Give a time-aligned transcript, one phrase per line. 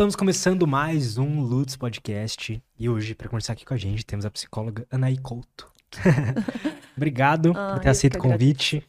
[0.00, 4.24] Estamos começando mais um Lutz Podcast e hoje, para conversar aqui com a gente, temos
[4.24, 5.70] a psicóloga Anaí Couto.
[6.96, 8.82] Obrigado Ah, por ter aceito o convite.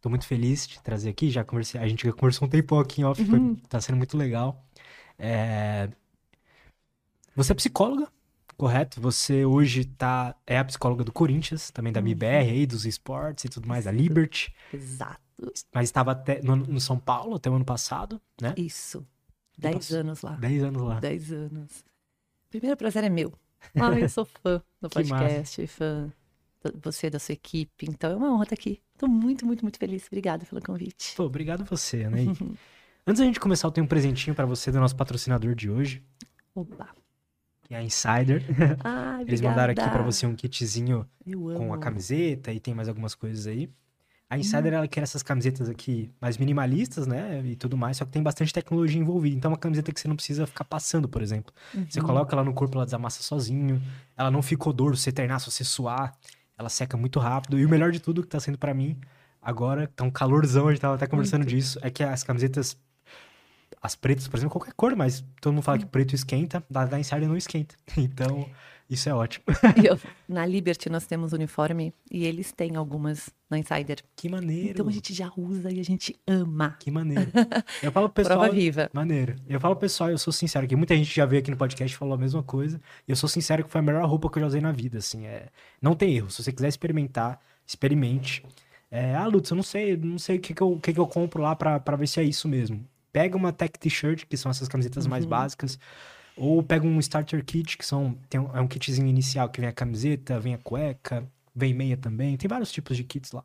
[0.00, 1.30] Tô muito feliz de trazer aqui.
[1.30, 3.54] Já conversei, a gente já conversou um tempo aqui em off, foi- Uhum.
[3.68, 4.66] tá sendo muito legal.
[5.16, 5.88] É,
[7.36, 8.08] Você é psicóloga,
[8.56, 9.00] correto?
[9.00, 12.06] Você hoje tá é a psicóloga do Corinthians, também da Uhum.
[12.06, 15.20] MIBR aí, dos esportes e tudo mais, da Liberty, Exato.
[15.72, 18.52] mas estava até no, no São Paulo até o ano passado, né?
[18.56, 19.06] Isso.
[19.58, 20.32] Dez passou- anos lá.
[20.36, 21.00] 10 anos lá.
[21.00, 21.84] Dez anos.
[22.50, 23.32] Primeiro prazer é meu.
[23.76, 26.12] Ah, eu sou fã do podcast, fã
[26.64, 27.86] de você, da sua equipe.
[27.88, 28.80] Então é uma honra estar aqui.
[28.98, 30.04] Tô muito, muito, muito feliz.
[30.08, 31.14] Obrigada pelo convite.
[31.16, 32.18] Pô, obrigado você, né?
[33.06, 36.02] Antes da gente começar, eu tenho um presentinho pra você do nosso patrocinador de hoje,
[36.54, 36.88] Oba.
[37.62, 38.44] que é a Insider.
[38.82, 40.12] Ai, Eles mandaram aqui pra obrigada.
[40.12, 41.08] você um kitzinho
[41.56, 43.68] com a camiseta e tem mais algumas coisas aí.
[44.32, 47.42] A Insider, ela quer essas camisetas aqui mais minimalistas, né?
[47.44, 49.36] E tudo mais, só que tem bastante tecnologia envolvida.
[49.36, 51.52] Então, é uma camiseta que você não precisa ficar passando, por exemplo.
[51.86, 52.06] Você Uhum.
[52.06, 53.82] coloca ela no corpo, ela desamassa sozinho.
[54.16, 56.16] Ela não fica odor, se você treinar, se você suar.
[56.58, 57.58] Ela seca muito rápido.
[57.58, 58.98] E o melhor de tudo que tá sendo pra mim,
[59.42, 61.50] agora, tá um calorzão, a gente tava até conversando Muito.
[61.50, 62.74] disso, é que as camisetas,
[63.82, 66.98] as pretas, por exemplo, qualquer cor, mas todo mundo fala que preto esquenta, da, da
[66.98, 67.74] Insider não esquenta.
[67.98, 68.48] Então,
[68.94, 69.44] isso é ótimo.
[69.84, 69.98] Eu-
[70.28, 73.98] na Liberty nós temos uniforme e eles têm algumas na Insider.
[74.16, 74.70] Que maneiro.
[74.70, 76.76] Então a gente já usa e a gente ama.
[76.80, 77.30] Que maneiro.
[77.82, 78.40] Eu falo pro pessoal.
[78.40, 78.90] Prova viva.
[78.92, 79.36] Maneiro.
[79.48, 81.94] Eu falo pro pessoal, eu sou sincero, que muita gente já veio aqui no podcast
[81.94, 82.80] e falou a mesma coisa.
[83.06, 84.98] E eu sou sincero que foi a melhor roupa que eu já usei na vida,
[84.98, 85.26] assim.
[85.26, 85.48] É...
[85.80, 86.30] Não tem erro.
[86.30, 88.44] Se você quiser experimentar, experimente.
[88.90, 91.06] É, ah, Lutz, eu não sei, não sei o que, que, eu, que, que eu
[91.06, 92.84] compro lá pra ver se é isso mesmo.
[93.12, 95.30] Pega uma Tech T-shirt, que são essas camisetas mais Uhum.
[95.30, 95.78] básicas.
[96.36, 99.68] Ou pega um Starter Kit, que são, tem um, é um kitzinho inicial que vem
[99.68, 102.36] a camiseta, vem a cueca, vem meia também.
[102.36, 103.44] Tem vários tipos de kits lá.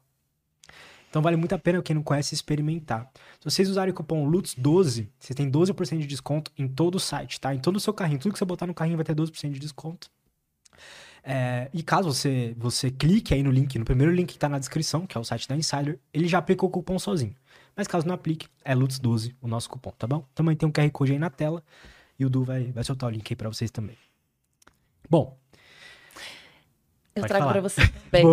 [1.09, 3.09] Então vale muito a pena quem não conhece experimentar.
[3.39, 7.39] Se vocês usarem o cupom LUTS12, você tem 12% de desconto em todo o site,
[7.39, 7.53] tá?
[7.55, 8.19] Em todo o seu carrinho.
[8.19, 10.09] Tudo que você botar no carrinho vai ter 12% de desconto.
[11.23, 14.59] É, e caso você, você clique aí no link, no primeiro link que tá na
[14.59, 17.35] descrição, que é o site da Insider, ele já aplicou o cupom sozinho.
[17.75, 20.25] Mas caso não aplique, é LUTS12 o nosso cupom, tá bom?
[20.33, 21.63] Também tem um QR Code aí na tela
[22.19, 23.97] e o Du vai, vai soltar o link aí pra vocês também.
[25.09, 25.37] Bom,
[27.15, 27.51] Eu trago falar.
[27.53, 28.25] pra você também.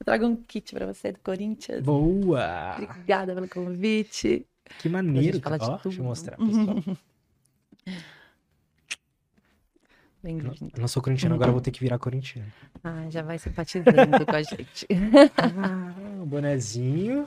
[0.00, 1.82] Eu trago um kit pra você do Corinthians.
[1.84, 2.74] boa.
[2.78, 4.46] Obrigada pelo convite.
[4.78, 5.70] Que maneiro, gente falar cara.
[5.72, 6.04] de Ó, deixa eu tudo.
[6.08, 6.96] mostrar, pessoal.
[10.24, 12.52] Eu não sou corintiano, agora vou ter que virar corintiano.
[12.82, 14.84] Ah, já vai simpatizando com a gente.
[15.36, 17.24] Ah, um bonezinho.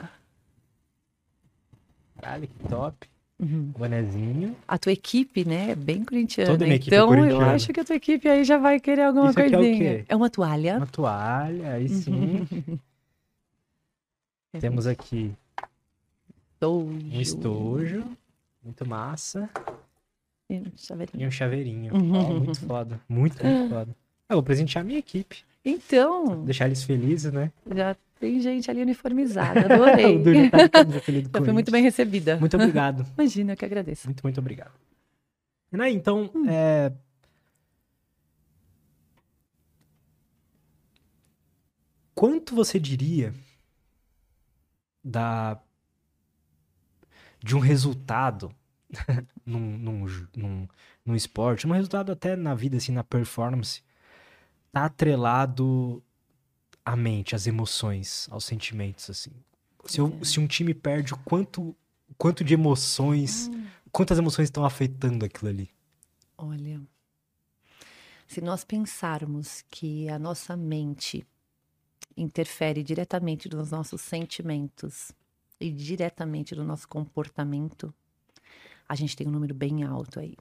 [2.19, 3.09] Caralho, que top.
[3.39, 3.71] Uhum.
[3.77, 4.55] Bonezinho.
[4.67, 6.51] A tua equipe, né, é bem corintiana.
[6.51, 7.53] Toda minha equipe é então, eu corintiana.
[7.53, 9.77] acho que a tua equipe aí já vai querer alguma Isso é coisinha.
[9.99, 10.05] quê?
[10.09, 10.77] É uma toalha.
[10.77, 12.45] Uma toalha, aí sim.
[14.59, 15.31] Temos aqui
[16.55, 16.85] Estojo.
[16.89, 18.03] um estojo.
[18.63, 19.49] Muito massa.
[20.49, 21.23] E um chaveirinho.
[21.23, 21.93] E um chaveirinho.
[21.95, 22.13] Uhum.
[22.15, 22.99] Ó, muito foda.
[23.07, 23.95] Muito, muito foda.
[24.27, 25.43] Eu vou presentear a minha equipe.
[25.63, 27.51] Então, Deixar eles felizes, né?
[27.75, 29.61] já tem gente ali uniformizada.
[29.73, 30.17] Adorei.
[30.17, 32.37] O tá de Eu fui muito bem recebida.
[32.37, 33.05] Muito obrigado.
[33.17, 34.07] Imagina, eu que agradeço.
[34.07, 34.73] Muito, muito obrigado.
[35.71, 36.45] Aí, então, Hum.
[36.49, 36.91] é...
[42.13, 43.33] quanto você diria
[45.01, 45.57] da
[47.41, 48.53] de um resultado
[49.45, 50.05] num, num,
[50.35, 50.67] num,
[51.05, 53.81] num esporte, num resultado até na vida, assim, na performance,
[54.73, 56.03] tá atrelado
[56.85, 59.31] à mente, às emoções, aos sentimentos, assim.
[59.85, 61.75] Se, eu- se um time perde, o quanto,
[62.17, 63.49] quanto de emoções
[63.91, 65.69] quantas emoções estão afetando aquilo ali?
[66.37, 66.79] Olha,
[68.27, 71.25] se nós pensarmos que a nossa mente
[72.15, 75.11] interfere diretamente nos nossos sentimentos
[75.59, 77.93] e diretamente no nosso comportamento,
[78.87, 80.35] a gente tem um número bem alto aí.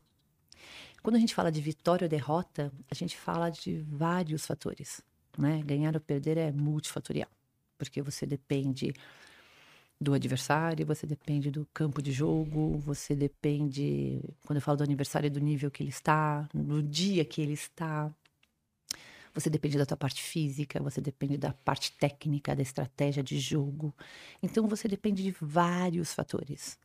[1.03, 5.01] Quando a gente fala de vitória ou derrota, a gente fala de vários fatores,
[5.39, 5.63] né?
[5.65, 7.31] Ganhar ou perder é multifatorial,
[7.79, 8.93] porque você depende
[10.01, 15.31] do adversário, você depende do campo de jogo, você depende, quando eu falo do adversário,
[15.31, 18.13] do nível que ele está, no dia que ele está.
[19.35, 23.95] Você depende da tua parte física, você depende da parte técnica, da estratégia de jogo.
[24.43, 26.79] Então você depende de vários fatores.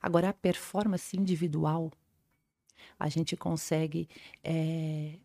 [0.00, 1.90] Agora, a performance individual,
[2.98, 4.08] a gente consegue
[4.44, 5.18] eh,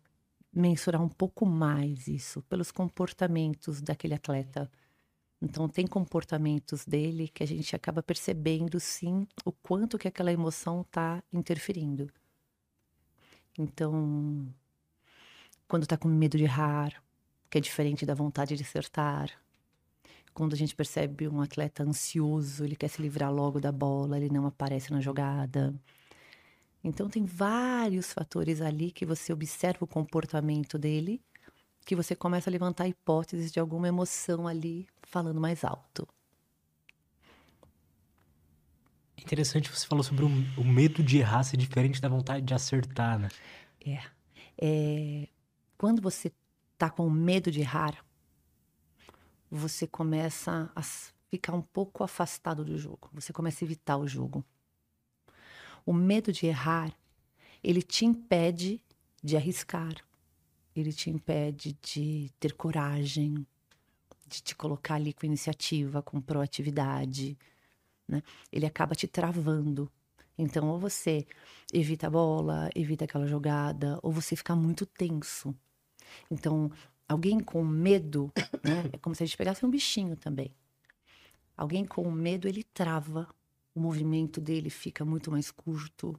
[0.56, 4.70] mensurar um pouco mais isso pelos comportamentos daquele atleta.
[5.40, 10.80] Então, tem comportamentos dele que a gente acaba percebendo, sim, o quanto que aquela emoção
[10.80, 12.10] está interferindo.
[13.58, 14.48] Então,
[15.68, 17.02] quando está com medo de errar,
[17.50, 19.30] que é diferente da vontade de acertar.
[20.32, 24.30] Quando a gente percebe um atleta ansioso, ele quer se livrar logo da bola, ele
[24.30, 25.74] não aparece na jogada.
[26.82, 31.20] Então tem vários fatores ali que você observa o comportamento dele,
[31.84, 36.06] que você começa a levantar hipóteses de alguma emoção ali falando mais alto.
[39.18, 40.28] Interessante você falou sobre o,
[40.60, 43.28] o medo de errar ser diferente da vontade de acertar, né?
[43.84, 44.00] É.
[44.58, 45.28] é
[45.76, 46.32] quando você
[46.78, 48.04] tá com medo de errar,
[49.50, 50.82] você começa a
[51.30, 53.10] ficar um pouco afastado do jogo.
[53.12, 54.44] Você começa a evitar o jogo.
[55.86, 56.92] O medo de errar,
[57.62, 58.82] ele te impede
[59.22, 59.94] de arriscar.
[60.74, 63.46] Ele te impede de ter coragem,
[64.26, 67.38] de te colocar ali com iniciativa, com proatividade.
[68.06, 68.22] Né?
[68.52, 69.90] Ele acaba te travando.
[70.36, 71.26] Então, ou você
[71.72, 75.54] evita a bola, evita aquela jogada, ou você fica muito tenso.
[76.30, 76.70] Então,
[77.08, 78.30] alguém com medo,
[78.62, 78.90] né?
[78.92, 80.54] É como se a gente pegasse um bichinho também.
[81.56, 83.26] Alguém com medo, ele trava.
[83.76, 86.18] O movimento dele fica muito mais curto.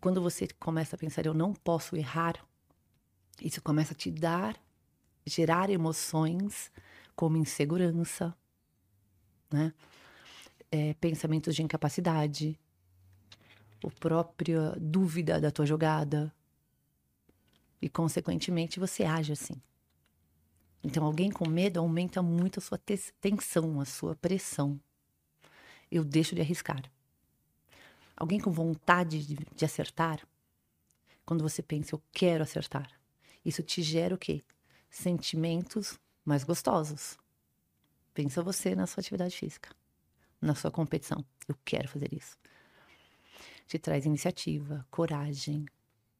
[0.00, 2.36] Quando você começa a pensar, eu não posso errar,
[3.42, 4.56] isso começa a te dar,
[5.26, 6.70] gerar emoções
[7.16, 8.32] como insegurança,
[9.50, 9.74] né?
[10.70, 12.56] É, pensamentos de incapacidade,
[13.82, 16.32] o próprio dúvida da tua jogada,
[17.82, 19.60] e, consequentemente, você age assim.
[20.84, 22.78] Então, alguém com medo aumenta muito a sua
[23.20, 24.80] tensão, a sua pressão.
[25.90, 26.90] Eu deixo de arriscar.
[28.16, 30.26] Alguém com vontade de, de acertar,
[31.24, 32.90] quando você pensa, eu quero acertar,
[33.44, 34.42] isso te gera o quê?
[34.88, 37.16] Sentimentos mais gostosos.
[38.14, 39.68] Pensa você na sua atividade física,
[40.40, 41.24] na sua competição.
[41.46, 42.36] Eu quero fazer isso.
[43.66, 45.66] Te traz iniciativa, coragem,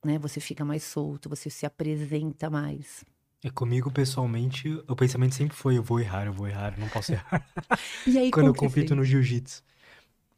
[0.04, 0.18] né?
[0.18, 3.04] Você fica mais solto, você se apresenta mais.
[3.46, 6.88] É comigo, pessoalmente, o pensamento sempre foi: eu vou errar, eu vou errar, eu não
[6.88, 7.46] posso errar.
[8.04, 9.62] e aí, Quando eu compito no jiu-jitsu.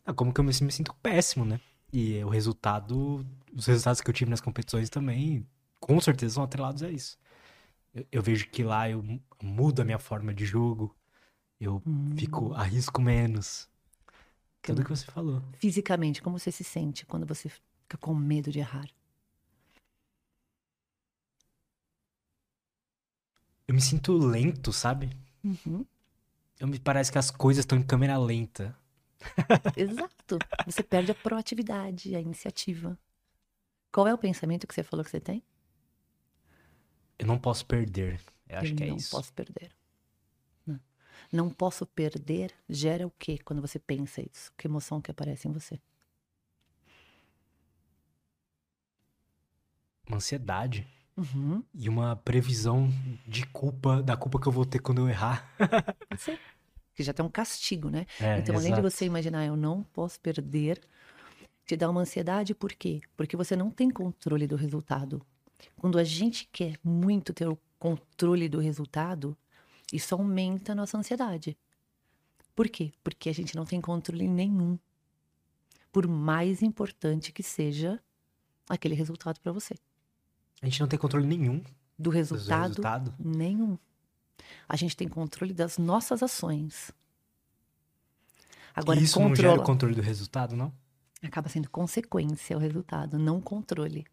[0.05, 1.59] É como que eu me, me, sinto péssimo, né?
[1.91, 3.25] E o resultado,
[3.55, 5.47] os resultados que eu tive nas competições também,
[5.81, 7.17] com certeza, são atrelados a isso.
[7.95, 9.03] Eu, eu vejo que lá eu
[9.43, 10.95] mudo a minha forma de jogo,
[11.59, 12.11] eu hum.
[12.15, 13.71] fico, arrisco menos.
[14.61, 15.43] Tudo que você falou.
[15.55, 18.87] Fisicamente, como você se sente quando você fica com medo de errar?
[23.69, 25.11] Eu me sinto lento, sabe?
[25.45, 25.85] Uhum.
[26.59, 28.75] Eu me parece que as coisas estão em câmera lenta.
[29.77, 30.39] Exato.
[30.65, 32.99] Você perde a proatividade, a iniciativa.
[33.93, 35.43] Qual é o pensamento que você falou que você tem?
[37.19, 38.19] Eu não posso perder.
[38.49, 39.15] Eu acho eu que é não isso.
[39.15, 39.71] Não posso perder.
[40.67, 40.81] Não.
[41.31, 44.51] não posso perder gera o quê quando você pensa isso?
[44.57, 45.79] Que emoção que aparece em você?
[50.07, 50.89] Uma ansiedade.
[51.19, 51.65] Uhum.
[51.75, 52.89] E uma previsão
[53.27, 55.53] de culpa, da culpa que eu vou ter quando eu errar.
[56.17, 56.39] Sim.
[56.95, 58.07] Que já tem um castigo, né?
[58.21, 58.59] É, então, exato.
[58.59, 60.81] além de você imaginar, eu não posso perder,
[61.67, 63.01] te dá uma ansiedade, por quê?
[63.17, 65.21] Porque você não tem controle do resultado.
[65.77, 69.37] Quando a gente quer muito ter o controle do resultado,
[69.93, 71.57] isso aumenta a nossa ansiedade.
[72.55, 72.93] Por quê?
[73.03, 74.79] Porque a gente não tem controle nenhum.
[75.93, 78.01] Por mais importante que seja
[78.69, 79.75] aquele resultado para você.
[80.61, 81.63] A gente não tem controle nenhum
[81.99, 83.79] do resultado, resultado, nenhum.
[84.69, 86.93] A gente tem controle das nossas ações.
[88.75, 89.29] Agora, e isso controla...
[89.29, 90.73] não gera o controle do resultado, não?
[91.23, 94.07] Acaba sendo consequência o resultado, não controle.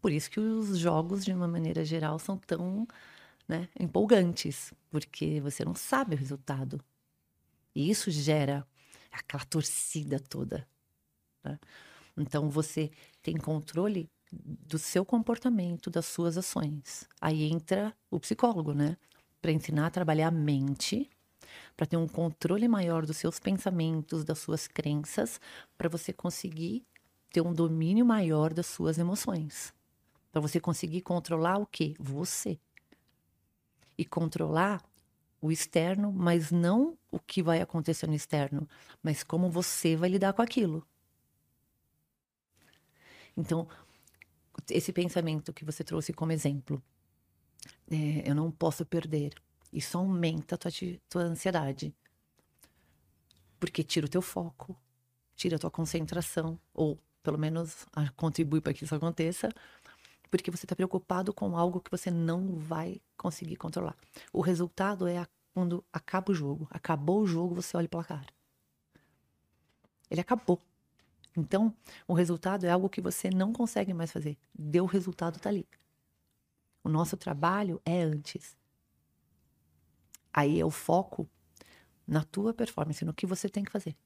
[0.00, 2.86] Por isso que os jogos, de uma maneira geral, são tão
[3.48, 6.80] né, empolgantes, porque você não sabe o resultado.
[7.74, 8.66] E isso gera
[9.10, 10.68] aquela torcida toda.
[11.42, 11.58] Né?
[12.16, 12.90] Então você
[13.22, 17.08] tem controle do seu comportamento, das suas ações.
[17.20, 18.96] Aí entra o psicólogo, né?
[19.40, 21.08] Para ensinar a trabalhar a mente,
[21.76, 25.40] para ter um controle maior dos seus pensamentos, das suas crenças,
[25.76, 26.84] para você conseguir
[27.30, 29.72] ter um domínio maior das suas emoções.
[30.32, 31.94] Para você conseguir controlar o quê?
[31.98, 32.58] Você.
[33.96, 34.82] E controlar
[35.40, 38.68] o externo, mas não o que vai acontecer no externo,
[39.02, 40.86] mas como você vai lidar com aquilo.
[43.36, 43.68] Então,
[44.70, 46.82] esse pensamento que você trouxe como exemplo,
[47.90, 49.34] é, eu não posso perder,
[49.72, 50.70] isso aumenta a tua,
[51.08, 51.94] tua ansiedade.
[53.60, 54.76] Porque tira o teu foco,
[55.34, 57.86] tira a tua concentração, ou pelo menos
[58.16, 59.48] contribui para que isso aconteça,
[60.30, 63.96] porque você está preocupado com algo que você não vai conseguir controlar.
[64.32, 66.68] O resultado é a, quando acaba o jogo.
[66.70, 68.26] Acabou o jogo, você olha o placar.
[70.10, 70.60] Ele acabou.
[71.38, 71.74] Então,
[72.06, 74.36] o resultado é algo que você não consegue mais fazer.
[74.58, 75.66] Deu o resultado, tá ali.
[76.82, 78.56] O nosso trabalho é antes.
[80.32, 81.28] Aí é o foco
[82.06, 83.96] na tua performance, no que você tem que fazer.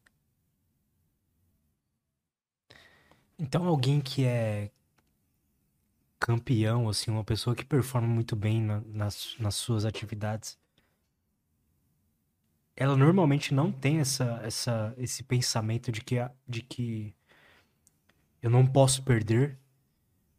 [3.38, 4.70] Então, alguém que é
[6.18, 10.56] campeão, assim, uma pessoa que performa muito bem na- nas, nas suas atividades,
[12.76, 16.16] ela normalmente não tem essa, essa, esse pensamento de que,
[16.48, 17.14] de que
[18.42, 19.56] eu não posso perder.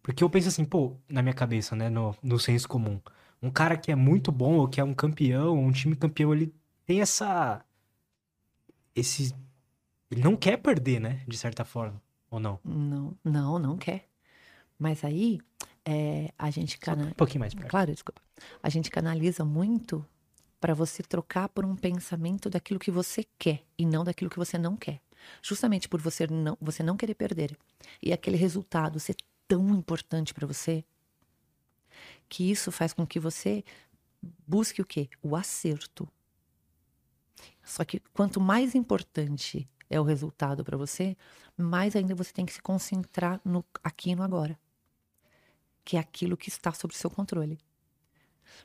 [0.02, 3.00] Porque eu penso assim, pô, na minha cabeça, né, no, no senso comum,
[3.42, 6.54] um cara que é muito bom, ou que é um campeão, um time campeão, ele
[6.86, 7.64] tem essa.
[8.94, 9.34] Esse.
[10.12, 12.60] Ele não quer perder, né, de certa forma, ou não?
[12.64, 14.08] Não, não, não quer.
[14.78, 15.40] Mas aí,
[15.86, 17.06] é, a gente Só cana...
[17.06, 17.70] um pouquinho mais perto.
[17.70, 18.22] Claro, desculpa.
[18.62, 20.06] A gente canaliza muito
[20.60, 24.58] para você trocar por um pensamento daquilo que você quer e não daquilo que você
[24.58, 25.02] não quer.
[25.42, 27.58] Justamente por você não, você não querer perder
[28.02, 29.16] e aquele resultado ser
[29.48, 30.84] tão importante para você,
[32.30, 33.64] que isso faz com que você
[34.48, 35.10] busque o quê?
[35.22, 36.08] O acerto.
[37.64, 41.16] Só que quanto mais importante é o resultado para você,
[41.58, 44.58] mais ainda você tem que se concentrar no aqui e no agora
[45.84, 47.58] que é aquilo que está sob seu controle.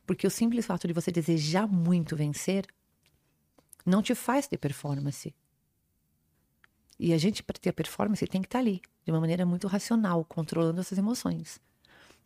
[0.07, 2.67] Porque o simples fato de você desejar muito vencer
[3.85, 5.35] não te faz ter performance.
[6.99, 9.67] E a gente, para ter a performance, tem que estar ali, de uma maneira muito
[9.69, 11.61] racional, controlando essas emoções.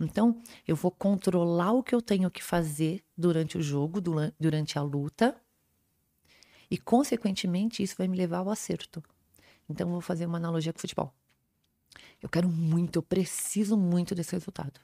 [0.00, 4.78] Então, eu vou controlar o que eu tenho que fazer durante o jogo, dura- durante
[4.78, 5.36] a luta,
[6.70, 9.02] e, consequentemente, isso vai me levar ao acerto.
[9.68, 11.12] Então, eu vou fazer uma analogia com o futebol.
[12.22, 14.80] Eu quero muito, eu preciso muito desse resultado.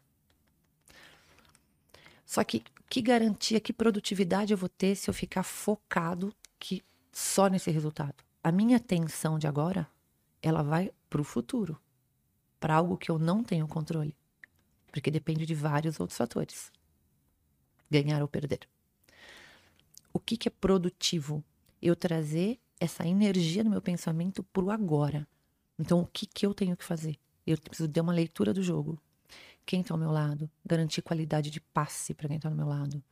[2.27, 7.49] Só que que garantia, que produtividade eu vou ter se eu ficar focado que só
[7.49, 8.28] nesse resultado?
[8.43, 9.89] A minha atenção de agora,
[10.41, 11.79] ela vai para o futuro,
[12.61, 14.17] para algo que eu não tenho controle,
[14.93, 16.71] porque depende de vários outros fatores.
[17.91, 18.69] Ganhar ou perder.
[20.13, 21.45] O que, que é produtivo?
[21.83, 25.27] Eu trazer essa energia no meu pensamento para o agora.
[25.79, 27.19] Então, o que, que eu tenho que fazer?
[27.47, 29.01] Eu preciso ter uma leitura do jogo.
[29.67, 30.51] Quem está ao meu lado?
[30.65, 33.03] Garantir qualidade de passe para quem está ao meu lado.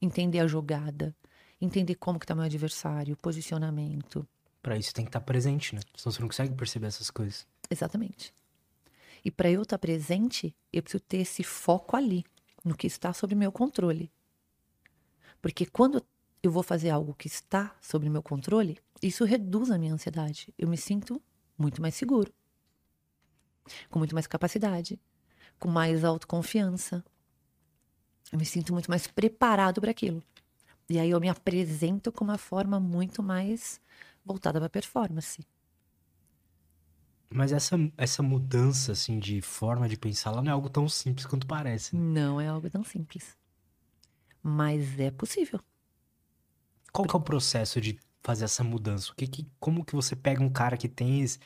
[0.00, 1.14] Entender a jogada.
[1.60, 4.26] Entender como que está meu adversário, posicionamento.
[4.62, 5.80] Pra isso tem que estar presente, né?
[5.96, 7.46] Senão você não consegue perceber essas coisas.
[7.68, 8.32] Exatamente.
[9.24, 12.24] E para eu estar presente, eu preciso ter esse foco ali,
[12.64, 14.10] no que está sob meu controle.
[15.40, 16.04] Porque quando
[16.42, 20.52] eu vou fazer algo que está sob meu controle, isso reduz a minha ansiedade.
[20.56, 21.20] Eu me sinto
[21.58, 22.32] muito mais seguro,
[23.90, 25.00] com muito mais capacidade,
[25.58, 27.04] com mais autoconfiança.
[28.30, 30.22] Eu me sinto muito mais preparado para aquilo.
[30.88, 33.80] E aí eu me apresento com uma forma muito mais
[34.24, 35.40] voltada para performance.
[37.34, 41.26] Mas essa, essa mudança, assim, de forma de pensar, ela não é algo tão simples
[41.26, 41.96] quanto parece.
[41.96, 42.02] né?
[42.02, 43.36] Não é algo tão simples.
[44.42, 45.60] Mas é possível.
[46.92, 49.12] Qual que é o processo de fazer essa mudança?
[49.12, 51.38] O que que, como que você pega um cara que tem, esse-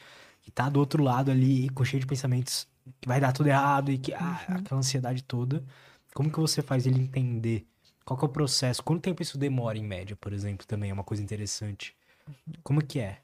[0.43, 2.69] que tá do outro lado ali, com cheio de pensamentos
[3.01, 5.65] que vai dar tudo errado e que, ah, aquela ansiedade toda.
[6.15, 7.67] Como que você faz ele entender?
[8.05, 8.83] Qual que é o processo?
[8.83, 11.97] Quanto tempo isso demora, em média, por exemplo, também é uma coisa interessante.
[12.63, 13.21] Como que é?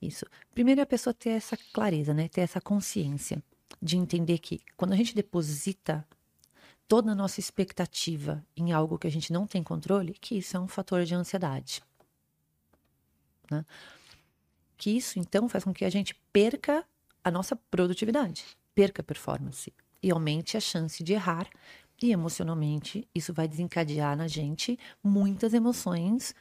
[0.00, 0.24] Isso.
[0.54, 2.28] Primeiro é a pessoa ter essa clareza, né?
[2.28, 3.42] Ter essa consciência
[3.80, 6.06] de entender que quando a gente deposita
[6.86, 10.60] toda a nossa expectativa em algo que a gente não tem controle, que isso é
[10.60, 11.82] um fator de ansiedade.
[13.50, 13.64] Né?
[14.76, 16.84] Que isso, então, faz com que a gente perca
[17.22, 18.44] a nossa produtividade,
[18.74, 21.48] perca a performance e aumente a chance de errar.
[22.00, 26.34] E emocionalmente, isso vai desencadear na gente muitas emoções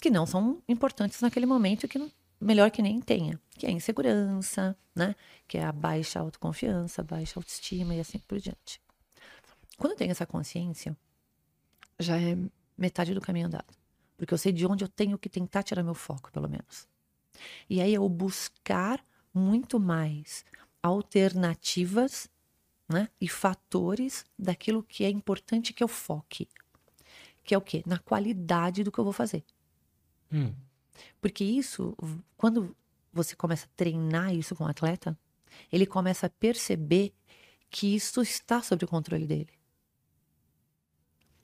[0.00, 3.68] que não são importantes naquele momento e que não, melhor que nem tenha, que é
[3.68, 5.14] a insegurança, né?
[5.46, 8.80] Que é a baixa autoconfiança, baixa autoestima e assim por diante.
[9.76, 10.96] Quando eu tenho essa consciência,
[11.98, 12.36] já é
[12.76, 13.74] metade do caminho andado.
[14.16, 16.88] Porque eu sei de onde eu tenho que tentar tirar meu foco, pelo menos.
[17.68, 20.44] E aí eu buscar muito mais
[20.82, 22.28] alternativas
[22.88, 26.48] né, e fatores daquilo que é importante que eu foque.
[27.44, 27.82] Que é o quê?
[27.86, 29.44] Na qualidade do que eu vou fazer.
[30.32, 30.54] Hum,
[31.20, 31.96] Porque isso,
[32.36, 32.76] quando
[33.12, 35.18] você começa a treinar isso com o atleta,
[35.72, 37.12] ele começa a perceber
[37.70, 39.50] que isso está sob o controle dele.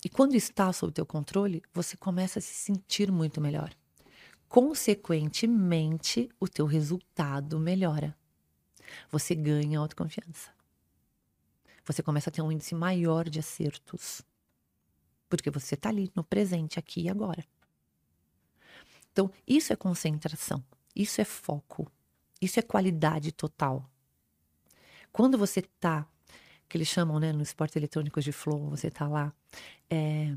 [0.05, 3.75] E quando está sob o teu controle, você começa a se sentir muito melhor.
[4.49, 8.17] Consequentemente, o teu resultado melhora.
[9.11, 10.55] Você ganha autoconfiança.
[11.85, 14.23] Você começa a ter um índice maior de acertos.
[15.29, 17.45] Porque você está ali no presente, aqui e agora.
[19.17, 20.63] Então, isso é concentração,
[20.95, 21.91] isso é foco,
[22.39, 23.89] isso é qualidade total.
[25.11, 26.07] Quando você tá,
[26.69, 29.33] que eles chamam, né, no esporte eletrônico de flow, você tá lá
[29.89, 30.37] é,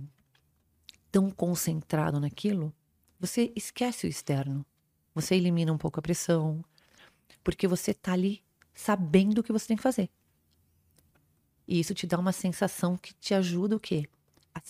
[1.12, 2.74] tão concentrado naquilo,
[3.20, 4.66] você esquece o externo.
[5.14, 6.64] Você elimina um pouco a pressão,
[7.44, 8.42] porque você tá ali
[8.74, 10.10] sabendo o que você tem que fazer.
[11.68, 14.08] E isso te dá uma sensação que te ajuda o quê?
[14.56, 14.62] A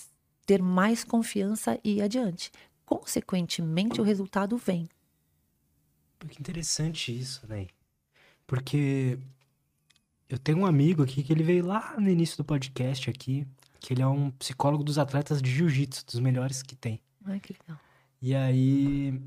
[0.48, 2.52] ter mais confiança e ir adiante.
[2.90, 4.90] Consequentemente, o resultado vem.
[6.28, 7.68] Que interessante isso, né?
[8.48, 9.20] Porque
[10.28, 13.48] eu tenho um amigo aqui que ele veio lá no início do podcast aqui,
[13.80, 17.00] que ele é um psicólogo dos atletas de jiu-jitsu, dos melhores que tem.
[17.26, 17.80] Ai, que legal.
[18.20, 19.22] E aí,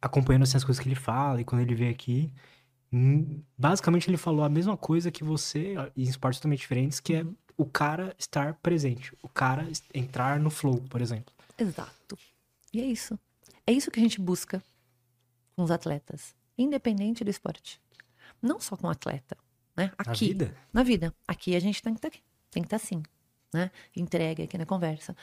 [0.00, 2.32] acompanhando assim, as coisas que ele fala, e quando ele veio aqui,
[2.90, 7.26] hum, basicamente ele falou a mesma coisa que você, em esportes totalmente diferentes, que é
[7.54, 11.34] o cara estar presente, o cara entrar no flow, por exemplo.
[11.58, 12.18] Exato.
[12.72, 13.18] E é isso.
[13.66, 14.62] É isso que a gente busca
[15.54, 17.80] com os atletas, independente do esporte.
[18.42, 19.36] Não só com o atleta,
[19.76, 19.92] né?
[19.96, 20.56] Aqui, Na vida?
[20.72, 21.14] na vida.
[21.26, 23.02] Aqui a gente tem que estar aqui, tem que estar assim,
[23.52, 23.70] né?
[23.96, 25.16] Entrega aqui na conversa.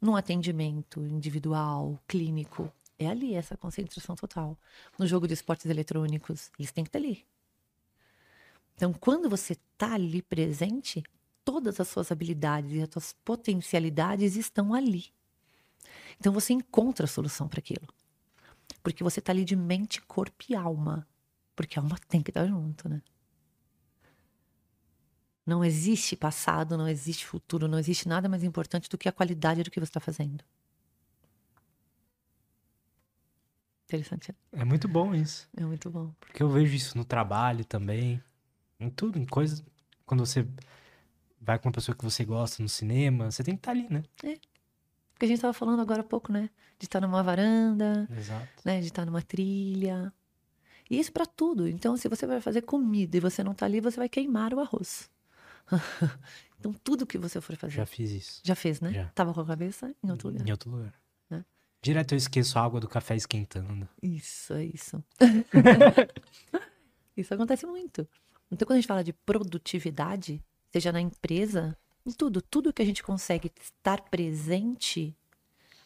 [0.00, 4.58] Num atendimento individual, clínico, é ali essa concentração total.
[4.98, 7.24] No jogo de esportes eletrônicos, eles têm que estar ali.
[8.74, 11.02] Então, quando você está ali presente,
[11.44, 15.06] todas as suas habilidades e as suas potencialidades estão ali.
[16.18, 17.86] Então, você encontra a solução para aquilo.
[18.82, 21.06] Porque você está ali de mente, corpo e alma.
[21.54, 23.02] Porque a alma tem que estar junto, né?
[25.44, 29.62] Não existe passado, não existe futuro, não existe nada mais importante do que a qualidade
[29.62, 30.44] do que você está fazendo.
[33.84, 34.60] Interessante, né?
[34.60, 35.48] É muito bom isso.
[35.56, 36.12] é muito bom.
[36.18, 38.20] Porque eu vejo isso no trabalho também,
[38.80, 39.64] em tudo, em coisas.
[40.04, 40.44] Quando você
[41.40, 44.02] vai com uma pessoa que você gosta no cinema, você tem que estar ali, né?
[45.16, 46.50] Porque a gente estava falando agora há pouco, né?
[46.78, 48.46] De estar numa varanda, Exato.
[48.62, 48.80] né?
[48.80, 50.12] De estar numa trilha.
[50.90, 51.66] E isso para tudo.
[51.66, 54.60] Então, se você vai fazer comida e você não tá ali, você vai queimar o
[54.60, 55.10] arroz.
[56.60, 57.76] então, tudo que você for fazer.
[57.76, 58.42] Já fiz isso.
[58.44, 58.92] Já fez, né?
[58.92, 59.06] Já.
[59.14, 60.46] Tava com a cabeça em outro lugar.
[60.46, 60.94] Em outro lugar.
[61.30, 61.42] É.
[61.80, 63.88] Direto eu esqueço a água do café esquentando.
[64.02, 65.02] Isso, é isso.
[67.16, 68.06] isso acontece muito.
[68.52, 71.74] Então, quando a gente fala de produtividade, seja na empresa,
[72.06, 75.14] em tudo, tudo que a gente consegue estar presente,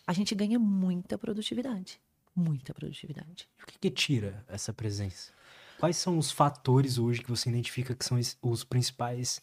[0.06, 2.00] a gente ganha muita produtividade.
[2.36, 3.48] Muita produtividade.
[3.62, 5.32] O que, que tira essa presença?
[5.78, 9.40] Quais são os fatores hoje que você identifica que são os principais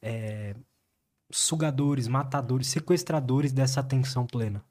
[0.00, 0.56] é,
[1.30, 4.64] sugadores, matadores, sequestradores dessa atenção plena?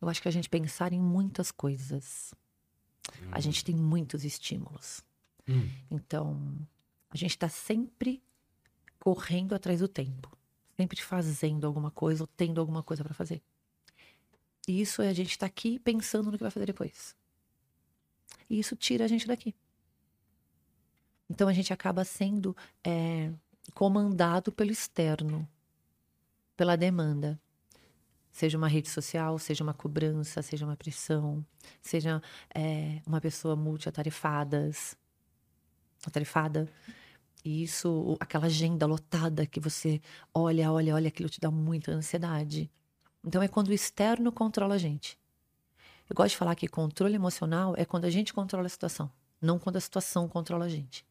[0.00, 2.34] Eu acho que a gente pensar em muitas coisas.
[3.30, 5.02] A gente tem muitos estímulos.
[5.46, 6.56] Hum, Então,
[7.10, 8.22] a gente está sempre
[8.98, 10.34] correndo atrás do tempo,
[10.76, 13.42] sempre fazendo alguma coisa ou tendo alguma coisa para fazer.
[14.66, 17.14] E isso é a gente estar aqui pensando no que vai fazer depois.
[18.48, 19.54] E isso tira a gente daqui.
[21.28, 23.32] Então a gente acaba sendo é,
[23.72, 25.48] comandado pelo externo,
[26.56, 27.40] pela demanda.
[28.30, 31.44] Seja uma rede social, seja uma cobrança, seja uma pressão,
[31.80, 32.20] seja
[32.54, 34.96] é, uma pessoa multiatarefadas,
[36.04, 36.68] atarefada.
[37.44, 40.00] E isso, aquela agenda lotada que você
[40.32, 42.70] olha, olha, olha, aquilo te dá muita ansiedade.
[43.22, 45.18] Então é quando o externo controla a gente.
[46.08, 49.58] Eu gosto de falar que controle emocional é quando a gente controla a situação, não
[49.58, 51.06] quando a situação controla a gente.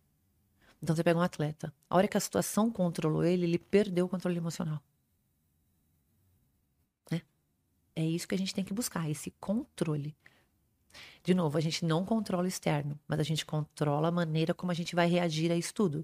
[0.82, 4.10] Então você pega um atleta, a hora que a situação controlou ele, ele perdeu o
[4.10, 4.82] controle emocional.
[7.12, 7.22] Né?
[7.96, 10.16] É isso que a gente tem que buscar, esse controle.
[11.24, 14.72] De novo, a gente não controla o externo, mas a gente controla a maneira como
[14.72, 16.04] a gente vai reagir a isso tudo.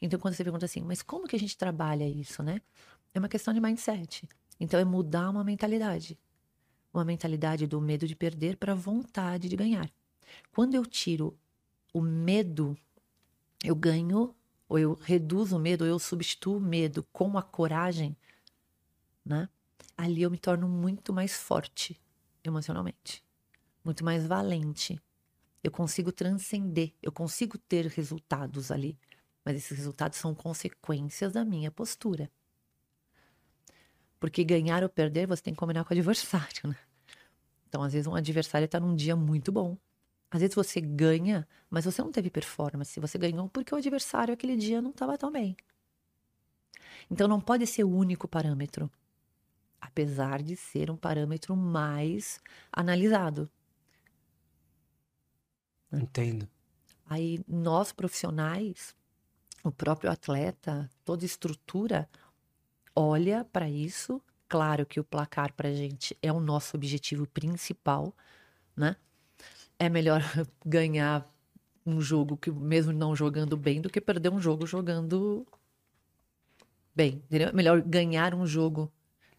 [0.00, 2.60] Então, quando você pergunta assim, mas como que a gente trabalha isso, né?
[3.14, 4.28] É uma questão de mindset.
[4.58, 6.18] Então, é mudar uma mentalidade.
[6.92, 9.90] Uma mentalidade do medo de perder para vontade de ganhar.
[10.52, 11.38] Quando eu tiro
[11.92, 12.76] o medo,
[13.64, 14.34] eu ganho,
[14.68, 18.16] ou eu reduzo o medo, ou eu substituo o medo com a coragem,
[19.24, 19.48] né?
[19.96, 22.00] Ali eu me torno muito mais forte
[22.44, 23.26] emocionalmente
[23.86, 25.00] muito mais valente.
[25.62, 28.98] Eu consigo transcender, eu consigo ter resultados ali,
[29.46, 32.28] mas esses resultados são consequências da minha postura.
[34.18, 36.76] Porque ganhar ou perder, você tem que combinar com o adversário, né?
[37.68, 39.78] Então, às vezes, um adversário está num dia muito bom.
[40.32, 42.98] Às vezes você ganha, mas você não teve performance.
[42.98, 45.56] Você ganhou porque o adversário aquele dia não estava tão bem.
[47.08, 48.90] Então, não pode ser o único parâmetro.
[49.80, 52.40] Apesar de ser um parâmetro mais
[52.72, 53.48] analisado.
[55.92, 56.48] entendo.
[57.08, 58.96] Aí nós profissionais,
[59.68, 62.08] o próprio atleta, toda estrutura
[62.94, 64.22] olha para isso.
[64.48, 68.14] Claro que o placar para a gente é o nosso objetivo principal,
[68.76, 68.96] né?
[69.78, 70.22] É melhor
[70.64, 71.26] ganhar
[71.84, 75.46] um jogo que mesmo não jogando bem do que perder um jogo jogando
[76.94, 77.22] bem.
[77.26, 77.48] Entendeu?
[77.48, 78.90] É melhor ganhar um jogo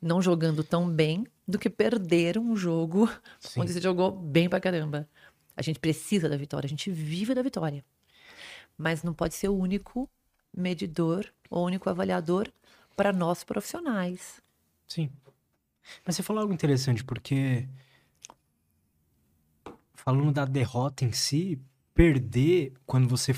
[0.01, 3.09] não jogando tão bem do que perder um jogo
[3.39, 3.61] Sim.
[3.61, 5.09] onde você jogou bem pra caramba.
[5.55, 7.83] A gente precisa da vitória, a gente vive da vitória.
[8.77, 10.09] mas não pode ser o único
[10.57, 12.51] medidor, o único avaliador
[12.95, 14.41] para nós profissionais.
[14.87, 15.09] Sim.
[16.05, 17.67] Mas você falou algo interessante, porque
[19.93, 21.61] falando da derrota em si,
[21.93, 23.35] perder quando você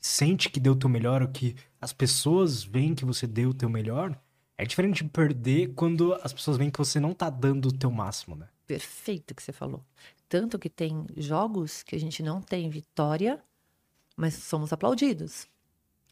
[0.00, 3.54] sente que deu o teu melhor, ou que as pessoas veem que você deu o
[3.54, 4.16] teu melhor,
[4.56, 7.90] é diferente de perder quando as pessoas veem que você não tá dando o teu
[7.90, 8.48] máximo, né?
[8.66, 9.84] Perfeito que você falou.
[10.28, 13.42] Tanto que tem jogos que a gente não tem vitória,
[14.16, 15.46] mas somos aplaudidos.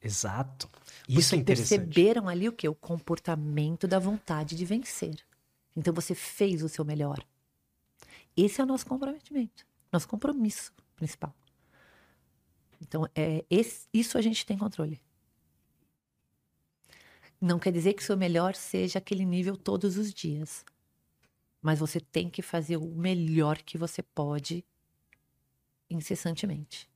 [0.05, 0.69] Exato.
[1.09, 1.79] Isso é interessante.
[1.89, 2.69] perceberam ali o que?
[2.69, 5.17] O comportamento da vontade de vencer.
[5.75, 7.25] Então você fez o seu melhor.
[8.37, 11.35] Esse é o nosso comprometimento, nosso compromisso principal.
[12.81, 15.01] Então, é, esse- isso a gente tem controle.
[17.41, 20.65] Não quer dizer que o seu melhor seja aquele nível todos os dias.
[21.63, 24.65] Mas você tem que fazer o melhor que você pode
[25.89, 26.89] incessantemente.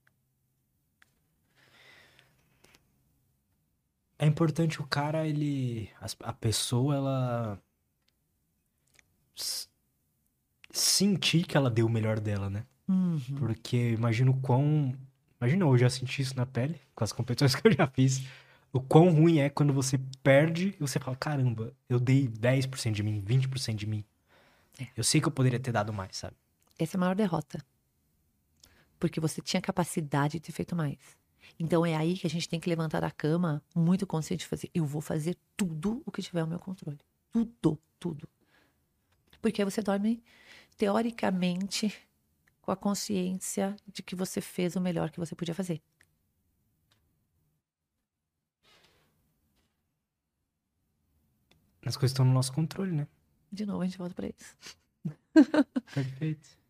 [4.18, 5.88] É importante o cara, ele.
[6.20, 7.62] A pessoa, ela.
[10.70, 12.64] Sentir que ela deu o melhor dela, né?
[12.88, 13.20] Uhum.
[13.38, 14.94] Porque imagino o quão.
[15.40, 18.22] Imagina, eu já senti isso na pele, com as competições que eu já fiz.
[18.72, 23.02] O quão ruim é quando você perde e você fala: caramba, eu dei 10% de
[23.02, 24.04] mim, 20% de mim.
[24.80, 24.88] É.
[24.96, 26.36] Eu sei que eu poderia ter dado mais, sabe?
[26.78, 27.64] Essa é a maior derrota.
[28.98, 31.17] Porque você tinha capacidade de ter feito mais.
[31.58, 34.70] Então é aí que a gente tem que levantar da cama muito consciente de fazer.
[34.74, 36.98] Eu vou fazer tudo o que tiver ao meu controle.
[37.32, 38.28] Tudo, tudo.
[39.40, 40.22] Porque você dorme,
[40.76, 41.92] teoricamente,
[42.60, 45.80] com a consciência de que você fez o melhor que você podia fazer.
[51.84, 53.06] As coisas estão no nosso controle, né?
[53.50, 54.56] De novo, a gente volta para isso.
[55.94, 56.48] Perfeito.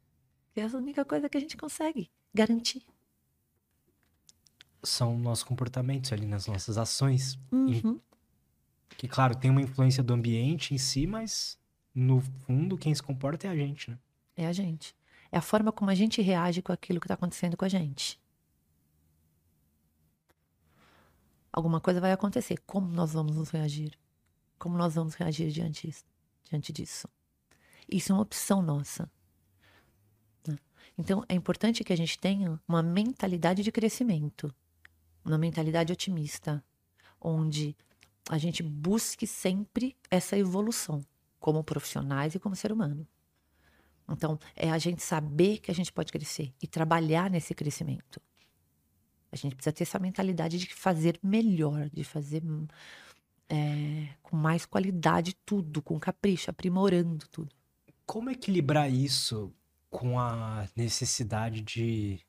[0.57, 2.85] É a única coisa que a gente consegue garantir.
[4.89, 7.39] São nossos comportamentos ali, nas nossas ações.
[7.53, 8.01] Uhum.
[8.97, 11.59] Que, claro, tem uma influência do ambiente em si, mas
[11.95, 13.99] no fundo quem se comporta é a gente, né?
[14.37, 14.95] É a gente.
[15.31, 18.19] É a forma como a gente reage com aquilo que está acontecendo com a gente.
[21.53, 22.59] Alguma coisa vai acontecer.
[22.67, 23.93] Como nós vamos nos reagir?
[24.59, 25.95] Como nós vamos reagir diante,
[26.49, 27.09] diante disso?
[27.91, 29.11] Isso é uma opção nossa.
[30.47, 30.57] né?
[30.97, 34.55] Então, é importante que a gente tenha uma mentalidade de crescimento,
[35.33, 36.65] uma mentalidade otimista,
[37.21, 37.77] onde
[38.29, 41.05] a gente busque sempre essa evolução,
[41.41, 43.07] como profissionais e como ser humano.
[44.09, 48.21] Então, é a gente saber que a gente pode crescer e trabalhar nesse crescimento.
[49.31, 52.43] A gente precisa ter essa mentalidade de fazer melhor, de fazer
[53.49, 57.55] é, com mais qualidade tudo, com capricho, aprimorando tudo.
[58.07, 59.53] Como equilibrar isso
[59.91, 62.21] com a necessidade de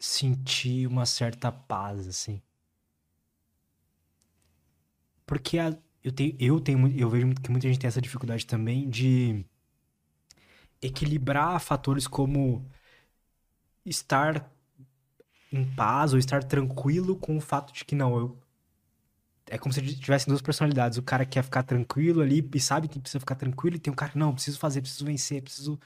[0.00, 2.42] sentir uma certa paz, assim?
[5.26, 8.88] Porque a- eu tenho, eu tenho, eu vejo que muita gente tem essa dificuldade também
[8.88, 9.44] de
[10.82, 12.64] equilibrar fatores como
[13.84, 14.50] estar
[15.52, 18.38] em paz ou estar tranquilo com o fato de que não, eu
[19.48, 20.98] é como se tivessem duas personalidades.
[20.98, 23.96] O cara quer ficar tranquilo ali e sabe que precisa ficar tranquilo, e tem um
[23.96, 25.78] cara, não, preciso fazer, preciso vencer, preciso.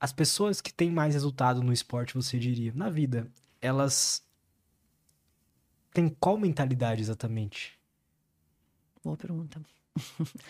[0.00, 4.24] As pessoas que têm mais resultado no esporte, você diria, na vida, elas
[5.92, 7.78] têm qual mentalidade exatamente?
[9.04, 9.60] Boa pergunta.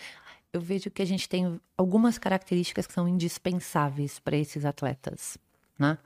[0.53, 5.37] Eu vejo que a gente tem algumas características que são indispensáveis para esses atletas,
[5.77, 5.97] né?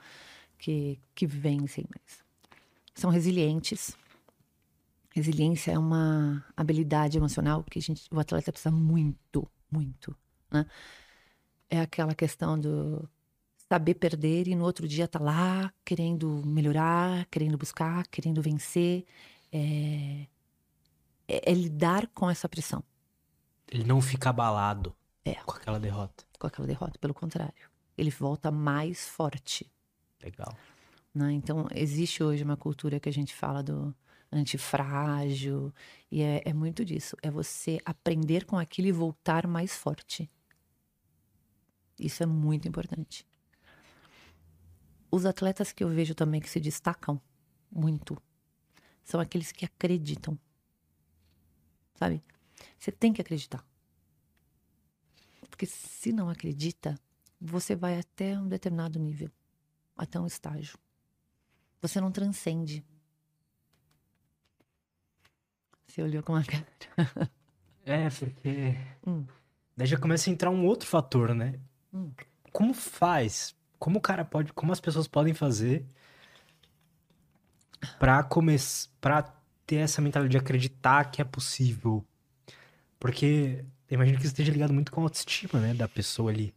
[0.57, 2.23] Que, que vencem mais.
[2.95, 3.95] São resilientes.
[5.11, 10.15] Resiliência é uma habilidade emocional que a gente, o atleta precisa muito, muito,
[10.51, 10.65] né?
[11.69, 13.09] É aquela questão do
[13.71, 19.05] saber perder e no outro dia tá lá querendo melhorar, querendo buscar, querendo vencer.
[19.51, 20.27] É,
[21.27, 22.83] é, é lidar com essa pressão,
[23.71, 25.35] Ele não fica abalado É.
[25.35, 26.25] com aquela derrota.
[26.37, 26.99] com aquela derrota.
[26.99, 29.71] Pelo contrário, ele volta mais forte.
[30.21, 30.55] Legal.
[31.13, 31.31] né?
[31.31, 33.95] Então, existe hoje uma cultura que a gente fala do
[34.31, 35.73] antifrágil,
[36.11, 37.15] e é, é muito disso.
[37.23, 40.29] É você aprender com aquilo e voltar mais forte.
[41.97, 43.25] Isso é muito importante.
[45.15, 47.21] Os atletas que eu vejo também que se destacam
[47.71, 48.21] muito
[49.01, 50.37] são aqueles que acreditam.
[51.93, 52.21] Sabe?
[52.77, 53.65] Você tem que acreditar.
[55.49, 56.99] Porque se não acredita,
[57.39, 59.31] você vai até um determinado nível,
[59.95, 60.77] até um estágio.
[61.81, 62.83] Você não transcende.
[65.87, 67.31] Você olhou com uma cara.
[67.85, 68.77] É, porque.
[69.07, 69.25] Hum.
[69.77, 71.57] Daí já começa a entrar um outro fator, né?
[71.93, 72.11] Hum.
[72.51, 73.55] Como faz?
[73.79, 74.53] Como o cara pode.
[74.53, 75.85] Como as pessoas podem fazer
[77.99, 79.23] pra começar, para
[79.65, 82.05] ter essa mentalidade de acreditar que é possível?
[82.99, 86.53] Porque eu imagino que isso esteja ligado muito com a autoestima, né, da pessoa ali.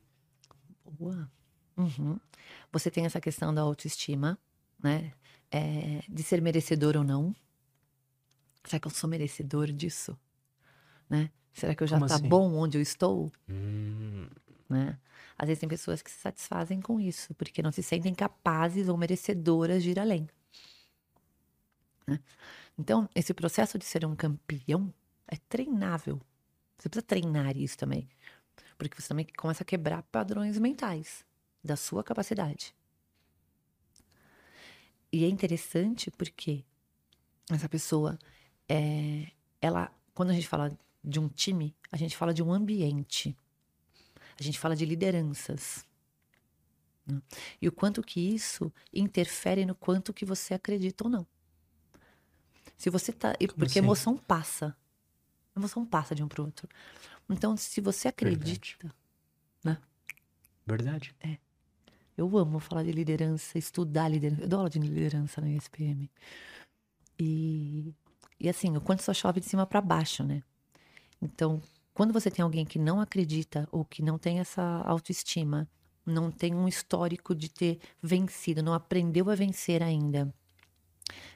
[0.99, 1.31] Boa.
[1.77, 2.19] Uhum.
[2.73, 4.39] Você tem essa questão da autoestima,
[4.83, 5.13] né?
[5.51, 7.35] É, de ser merecedor ou não.
[8.65, 10.19] Será que eu sou merecedor disso?
[11.09, 11.31] Né?
[11.55, 12.29] Será que eu já Como tá assim?
[12.29, 13.33] bom onde eu estou?
[13.49, 14.29] Hum,
[14.69, 14.99] Né?
[15.37, 18.97] Às vezes tem pessoas que se satisfazem com isso, porque não se sentem capazes ou
[18.97, 20.29] merecedoras de ir além.
[22.07, 22.21] né?
[22.79, 24.93] Então, esse processo de ser um campeão
[25.27, 26.21] é treinável.
[26.79, 28.09] Você precisa treinar isso também.
[28.77, 31.25] Porque você também começa a quebrar padrões mentais
[31.63, 32.75] da sua capacidade.
[35.13, 36.65] E é interessante porque
[37.51, 38.19] essa pessoa,
[38.69, 39.29] é,
[39.61, 43.37] ela, quando a gente fala de um time, a gente fala de um ambiente.
[44.39, 45.85] A gente fala de lideranças.
[47.07, 47.21] né?
[47.61, 51.27] E o quanto que isso interfere no quanto que você acredita ou não.
[52.77, 53.35] Se você tá.
[53.35, 53.79] Como Porque assim?
[53.81, 54.77] emoção passa.
[55.55, 56.69] A emoção passa de um para o outro.
[57.29, 58.95] Então, se você acredita.
[60.67, 61.15] verdade.
[62.17, 64.43] Eu amo falar de liderança, estudar liderança.
[64.43, 66.11] Eu dou aula de liderança na ESPM.
[67.19, 67.95] E,
[68.39, 70.43] e assim, o quanto só chove de cima para baixo, né?
[71.21, 71.61] Então,
[71.99, 75.69] quando você tem alguém que não acredita ou que não tem essa autoestima,
[76.07, 80.33] não tem um histórico de ter vencido, não aprendeu a vencer ainda,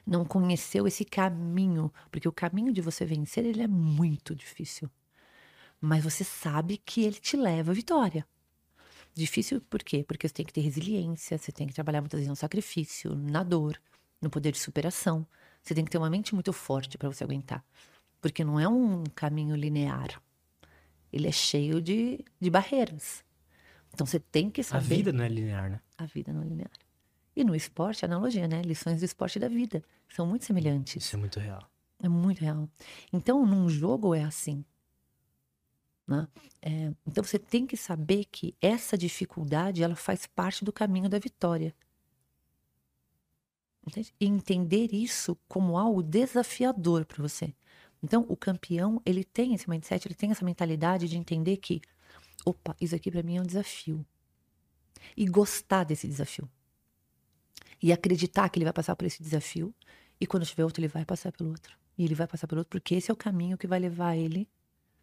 [0.07, 4.89] não conheceu esse caminho, porque o caminho de você vencer, ele é muito difícil.
[5.81, 8.25] Mas você sabe que ele te leva à vitória.
[9.13, 10.01] Difícil por quê?
[10.07, 13.43] Porque você tem que ter resiliência, você tem que trabalhar muitas vezes no sacrifício, na
[13.43, 13.77] dor,
[14.21, 15.27] no poder de superação.
[15.61, 17.61] Você tem que ter uma mente muito forte para você aguentar.
[18.21, 20.21] Porque não é um caminho linear.
[21.13, 23.23] Ele é cheio de, de barreiras.
[23.93, 24.95] Então você tem que A saber.
[24.95, 25.79] vida não é linear, né?
[25.97, 26.71] A vida não é linear.
[27.35, 28.61] E no esporte, analogia, né?
[28.63, 29.83] Lições do esporte e da vida.
[30.09, 31.03] São muito semelhantes.
[31.05, 31.69] Isso é muito real.
[32.01, 32.67] É muito real.
[33.11, 34.65] Então, num jogo é assim.
[36.07, 36.27] né?
[36.61, 41.17] É, então, você tem que saber que essa dificuldade ela faz parte do caminho da
[41.19, 41.73] vitória.
[43.85, 44.13] Entende?
[44.19, 47.53] E entender isso como algo desafiador para você.
[48.03, 51.79] Então, o campeão, ele tem esse mindset, ele tem essa mentalidade de entender que,
[52.45, 54.05] opa, isso aqui para mim é um desafio.
[55.15, 56.49] E gostar desse desafio.
[57.81, 59.73] E acreditar que ele vai passar por esse desafio.
[60.19, 61.77] E quando tiver outro, ele vai passar pelo outro.
[61.97, 64.49] E ele vai passar pelo outro, porque esse é o caminho que vai levar ele,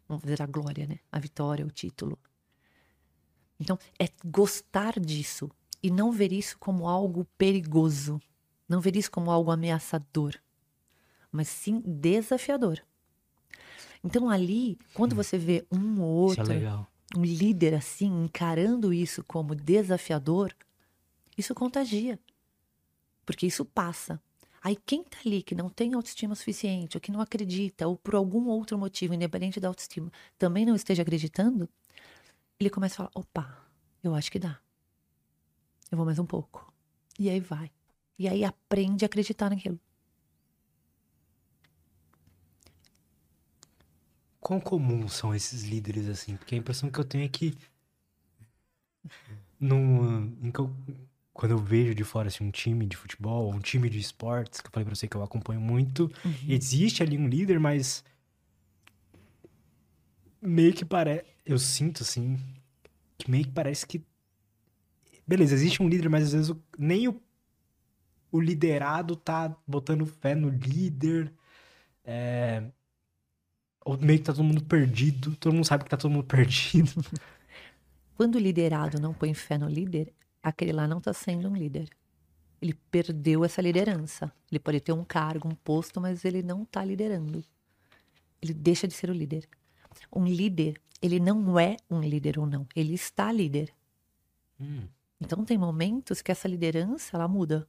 [0.07, 0.99] vamos dizer, a glória, né?
[1.11, 2.19] A vitória, o título.
[3.59, 5.49] Então, é gostar disso
[5.81, 8.21] e não ver isso como algo perigoso.
[8.69, 10.35] Não ver isso como algo ameaçador.
[11.31, 12.81] Mas sim desafiador.
[14.03, 16.87] Então, ali, quando você vê um ou é outro, legal.
[17.15, 20.53] um líder assim, encarando isso como desafiador,
[21.37, 22.19] isso contagia.
[23.25, 24.21] Porque isso passa.
[24.63, 28.15] Aí quem tá ali que não tem autoestima suficiente, ou que não acredita, ou por
[28.15, 31.67] algum outro motivo, independente da autoestima, também não esteja acreditando,
[32.59, 33.57] ele começa a falar: opa,
[34.03, 34.59] eu acho que dá.
[35.91, 36.71] Eu vou mais um pouco.
[37.17, 37.71] E aí vai.
[38.17, 39.79] E aí aprende a acreditar naquilo.
[44.41, 46.35] Quão comuns são esses líderes assim?
[46.35, 47.55] Porque a impressão que eu tenho é que
[50.59, 50.71] eu-
[51.33, 54.67] quando eu vejo de fora assim, um time de futebol, um time de esportes, que
[54.67, 56.11] eu falei pra você que eu acompanho muito,
[56.47, 58.03] existe ali um líder, mas
[60.41, 62.37] meio que parece, eu sinto assim,
[63.17, 64.03] que meio que parece que
[65.27, 67.19] beleza, existe um líder, mas às vezes o- nem o,
[68.31, 71.33] o liderado tá botando fé no líder.
[72.05, 72.63] É,
[73.99, 76.91] meio que tá todo mundo perdido, todo mundo sabe que tá todo mundo perdido.
[78.15, 80.13] Quando o liderado não põe fé no líder,
[80.43, 81.89] aquele lá não está sendo um líder.
[82.61, 84.31] Ele perdeu essa liderança.
[84.51, 87.43] Ele pode ter um cargo, um posto, mas ele não está liderando.
[88.41, 89.47] Ele deixa de ser o líder.
[90.13, 92.67] Um líder, ele não é um líder ou não.
[92.75, 93.73] Ele está líder.
[94.59, 94.87] Hum,
[95.19, 97.67] Então tem momentos que essa liderança ela muda.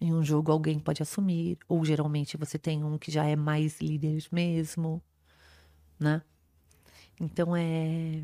[0.00, 3.80] Em um jogo alguém pode assumir, ou geralmente você tem um que já é mais
[3.80, 5.02] líder mesmo,
[5.98, 6.22] né?
[7.20, 8.22] Então é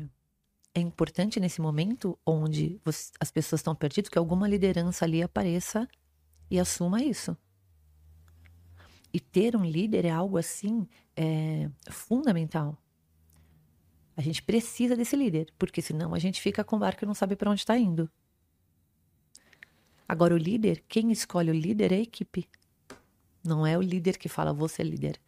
[0.75, 5.87] é importante nesse momento onde você- as pessoas estão perdidas que alguma liderança ali apareça
[6.51, 7.35] e assuma isso.
[9.13, 10.85] E ter um líder é algo assim
[11.15, 12.77] é, fundamental.
[14.17, 17.13] A gente precisa desse líder, porque senão a gente fica com o barco e não
[17.13, 18.09] sabe para onde está indo.
[20.07, 22.47] Agora, o líder, quem escolhe o líder é a equipe.
[23.43, 25.19] Não é o líder que fala, você é líder.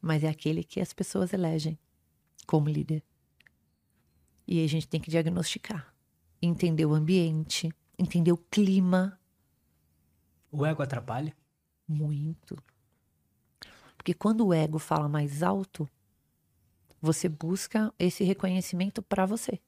[0.00, 1.78] Mas é aquele que as pessoas elegem
[2.46, 3.02] como líder.
[4.46, 5.94] E a gente tem que diagnosticar.
[6.40, 9.18] Entender o ambiente, entender o clima.
[10.52, 11.34] O ego atrapalha?
[11.88, 12.56] Muito.
[13.96, 15.88] Porque quando o ego fala mais alto,
[17.00, 19.60] você busca esse reconhecimento para você.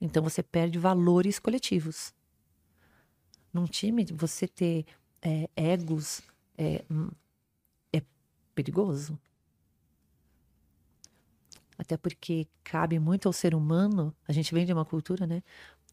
[0.00, 2.14] Então você perde valores coletivos.
[3.52, 4.86] Num time, você ter
[5.20, 6.22] é, egos
[6.56, 7.10] é, hum,
[7.92, 8.02] é
[8.54, 9.18] perigoso.
[11.78, 15.42] Até porque cabe muito ao ser humano, a gente vem de uma cultura, né?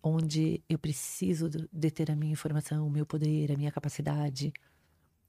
[0.04, 4.54] Onde eu preciso de ter a minha informação, o meu poder, a minha capacidade,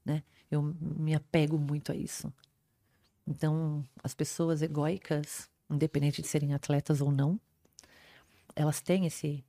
[0.05, 0.23] né?
[0.49, 2.31] Eu me apego muito a isso.
[3.25, 7.39] Então, as pessoas egóicas, independente de serem atletas ou não,
[8.55, 9.43] elas têm esse.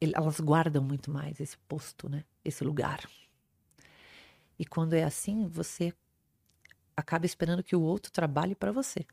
[0.00, 2.24] Elas guardam muito mais esse posto, né?
[2.44, 3.08] Esse lugar.
[4.58, 5.92] E quando é assim, você
[6.96, 9.04] acaba esperando que o outro trabalhe para você.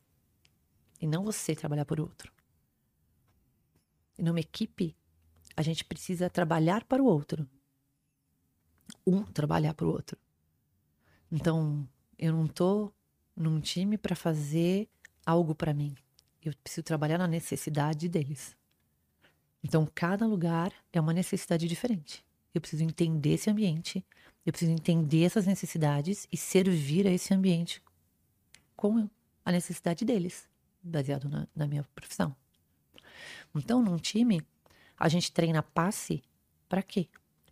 [1.02, 2.32] E não você trabalhar por outro.
[4.18, 4.96] E numa equipe,
[5.58, 7.50] a gente precisa trabalhar para o outro.
[9.06, 10.18] Um trabalhar para o outro.
[11.32, 11.88] Então,
[12.20, 12.94] eu não tô
[13.36, 14.88] num time para fazer
[15.26, 15.96] algo para mim.
[16.44, 18.56] Eu preciso trabalhar na necessidade deles.
[19.64, 22.24] Então, cada lugar é uma necessidade diferente.
[22.54, 24.06] Eu preciso entender esse ambiente,
[24.46, 27.82] eu preciso entender essas necessidades e servir a esse ambiente
[28.76, 29.10] com
[29.46, 30.50] a necessidade deles,
[30.82, 32.36] baseado na, na minha profissão.
[33.56, 34.42] Então, num time,
[34.98, 36.24] a gente treina passe
[36.70, 37.08] para quê?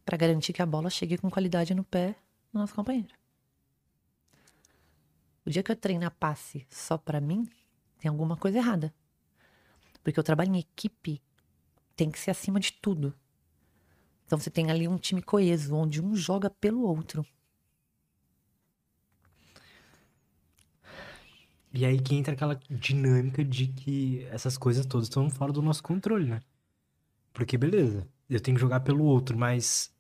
[0.06, 2.16] Para garantir que a bola chegue com qualidade no pé
[2.52, 3.14] do nosso companheiro.
[5.46, 7.50] O dia que eu treinar passe só para mim,
[7.98, 8.94] tem alguma coisa errada.
[10.04, 11.22] Porque eu trabalho em equipe,
[11.96, 13.14] tem que ser acima de tudo.
[14.26, 17.26] Então você tem ali um time coeso, onde um joga pelo outro.
[21.74, 25.84] E aí que entra aquela dinâmica de que essas coisas todas estão fora do nosso
[25.84, 26.42] controle, né?
[27.32, 29.94] Porque beleza, eu tenho que jogar pelo outro, mas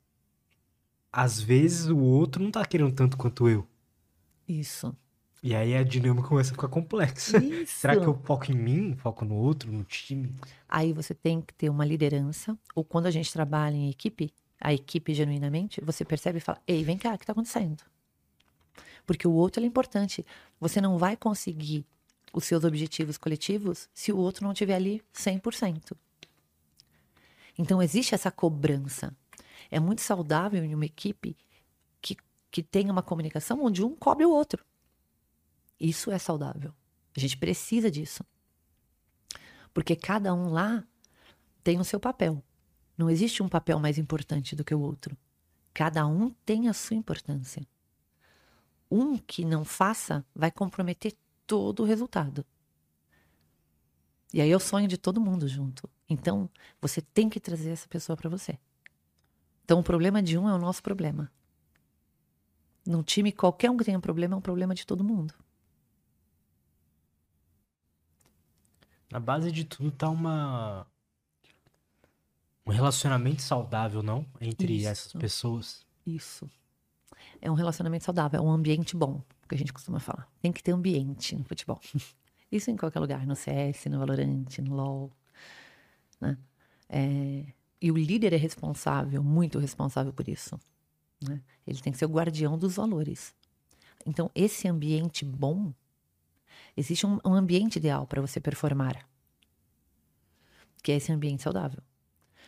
[1.11, 3.67] às vezes o outro não tá querendo tanto quanto eu.
[4.47, 4.95] Isso.
[5.41, 7.37] E aí a dinâmica começa a ficar complexa.
[7.37, 7.79] Isso.
[7.79, 10.35] Será que eu foco em mim, foco no outro, no time?
[10.67, 14.73] Aí você tem que ter uma liderança, ou quando a gente trabalha em equipe, a
[14.73, 17.83] equipe genuinamente, você percebe e fala: Ei, vem cá, o que está acontecendo?
[19.09, 20.23] Porque o outro é importante.
[20.59, 21.83] Você não vai conseguir
[22.31, 25.97] os seus objetivos coletivos se o outro não estiver ali 100%.
[27.57, 29.11] Então existe essa cobrança.
[29.71, 31.35] É muito saudável em uma equipe
[31.99, 32.15] que,
[32.51, 34.63] que tenha uma comunicação onde um cobre o outro.
[35.79, 36.71] Isso é saudável.
[37.17, 38.23] A gente precisa disso.
[39.73, 40.83] Porque cada um lá
[41.63, 42.43] tem o seu papel.
[42.95, 45.17] Não existe um papel mais importante do que o outro.
[45.73, 47.65] Cada um tem a sua importância.
[48.89, 52.45] Um que não faça vai comprometer todo o resultado.
[54.33, 55.89] E aí é o sonho de todo mundo junto.
[56.07, 56.49] Então,
[56.81, 58.57] você tem que trazer essa pessoa para você.
[59.63, 61.31] Então, o problema de um é o nosso problema.
[62.85, 65.33] Num time, qualquer um que tenha problema é um problema de todo mundo.
[69.11, 70.85] Na base de tudo tá uma.
[72.65, 74.25] Um relacionamento saudável, não?
[74.39, 74.87] Entre Isso.
[74.87, 75.85] essas pessoas.
[76.05, 76.49] Isso.
[77.41, 80.27] É um relacionamento saudável, é um ambiente bom, que a gente costuma falar.
[80.41, 81.79] Tem que ter ambiente no futebol.
[82.51, 85.11] Isso em qualquer lugar, no CS, no Valorant, no LoL.
[86.19, 86.37] Né?
[86.89, 87.45] É,
[87.81, 90.59] e o líder é responsável, muito responsável por isso.
[91.21, 91.41] Né?
[91.65, 93.35] Ele tem que ser o guardião dos valores.
[94.05, 95.71] Então, esse ambiente bom,
[96.75, 99.07] existe um, um ambiente ideal para você performar,
[100.81, 101.81] que é esse ambiente saudável.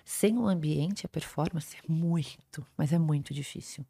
[0.04, 3.86] Sem um ambiente, a performance é muito, mas é muito difícil.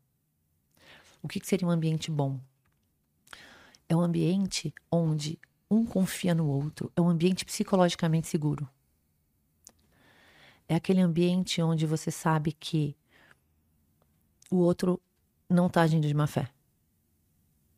[1.21, 2.39] O que, que seria um ambiente bom?
[3.87, 8.67] É um ambiente onde um confia no outro, é um ambiente psicologicamente seguro.
[10.67, 12.95] É aquele ambiente onde você sabe que
[14.49, 15.01] o outro
[15.49, 16.49] não está agindo de má fé.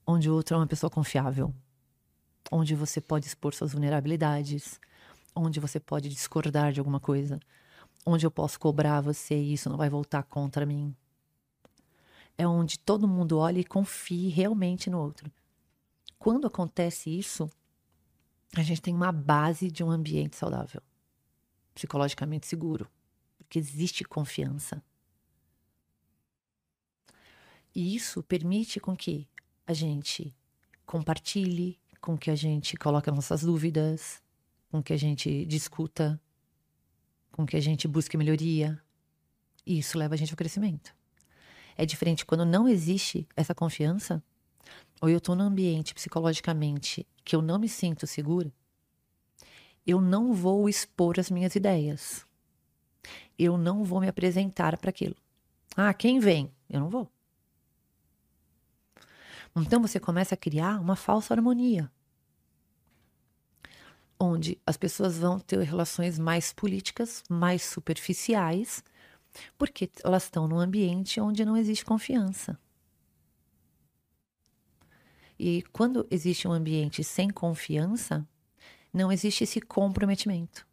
[0.06, 1.54] Onde o outro é uma pessoa confiável.
[2.52, 4.80] Onde você pode expor suas vulnerabilidades.
[5.36, 7.40] Onde você pode discordar de alguma coisa.
[8.06, 10.96] Onde eu posso cobrar você e isso não vai voltar contra mim.
[12.38, 15.32] É onde todo mundo olha e confie realmente no outro.
[16.18, 17.50] Quando acontece isso,
[18.56, 20.82] a gente tem uma base de um ambiente saudável,
[21.74, 22.88] psicologicamente seguro,
[23.38, 24.84] porque existe confiança.
[27.76, 29.28] E isso permite com que
[29.66, 30.36] a gente
[30.86, 34.22] compartilhe, com que a gente coloque nossas dúvidas,
[34.70, 36.22] com que a gente discuta,
[37.32, 38.80] com que a gente busque melhoria.
[39.66, 40.96] E isso leva a gente ao crescimento.
[41.78, 44.24] É diferente quando não existe essa confiança,
[45.02, 48.52] ou eu estou num ambiente psicologicamente que eu não me sinto segura,
[49.86, 52.26] eu não vou expor as minhas ideias.
[53.38, 55.16] Eu não vou me apresentar para aquilo.
[55.76, 56.54] Ah, quem vem?
[56.70, 57.12] Eu não vou.
[59.56, 61.92] Então você começa a criar uma falsa harmonia.
[64.20, 68.84] Onde as pessoas vão ter relações mais políticas, mais superficiais,
[69.58, 72.58] porque elas estão num ambiente onde não existe confiança.
[75.38, 78.28] E quando existe um ambiente sem confiança,
[78.94, 80.68] não existe esse comprometimento.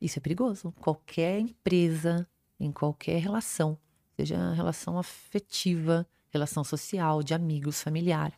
[0.00, 0.72] Isso é perigoso.
[0.80, 2.26] Qualquer empresa,
[2.58, 3.76] em qualquer relação,
[4.16, 8.32] seja relação afetiva, relação social, de amigos, familiar.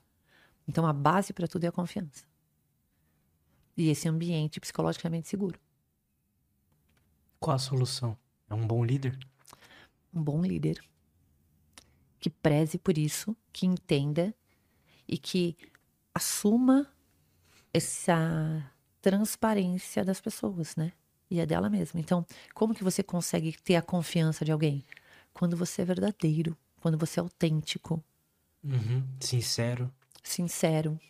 [0.67, 2.25] Então a base para tudo é a confiança.
[3.77, 5.61] E esse ambiente psicologicamente seguro.
[7.41, 8.17] Qual a solução?
[8.51, 9.19] É um bom líder?
[10.13, 10.79] Um bom líder
[12.21, 14.35] que preze por isso, que entenda
[15.09, 15.57] e que
[16.15, 16.87] assuma
[17.73, 18.71] essa
[19.01, 20.93] transparência das pessoas, né?
[21.31, 21.99] E é dela mesma.
[21.99, 24.85] Então, como que você consegue ter a confiança de alguém?
[25.33, 28.05] Quando você é verdadeiro, quando você é autêntico.
[28.63, 29.03] Uhum.
[29.19, 29.91] Sincero.
[30.23, 31.01] Sincero.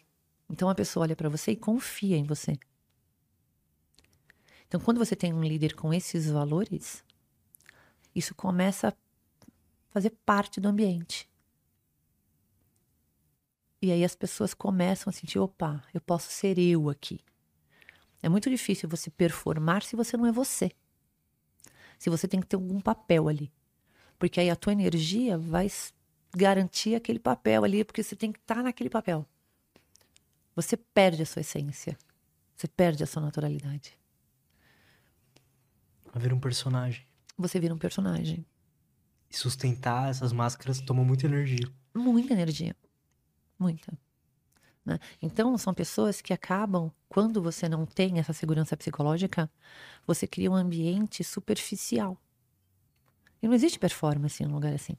[0.48, 2.56] Então a pessoa olha para você e confia em você.
[4.70, 7.02] Então, quando você tem um líder com esses valores,
[8.14, 8.92] isso começa a
[9.90, 11.28] fazer parte do ambiente.
[13.82, 17.18] E aí as pessoas começam a sentir: opa, eu posso ser eu aqui.
[18.22, 20.70] É muito difícil você performar se você não é você.
[21.98, 23.52] Se você tem que ter algum papel ali.
[24.20, 25.68] Porque aí a tua energia vai
[26.32, 29.26] garantir aquele papel ali, porque você tem que estar naquele papel.
[30.54, 31.98] Você perde a sua essência.
[32.54, 33.98] Você perde a sua naturalidade.
[36.12, 37.06] Vai vir um personagem.
[37.38, 38.44] Você vira um personagem.
[39.30, 41.70] E sustentar essas máscaras toma muita energia.
[41.94, 42.74] Muita energia.
[43.58, 43.96] Muita.
[44.84, 44.98] Né?
[45.22, 49.50] Então, são pessoas que acabam, quando você não tem essa segurança psicológica,
[50.06, 52.20] você cria um ambiente superficial.
[53.40, 54.96] E não existe performance em um lugar assim.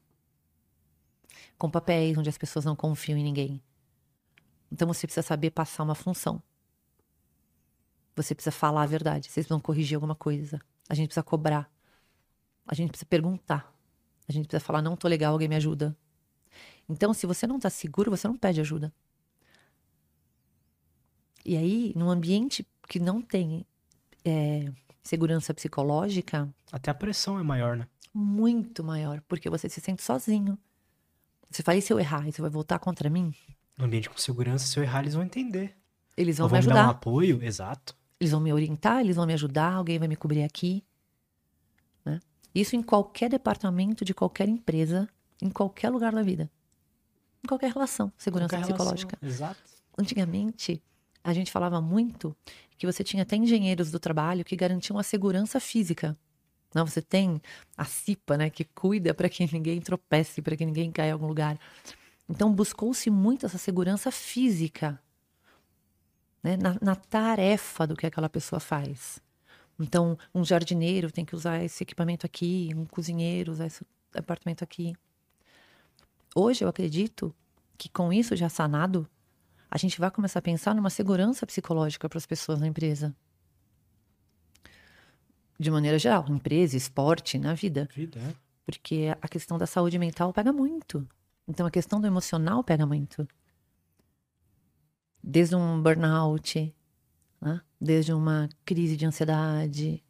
[1.57, 3.62] Com papéis onde as pessoas não confiam em ninguém.
[4.72, 6.41] Então, você precisa saber passar uma função.
[8.16, 9.30] Você precisa falar a verdade.
[9.30, 10.62] Vocês vão corrigir alguma coisa.
[10.92, 11.72] A gente precisa cobrar.
[12.68, 13.74] A gente precisa perguntar.
[14.28, 15.96] A gente precisa falar, não tô legal, alguém me ajuda.
[16.89, 18.94] Então, se você não tá seguro, você não pede ajuda.
[21.46, 23.66] E aí, num ambiente que não tem
[24.26, 24.70] é,
[25.02, 26.54] segurança psicológica.
[26.70, 27.88] Até a pressão é maior, né?
[28.14, 30.60] Muito maior, porque você se sente sozinho.
[31.50, 32.28] Você fala, e se eu errar?
[32.28, 33.34] Isso vai voltar contra mim?
[33.78, 35.74] No ambiente com segurança, se eu errar, eles vão entender.
[36.18, 36.76] Eles vão, me vão me ajudar.
[36.76, 37.96] dar um apoio, exato.
[38.22, 40.84] Eles vão me orientar, eles vão me ajudar, alguém vai me cobrir aqui.
[42.06, 42.20] Né?
[42.54, 45.10] Isso em qualquer departamento de qualquer empresa,
[45.42, 46.48] em qualquer lugar da vida.
[47.44, 49.18] Em qualquer relação, segurança Qualquer relação, psicológica.
[49.24, 49.60] Exato.
[49.98, 50.84] Antigamente,
[51.24, 52.38] a gente falava muito
[52.78, 56.16] que você tinha até engenheiros do trabalho que garantiam a segurança física.
[56.76, 57.42] Não, você tem
[57.76, 61.26] a CIPA, né, que cuida para que ninguém tropece, para que ninguém caia em algum
[61.26, 61.60] lugar.
[62.30, 65.02] Então, buscou-se muito essa segurança física
[66.44, 69.22] né, na, na tarefa do que aquela pessoa faz.
[69.80, 73.86] Então, um jardineiro tem que usar esse equipamento aqui, um cozinheiro usar esse
[74.16, 74.94] apartamento aqui.
[76.36, 77.34] Hoje, eu acredito
[77.78, 79.08] que com isso já sanado,
[79.70, 83.16] a gente vai começar a pensar numa segurança psicológica para as pessoas na empresa.
[85.58, 87.88] De maneira geral, empresa, esporte, na vida.
[87.96, 88.36] Vida, é.
[88.66, 91.08] Porque a questão da saúde mental pega muito.
[91.48, 93.28] Então a questão do emocional pega muito.
[95.24, 96.74] Desde um burnout,
[97.40, 97.62] né?
[97.80, 100.04] desde uma crise de ansiedade,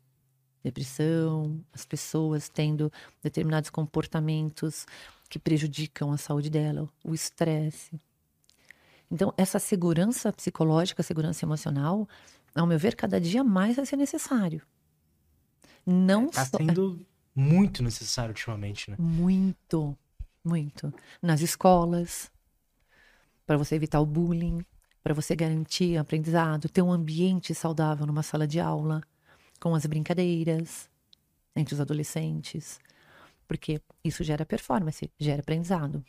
[0.63, 2.91] depressão, as pessoas tendo
[3.21, 4.85] determinados comportamentos
[5.29, 7.99] que prejudicam a saúde dela, o estresse.
[9.09, 12.07] Então, essa segurança psicológica, segurança emocional,
[12.55, 14.61] ao meu ver, cada dia mais vai ser necessário.
[15.85, 16.57] Não Tá só.
[16.57, 17.05] sendo
[17.35, 18.97] muito necessário ultimamente, né?
[18.99, 19.97] Muito,
[20.43, 20.93] muito.
[21.21, 22.31] Nas escolas,
[23.45, 24.63] para você evitar o bullying,
[25.03, 29.01] para você garantir aprendizado, ter um ambiente saudável numa sala de aula,
[29.59, 30.89] com as brincadeiras
[31.55, 32.79] entre os adolescentes,
[33.47, 36.03] porque isso gera performance, gera aprendizado.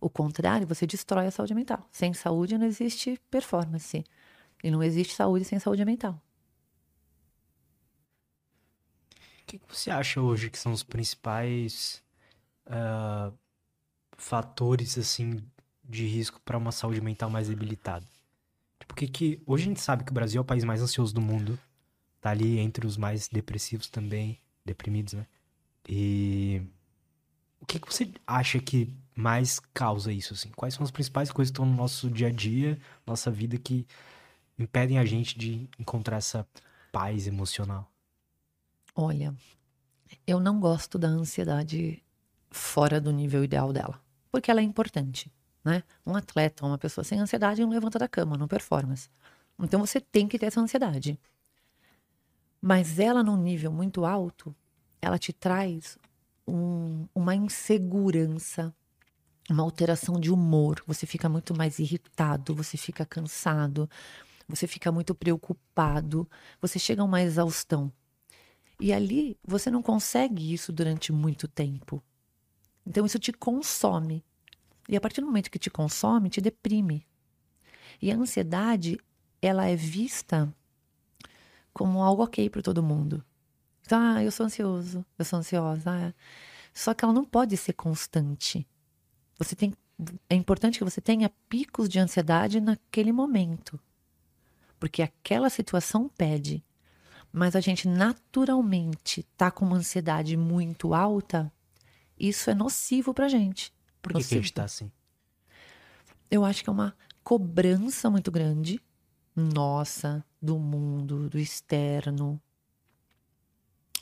[0.00, 1.88] O contrário, você destrói a saúde mental.
[1.92, 4.04] Sem saúde não existe performance.
[4.62, 6.20] E não existe saúde sem saúde mental.
[9.42, 12.02] O que, você acha hoje que são os principais
[12.66, 13.32] ah,
[14.16, 15.40] fatores, assim,
[15.92, 18.06] de risco para uma saúde mental mais debilitada?
[18.80, 19.42] Tipo, o que que...
[19.46, 21.58] Hoje a gente sabe que o Brasil é o país mais ansioso do mundo.
[22.20, 24.40] Tá ali entre os mais depressivos também.
[24.64, 25.26] Deprimidos, né?
[25.88, 26.62] E...
[27.60, 30.50] O que, que você acha que mais causa isso, assim?
[30.56, 32.76] Quais são as principais coisas que estão no nosso dia a dia,
[33.06, 33.86] nossa vida, que
[34.58, 36.46] impedem a gente de encontrar essa
[36.90, 37.88] paz emocional?
[38.94, 39.32] Olha,
[40.26, 42.02] eu não gosto da ansiedade
[42.50, 45.30] fora do nível ideal dela, porque ela é importante,
[45.64, 45.82] né?
[46.04, 49.08] Um atleta, uma pessoa sem ansiedade não levanta da cama, não performance.
[49.58, 51.18] Então você tem que ter essa ansiedade.
[52.60, 54.54] Mas ela num nível muito alto,
[55.00, 55.98] ela te traz
[56.46, 58.74] um, uma insegurança,
[59.50, 60.82] uma alteração de humor.
[60.86, 63.88] Você fica muito mais irritado, você fica cansado,
[64.48, 66.28] você fica muito preocupado,
[66.60, 67.92] você chega a uma exaustão.
[68.80, 72.02] E ali você não consegue isso durante muito tempo.
[72.86, 74.24] Então isso te consome.
[74.88, 77.06] E a partir do momento que te consome, te deprime.
[78.00, 78.98] E a ansiedade,
[79.40, 80.52] ela é vista
[81.72, 83.24] como algo ok para todo mundo.
[83.84, 85.90] Então, ah, eu sou ansioso, eu sou ansiosa.
[85.90, 86.14] Ah,
[86.72, 88.66] só que ela não pode ser constante.
[89.38, 89.74] Você tem,
[90.28, 93.78] é importante que você tenha picos de ansiedade naquele momento,
[94.78, 96.64] porque aquela situação pede.
[97.32, 101.50] Mas a gente naturalmente tá com uma ansiedade muito alta,
[102.18, 103.72] isso é nocivo pra gente.
[104.02, 104.90] Por que, que a gente tá assim?
[106.30, 108.80] Eu acho que é uma cobrança muito grande
[109.34, 112.40] nossa, do mundo, do externo.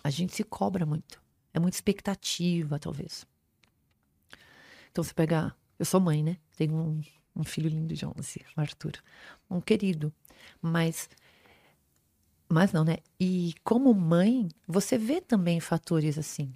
[0.03, 1.23] A gente se cobra muito.
[1.53, 3.27] É muita expectativa, talvez.
[4.91, 5.55] Então você pega.
[5.79, 6.37] Eu sou mãe, né?
[6.57, 7.01] Tenho um,
[7.35, 8.93] um filho lindo de 11, o Arthur.
[9.49, 10.13] Um querido.
[10.61, 11.09] Mas.
[12.49, 12.99] Mas não, né?
[13.19, 16.53] E como mãe, você vê também fatores assim.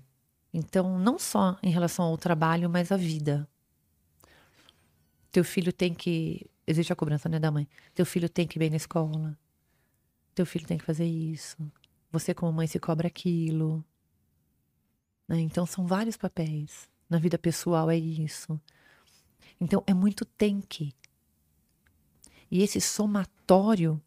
[0.56, 3.48] Então, não só em relação ao trabalho, mas à vida.
[5.32, 6.48] Teu filho tem que.
[6.64, 7.68] Existe a cobrança, né, da mãe?
[7.92, 9.36] Teu filho tem que ir bem na escola.
[10.32, 11.56] Teu filho tem que fazer isso.
[12.12, 13.84] Você, como mãe, se cobra aquilo.
[15.26, 15.40] Né?
[15.40, 16.88] Então, são vários papéis.
[17.10, 18.58] Na vida pessoal é isso.
[19.60, 20.94] Então, é muito tem que.
[22.48, 24.00] E esse somatório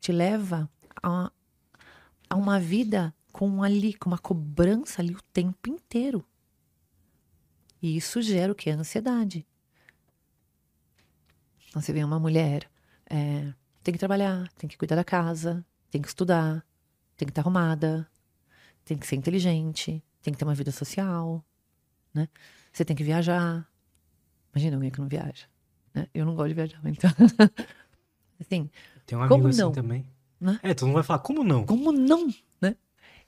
[0.00, 0.70] te leva
[1.02, 1.30] a,
[2.30, 6.24] a uma vida com ali, com uma cobrança ali o tempo inteiro.
[7.82, 8.70] E isso gera o que?
[8.70, 9.46] Ansiedade.
[11.68, 12.66] Então, você vê uma mulher,
[13.10, 16.64] é, tem que trabalhar, tem que cuidar da casa, tem que estudar,
[17.14, 18.08] tem que estar arrumada,
[18.86, 21.44] tem que ser inteligente, tem que ter uma vida social,
[22.14, 22.30] né?
[22.72, 23.70] Você tem que viajar.
[24.54, 25.46] Imagina alguém que não viaja.
[25.92, 26.08] Né?
[26.14, 27.10] Eu não gosto de viajar, então.
[28.40, 28.70] assim,
[29.04, 29.72] tem um amigo como assim não?
[29.72, 30.10] também.
[30.40, 30.58] Né?
[30.62, 31.66] É, todo mundo vai falar, como não?
[31.66, 32.28] Como não,
[32.62, 32.76] né?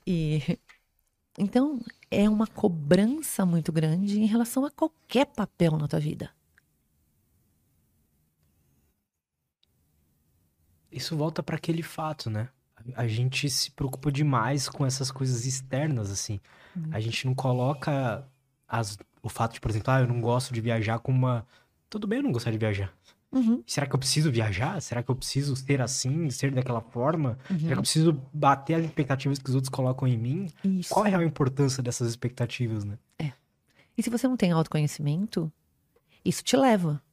[0.09, 0.41] E
[1.37, 1.79] então
[2.09, 6.31] é uma cobrança muito grande em relação a qualquer papel na tua vida.
[10.91, 12.49] Isso volta para aquele fato, né?
[12.95, 16.39] A gente se preocupa demais com essas coisas externas, assim.
[16.91, 18.27] A gente não coloca
[18.67, 21.45] as, o fato de, por exemplo, ah, eu não gosto de viajar com uma.
[21.89, 22.91] Tudo bem eu não gostar de viajar.
[23.31, 24.81] Uhum, Será que eu preciso viajar?
[24.81, 27.37] Será que eu preciso ser assim, ser daquela forma?
[27.45, 27.81] Será que eu uhum.
[27.81, 30.51] preciso bater as expectativas que os outros colocam em mim?
[30.63, 30.91] Isso.
[30.91, 32.97] Qual é a real importância dessas expectativas, né?
[33.99, 35.51] E se você não tem autoconhecimento,
[36.23, 37.03] isso te leva.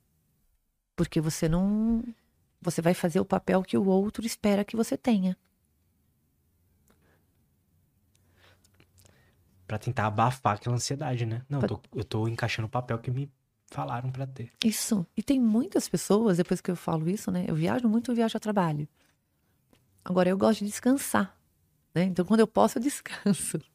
[0.95, 2.05] Porque você não.
[2.62, 5.37] Você vai fazer o papel que o outro espera que você tenha.
[9.67, 11.43] Pra tentar abafar aquela ansiedade, né?
[11.49, 13.29] Não, eu tô, eu tô encaixando o papel que me
[13.69, 14.53] falaram pra ter.
[14.64, 15.07] Isso.
[15.17, 17.45] E tem muitas pessoas, depois que eu falo isso, né?
[17.49, 18.89] Eu viajo muito, eu viajo a trabalho.
[20.05, 21.37] Agora, eu gosto de descansar.
[21.95, 22.05] Né?
[22.05, 23.61] Então, quando eu posso, eu descanso.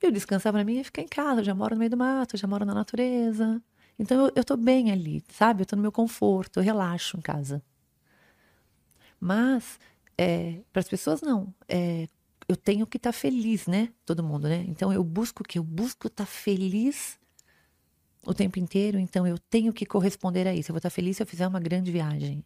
[0.00, 1.40] E o descansar pra mim é ficar em casa.
[1.40, 3.60] Eu já moro no meio do mato, eu já moro na natureza.
[3.98, 5.62] Então, eu, eu tô bem ali, sabe?
[5.62, 7.60] Eu tô no meu conforto, eu relaxo em casa.
[9.18, 9.80] Mas,
[10.72, 11.52] para as pessoas, não.
[11.68, 12.06] É,
[12.48, 13.88] eu tenho que estar feliz, né?
[14.06, 14.64] Todo mundo, né?
[14.68, 15.58] Então, eu busco o quê?
[15.58, 17.17] Eu busco estar feliz
[18.28, 18.98] o tempo inteiro.
[18.98, 20.70] Então, eu tenho que corresponder a isso.
[20.70, 22.44] Eu vou estar feliz se eu fizer uma grande viagem.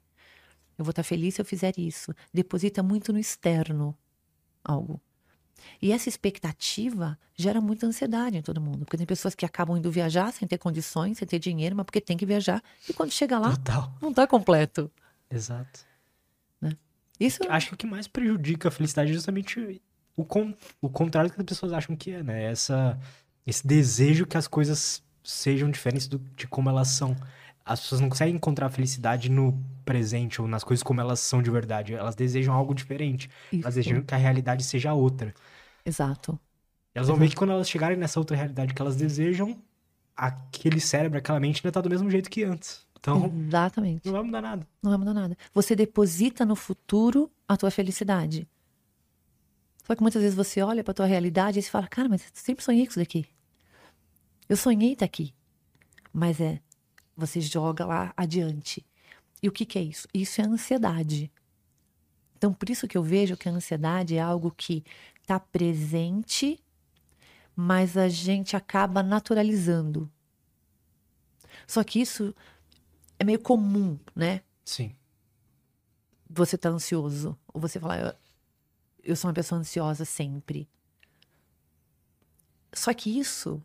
[0.79, 2.15] Eu vou estar feliz se eu fizer isso.
[2.33, 3.97] Deposita muito no externo
[4.65, 5.01] algo.
[5.81, 8.85] E essa expectativa gera muita ansiedade em todo mundo.
[8.85, 12.01] Porque tem pessoas que acabam indo viajar sem ter condições, sem ter dinheiro, mas porque
[12.01, 12.63] tem que viajar.
[12.89, 13.93] E quando chega lá, Total.
[14.01, 14.91] não tá completo.
[15.29, 15.85] Exato.
[17.19, 19.81] Isso Acho que o que mais prejudica a felicidade é justamente
[20.17, 22.45] o, con o contrário do que as pessoas acham que é, né?
[22.45, 22.99] Essa,
[23.47, 27.17] esse desejo que as coisas sejam diferentes do, de como elas são.
[27.65, 31.41] As pessoas não conseguem encontrar a felicidade no presente ou nas coisas como elas são
[31.41, 31.95] de verdade.
[31.95, 33.31] Elas desejam algo diferente.
[33.53, 33.77] Elas Isso.
[33.77, 35.33] desejam que a realidade seja outra.
[35.85, 36.39] Exato.
[36.95, 39.57] Elas vão ver que quando elas chegarem nessa outra realidade que elas desejam,
[40.17, 42.87] aquele cérebro, aquela mente ainda tá do mesmo jeito que antes.
[42.99, 44.07] Então, Exatamente.
[44.07, 44.67] não vai mudar nada.
[44.83, 45.37] Não vai mudar nada.
[45.53, 48.47] Você deposita no futuro a tua felicidade.
[49.85, 52.29] Só que muitas vezes você olha pra tua realidade e você fala, cara, mas eu
[52.33, 53.27] sempre sonhei com isso daqui.
[54.53, 55.35] Eu sonhei estar aqui.
[56.13, 56.61] Mas é,
[57.17, 58.85] você joga lá adiante.
[59.43, 60.07] E o que, que é isso?
[60.13, 61.33] Isso é ansiedade.
[62.37, 64.85] Então, por isso que eu vejo que a ansiedade é algo que
[65.23, 66.63] está presente,
[67.57, 70.13] mas a gente acaba naturalizando.
[71.67, 72.35] Só que isso
[73.19, 74.43] é meio comum, né?
[74.67, 74.95] Sim.
[76.29, 77.39] Você tá ansioso.
[77.55, 78.15] Ou você falar, eu,
[79.03, 80.69] eu sou uma pessoa ansiosa sempre.
[82.71, 83.65] Só que isso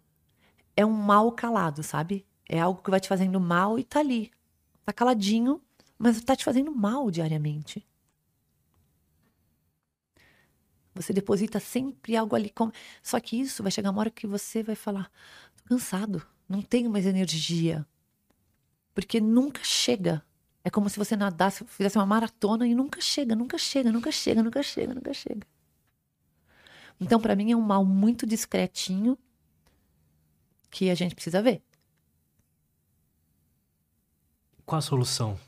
[0.78, 2.24] é um mal calado, sabe?
[2.48, 4.32] É algo que vai te fazendo mal e tá ali.
[4.86, 5.60] Tá caladinho,
[5.98, 7.86] mas tá te fazendo mal diariamente.
[10.94, 12.52] Você deposita sempre algo ali.
[12.52, 12.72] Com...
[13.02, 15.12] Só que isso vai chegar uma hora que você vai falar:
[15.58, 17.86] tô cansado, não tenho mais energia.
[18.94, 20.24] Porque nunca chega.
[20.64, 24.44] É como se você nadasse, fizesse uma maratona e nunca chega, nunca chega, nunca chega,
[24.44, 25.48] nunca chega, nunca chega.
[27.00, 29.18] Então, para mim, é um mal muito discretinho
[30.70, 31.62] que a gente precisa ver.
[34.66, 35.40] Qual a solução?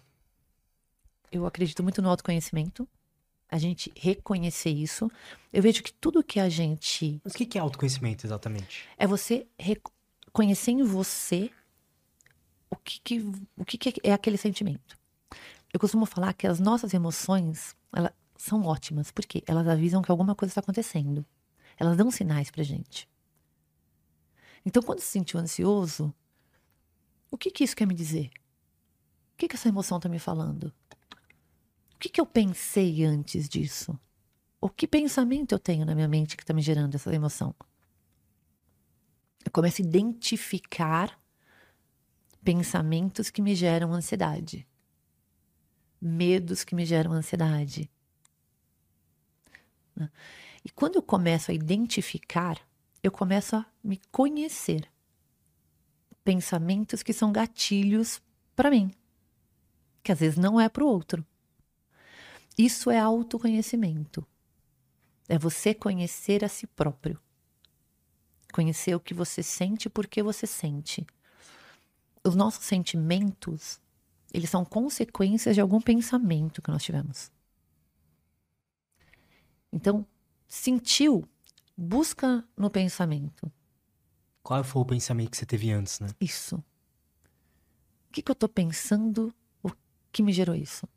[1.32, 2.88] Eu acredito muito no autoconhecimento.
[3.49, 5.09] A gente reconhecer isso.
[5.51, 7.20] Eu vejo que tudo que a gente.
[7.24, 8.88] Mas o que é autoconhecimento exatamente?
[8.97, 11.51] É você reconhecer em você
[12.70, 13.20] o que, que,
[13.57, 14.97] o que, que é aquele sentimento.
[15.74, 20.34] Eu costumo falar que as nossas emoções elas são ótimas, porque elas avisam que alguma
[20.34, 21.26] coisa está acontecendo.
[21.78, 23.07] Elas dão sinais pra gente.
[24.66, 26.14] Então, quando se sentiu ansioso,
[27.32, 28.30] o que, que isso quer me dizer?
[29.34, 30.74] O que, que essa emoção está me falando?
[31.95, 33.97] O que, que eu pensei antes disso?
[34.62, 37.55] O que pensamento eu tenho na minha mente que está me gerando essa emoção?
[39.45, 41.20] Eu começo a identificar
[42.43, 44.68] pensamentos que me geram ansiedade,
[46.01, 47.89] medos que me geram ansiedade.
[49.95, 50.10] Né?
[50.64, 52.60] E quando eu começo a identificar,
[53.02, 54.89] eu começo a me conhecer.
[56.24, 58.22] Pensamentos que são gatilhos
[58.56, 58.91] para mim,
[60.04, 61.26] que às vezes não é para o outro.
[62.58, 64.26] Isso é autoconhecimento.
[65.30, 67.18] É você conhecer a si próprio.
[68.52, 71.08] Conhecer o que você sente e por que você sente.
[72.24, 73.80] Os nossos sentimentos,
[74.34, 77.32] eles são consequências de algum pensamento que nós tivemos.
[79.72, 80.06] Então,
[80.47, 81.28] sentiu,
[81.80, 83.49] busca no pensamento.
[84.43, 86.09] Qual foi o pensamento que você teve antes, né?
[86.19, 86.57] Isso.
[86.57, 89.34] O que, que eu tô pensando?
[89.63, 89.71] O
[90.11, 90.88] que me gerou isso?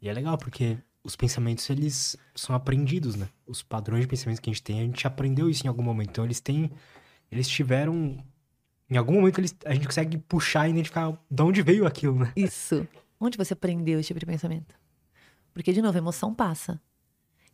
[0.00, 3.28] E é legal, porque os pensamentos, eles são aprendidos, né?
[3.46, 6.10] Os padrões de pensamento que a gente tem, a gente aprendeu isso em algum momento.
[6.10, 6.70] Então, eles têm...
[7.30, 8.22] Eles tiveram...
[8.88, 12.32] Em algum momento, eles, a gente consegue puxar e identificar de onde veio aquilo, né?
[12.36, 12.86] Isso.
[13.18, 14.74] Onde você aprendeu esse tipo de pensamento?
[15.52, 16.80] Porque, de novo, a emoção passa.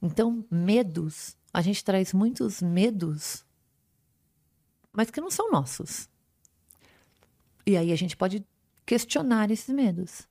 [0.00, 3.44] Então, medos, a gente traz muitos medos,
[4.92, 6.08] mas que não são nossos.
[7.66, 8.46] E aí a gente pode
[8.84, 10.28] questionar esses medos.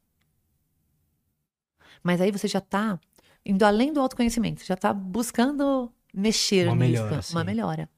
[2.02, 3.00] Mas aí você já está
[3.46, 7.90] indo além do autoconhecimento, já está buscando mexer uma nisso, melhora, uma melhora.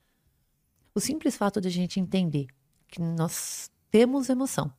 [0.95, 2.47] O simples fato de a gente entender
[2.87, 4.73] que nós temos emoção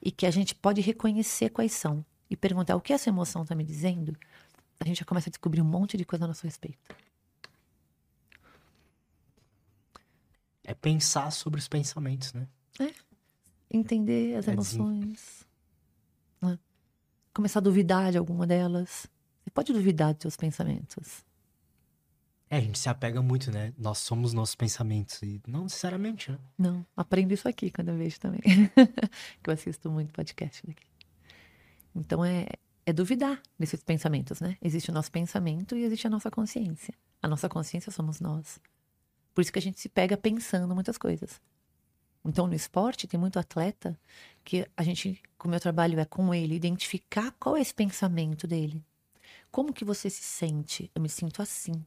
[0.00, 3.54] e que a gente pode reconhecer quais são e perguntar o que essa emoção está
[3.54, 4.16] me dizendo,
[4.82, 6.94] a gente já começa a descobrir um monte de coisa a nosso respeito.
[10.64, 12.46] É pensar sobre os pensamentos, né?
[13.70, 15.46] Entender as É emoções.
[16.40, 16.58] né?
[17.34, 19.06] Começar a duvidar de alguma delas.
[19.42, 21.24] Você pode duvidar dos seus pensamentos.
[22.48, 23.72] É, a gente se apega muito, né?
[23.78, 25.20] Nós somos nossos pensamentos.
[25.22, 26.38] E não necessariamente, né?
[26.58, 28.40] Não, aprendo isso aqui quando eu vejo também.
[29.42, 30.84] que eu assisto muito podcast daqui.
[31.94, 32.46] Então é,
[32.84, 34.56] é duvidar desses pensamentos, né?
[34.60, 36.94] Existe o nosso pensamento e existe a nossa consciência.
[37.22, 38.60] A nossa consciência somos nós.
[39.34, 41.40] Por isso que a gente se pega pensando muitas coisas.
[42.24, 43.98] Então, no esporte, tem muito atleta
[44.44, 48.84] que a gente, como meu trabalho é com ele, identificar qual é esse pensamento dele.
[49.50, 50.90] Como que você se sente?
[50.94, 51.84] Eu me sinto assim.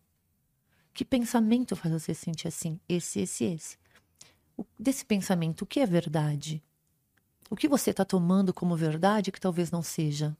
[0.93, 2.80] Que pensamento faz você se sentir assim?
[2.88, 3.78] Esse, esse, esse.
[4.58, 6.62] O- desse pensamento, o que é verdade?
[7.50, 10.36] O que você está tomando como verdade que talvez não seja?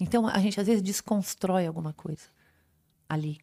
[0.00, 2.28] Então, a gente às vezes desconstrói alguma coisa
[3.08, 3.40] ali.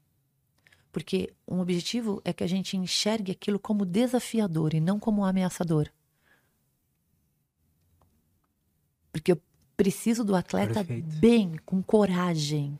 [0.91, 5.89] Porque um objetivo é que a gente enxergue aquilo como desafiador e não como ameaçador.
[9.11, 9.41] Porque eu
[9.75, 11.19] preciso do atleta Perfeito.
[11.19, 12.77] bem, com coragem,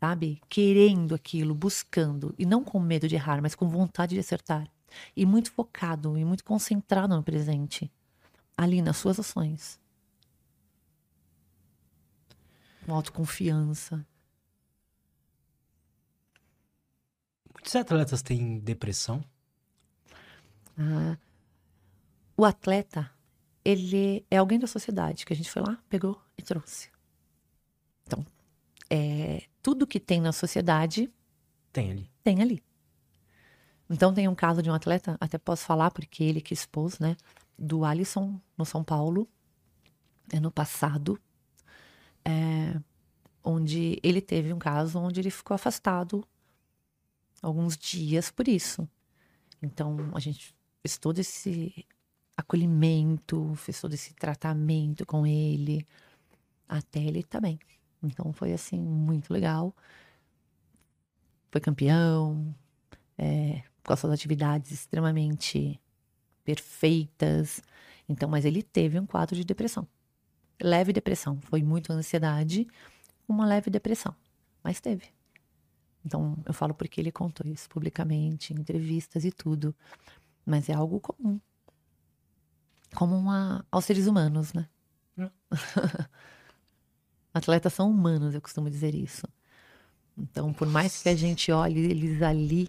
[0.00, 0.40] sabe?
[0.48, 2.34] Querendo aquilo, buscando.
[2.36, 4.68] E não com medo de errar, mas com vontade de acertar.
[5.16, 7.90] E muito focado e muito concentrado no presente.
[8.56, 9.78] Ali nas suas ações.
[12.84, 14.06] Com autoconfiança.
[17.52, 19.24] Muitos atletas têm depressão.
[20.78, 21.16] Ah,
[22.36, 23.10] o atleta,
[23.64, 26.90] ele é alguém da sociedade que a gente foi lá, pegou e trouxe.
[28.06, 28.26] Então,
[28.90, 31.10] é, tudo que tem na sociedade
[31.72, 32.10] Tem ali.
[32.22, 32.62] Tem ali.
[33.88, 37.16] Então tem um caso de um atleta, até posso falar porque ele que expôs, né?
[37.58, 39.28] Do Alisson no São Paulo,
[40.32, 41.18] ano passado,
[42.24, 42.80] é,
[43.42, 46.26] onde ele teve um caso onde ele ficou afastado
[47.42, 48.88] alguns dias por isso.
[49.62, 51.86] Então a gente fez todo esse
[52.36, 55.86] acolhimento, fez todo esse tratamento com ele,
[56.68, 57.58] até ele tá bem.
[58.02, 59.74] Então foi assim, muito legal.
[61.50, 62.54] Foi campeão,
[63.16, 65.80] é, com as suas atividades extremamente
[66.42, 67.62] perfeitas.
[68.08, 69.86] Então, mas ele teve um quadro de depressão.
[70.62, 71.40] Leve depressão.
[71.42, 72.66] Foi muito ansiedade,
[73.28, 74.14] uma leve depressão.
[74.62, 75.06] Mas teve.
[76.04, 79.74] Então, eu falo porque ele contou isso publicamente, em entrevistas e tudo.
[80.44, 81.40] Mas é algo comum.
[82.94, 84.68] Comum a, aos seres humanos, né?
[85.18, 85.30] É.
[87.32, 89.26] Atletas são humanos, eu costumo dizer isso.
[90.16, 92.68] Então, por mais que a gente olhe eles ali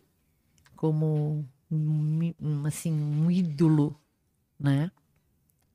[0.75, 3.99] como um, um, assim, um ídolo,
[4.59, 4.91] né?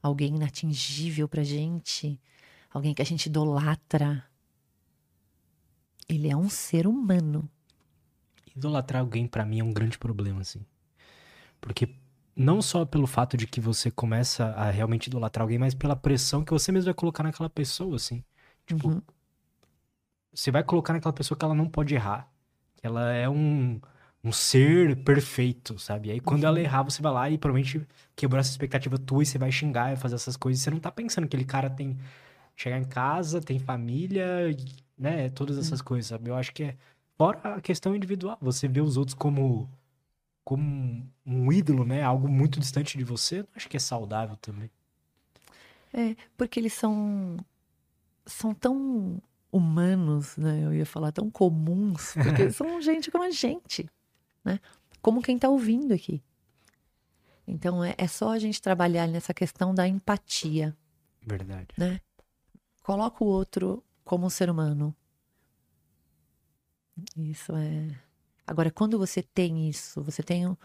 [0.03, 2.19] Alguém inatingível pra gente,
[2.73, 4.25] alguém que a gente idolatra.
[6.09, 7.49] Ele é um ser humano.
[8.57, 10.65] Idolatrar alguém pra mim é um grande problema, assim.
[11.61, 11.95] Porque
[12.35, 16.45] não só pelo fato de que você começa a realmente idolatrar alguém, mas pela pressão
[16.45, 18.25] que você mesmo vai colocar naquela pessoa, assim.
[18.67, 19.03] Tipo, Uhum.
[20.33, 22.29] você vai colocar naquela pessoa que ela não pode errar.
[22.77, 23.81] Que ela é um,
[24.23, 26.09] um ser perfeito, sabe?
[26.09, 29.27] E aí quando ela errar, você vai lá e provavelmente quebrou essa expectativa tua e
[29.27, 30.63] você vai xingar e fazer essas coisas.
[30.63, 31.99] Você não tá pensando que aquele cara tem.
[32.57, 34.55] Chegar em casa, tem família,
[34.99, 35.31] né?
[35.31, 36.31] Todas essas coisas, sabe?
[36.31, 36.77] Eu acho que é.
[37.17, 39.69] Fora a questão individual, você vê os outros como.
[40.45, 42.03] Como um, ídolo, né?
[42.03, 44.71] Algo muito distante de você, eu acho que é saudável também.
[45.93, 47.37] É, porque eles são
[48.27, 49.21] são tão
[49.53, 50.65] humanos, né?
[50.65, 53.89] Eu ia falar tão comuns, porque são gente como a gente,
[54.45, 54.61] né?
[55.03, 56.23] Como quem tá ouvindo aqui.
[57.47, 60.77] Então é, é só a gente trabalhar nessa questão da empatia,
[61.23, 61.69] Verdade.
[61.77, 62.01] né?
[62.83, 64.95] Coloca o outro como um ser humano.
[67.17, 67.89] Isso é.
[68.47, 70.57] Agora, quando você tem isso, você tem um-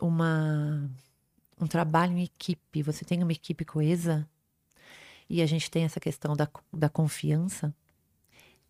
[0.00, 0.90] uma
[1.60, 4.28] um trabalho em equipe, você tem uma equipe coesa,
[5.30, 7.72] e a gente tem essa questão da, da confiança,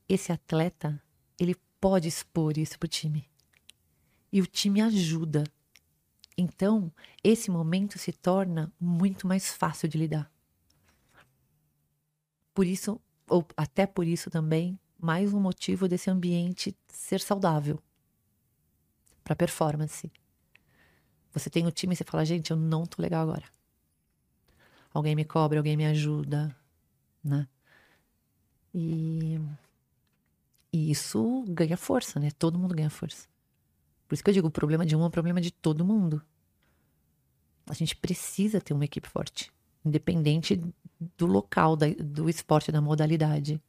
[0.06, 1.02] esse atleta,
[1.40, 3.26] ele pode expor isso pro time.
[4.34, 5.44] E o time ajuda.
[6.36, 6.90] Então,
[7.22, 10.28] esse momento se torna muito mais fácil de lidar.
[12.52, 17.80] Por isso, ou até por isso também, mais um motivo desse ambiente ser saudável
[19.22, 20.10] para performance.
[21.32, 23.44] Você tem o time e você fala, gente, eu não tô legal agora.
[24.92, 26.56] Alguém me cobra, alguém me ajuda,
[27.22, 27.46] né?
[28.74, 29.38] E,
[30.72, 32.32] e isso ganha força, né?
[32.36, 33.32] Todo mundo ganha força.
[34.14, 36.22] Por isso que eu digo, o problema de um é o problema de todo mundo.
[37.66, 39.50] A gente precisa ter uma equipe forte,
[39.84, 40.62] independente
[41.18, 43.60] do local, da- do esporte, da modalidade.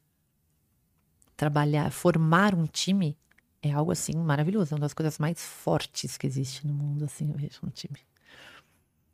[1.36, 3.18] Trabalhar, formar um time
[3.60, 7.28] é algo assim maravilhoso, é uma das coisas mais fortes que existe no mundo, assim,
[7.28, 7.98] eu vejo um time.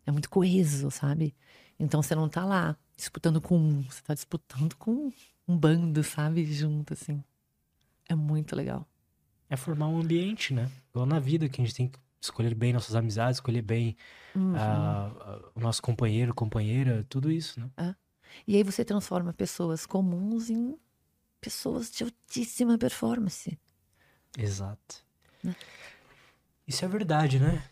[0.04, 1.34] É muito coeso, sabe?
[1.78, 5.10] Então você não tá lá disputando com um, você tá disputando com
[5.48, 6.44] um bando, sabe?
[6.44, 7.24] Junto, assim.
[8.08, 8.86] É muito legal.
[9.52, 10.70] É formar um ambiente, né?
[10.90, 13.96] Igual na vida, que a gente tem que escolher bem nossas amizades, escolher bem
[14.34, 14.56] Uhum.
[14.56, 17.68] ah, ah, o nosso companheiro, companheira, tudo isso, né?
[18.46, 20.74] E aí você transforma pessoas comuns em
[21.38, 23.58] pessoas de altíssima performance.
[24.38, 25.04] Exato.
[25.44, 25.54] Né?
[26.66, 27.62] Isso é verdade, né?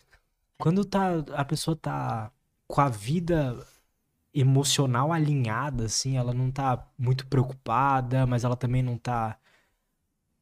[0.58, 2.30] Quando tá, a pessoa tá
[2.66, 3.66] com a vida
[4.34, 9.38] emocional alinhada, assim, ela não tá muito preocupada, mas ela também não tá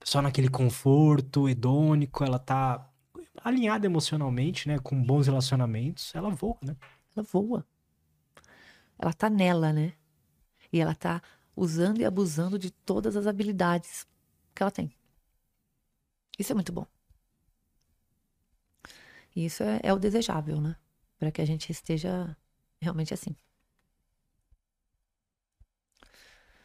[0.08, 2.90] só naquele conforto hedônico, ela tá
[3.44, 4.78] alinhada emocionalmente, né?
[4.78, 6.74] Com bons relacionamentos, ela voa, né?
[7.14, 7.66] Ela voa.
[8.98, 9.92] Ela tá nela, né?
[10.72, 11.20] E ela tá
[11.54, 14.06] usando e abusando de todas as habilidades
[14.54, 14.90] que ela tem.
[16.38, 16.86] Isso é muito bom.
[19.36, 20.74] E isso é, é o desejável, né?
[21.18, 22.34] Para que a gente esteja
[22.80, 23.36] realmente assim.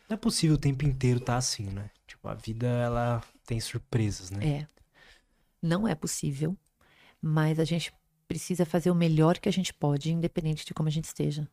[0.07, 1.89] Não é possível o tempo inteiro tá assim, né?
[2.07, 4.45] Tipo, a vida, ela tem surpresas, né?
[4.45, 4.67] É.
[5.61, 6.57] Não é possível,
[7.21, 7.93] mas a gente
[8.27, 11.47] precisa fazer o melhor que a gente pode, independente de como a gente esteja.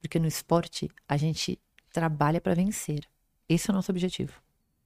[0.00, 1.58] Porque no esporte, a gente
[1.92, 3.08] trabalha para vencer.
[3.48, 4.32] Esse é o nosso objetivo.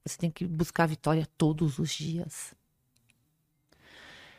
[0.05, 2.53] Você tem que buscar a vitória todos os dias.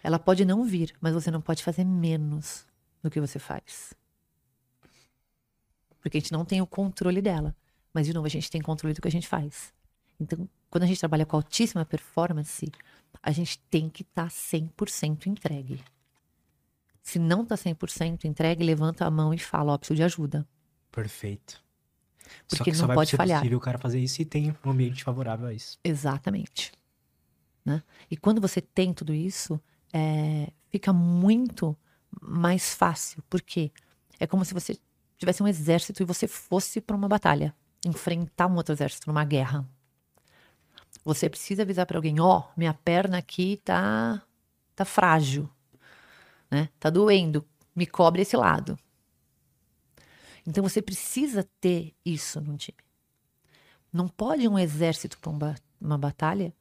[0.03, 2.67] Ela pode não vir, mas você não pode fazer menos
[3.03, 3.95] do que você faz.
[6.01, 7.55] Porque a gente não tem o controle dela.
[7.95, 9.73] Mas, de novo, a gente tem controle do que a gente faz.
[10.19, 12.73] Então, quando a gente trabalha com altíssima performance,
[13.23, 15.85] a gente tem que estar tá 100% entregue.
[17.03, 20.49] Se não tá 100% entregue, levanta a mão e fala, ó, preciso de ajuda.
[20.91, 21.63] Perfeito.
[22.49, 23.41] Porque não só vai pode ser falhar.
[23.41, 25.79] possível o cara fazer isso e tem um ambiente favorável a isso.
[25.85, 26.73] Exatamente.
[27.63, 27.83] Né?
[28.11, 29.61] E quando você tem tudo isso,
[29.93, 31.77] é, fica muito
[32.19, 33.23] mais fácil.
[33.29, 33.71] Por quê?
[34.19, 34.79] É como se você
[35.19, 37.55] tivesse um exército e você fosse para uma batalha,
[37.85, 39.69] enfrentar um outro exército numa guerra.
[41.05, 44.23] Você precisa avisar para alguém, ó, oh, minha perna aqui tá
[44.75, 45.49] tá frágil,
[46.51, 46.69] né?
[46.79, 48.79] Tá doendo, me cobre esse lado.
[50.47, 52.79] Então você precisa ter isso no time.
[53.93, 56.53] Não pode um exército para uma, batalha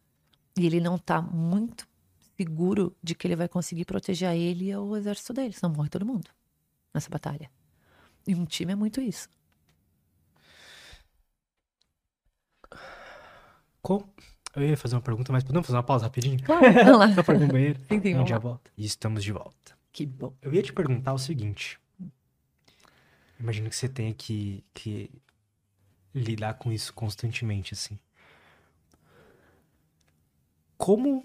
[0.58, 1.88] e ele não tá muito
[2.36, 6.06] seguro de que ele vai conseguir proteger ele e o exército dele, senão morre todo
[6.06, 6.30] mundo
[6.94, 7.50] nessa batalha.
[8.28, 9.30] E um time é muito isso.
[13.82, 14.04] Com...
[14.56, 16.38] Eu ia fazer uma pergunta, mas podemos fazer uma pausa rapidinho?
[16.46, 17.14] Vamos lá.
[17.14, 17.80] Só para banheiro.
[17.80, 18.42] Sim, sim, a gente vamos já lá.
[18.42, 18.72] volta.
[18.78, 19.78] E estamos de volta.
[19.94, 20.34] Que bom.
[20.42, 21.80] Eu ia te perguntar o seguinte.
[23.40, 25.10] Imagino que você tenha que, que
[26.14, 27.98] lidar com isso constantemente, assim.
[30.78, 31.24] Como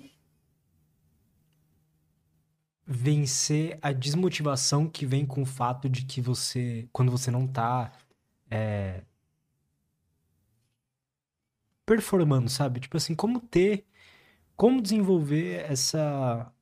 [2.86, 7.92] vencer a desmotivação que vem com o fato de que você, quando você não tá
[8.48, 9.02] é,
[11.86, 12.80] performando, sabe?
[12.80, 13.86] Tipo assim, como ter,
[14.56, 16.52] como desenvolver essa,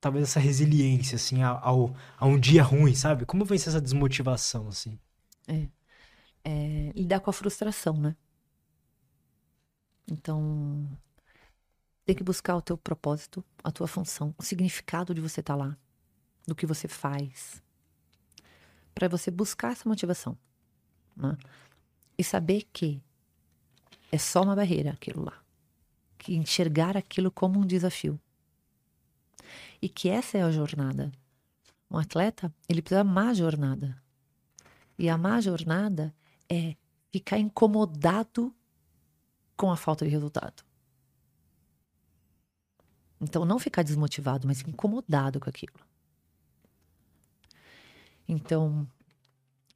[0.00, 3.26] talvez essa resiliência, assim, ao, a um dia ruim, sabe?
[3.26, 4.98] Como vencer essa desmotivação, assim?
[6.44, 8.16] É, lidar com a frustração, né?
[10.06, 10.86] Então,
[12.04, 15.76] tem que buscar o teu propósito, a tua função, o significado de você estar lá,
[16.46, 17.62] do que você faz,
[18.94, 20.38] para você buscar essa motivação,
[21.16, 21.36] né?
[22.16, 23.02] E saber que
[24.14, 25.42] é só uma barreira aquilo lá,
[26.16, 28.20] que enxergar aquilo como um desafio
[29.82, 31.10] e que essa é a jornada.
[31.90, 34.00] Um atleta ele precisa amar a jornada
[34.96, 36.14] e amar a jornada
[36.48, 36.76] é
[37.10, 38.54] ficar incomodado
[39.56, 40.62] com a falta de resultado.
[43.20, 45.80] Então, não ficar desmotivado, mas incomodado com aquilo.
[48.28, 48.86] Então,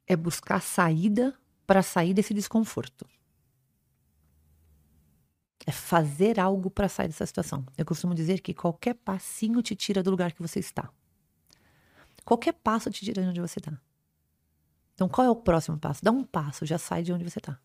[0.07, 1.37] é buscar saída
[1.67, 3.05] para sair desse desconforto.
[5.65, 7.65] É fazer algo para sair dessa situação.
[7.77, 10.89] Eu costumo dizer que qualquer passinho te tira do lugar que você está.
[12.23, 13.79] Qualquer passo te tira de onde você está.
[14.93, 16.03] Então, qual é o próximo passo?
[16.03, 17.59] Dá um passo, já sai de onde você está.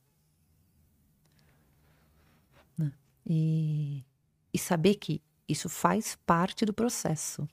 [2.79, 2.93] Né?
[3.27, 4.05] E,
[4.53, 7.49] e saber que isso faz parte do processo.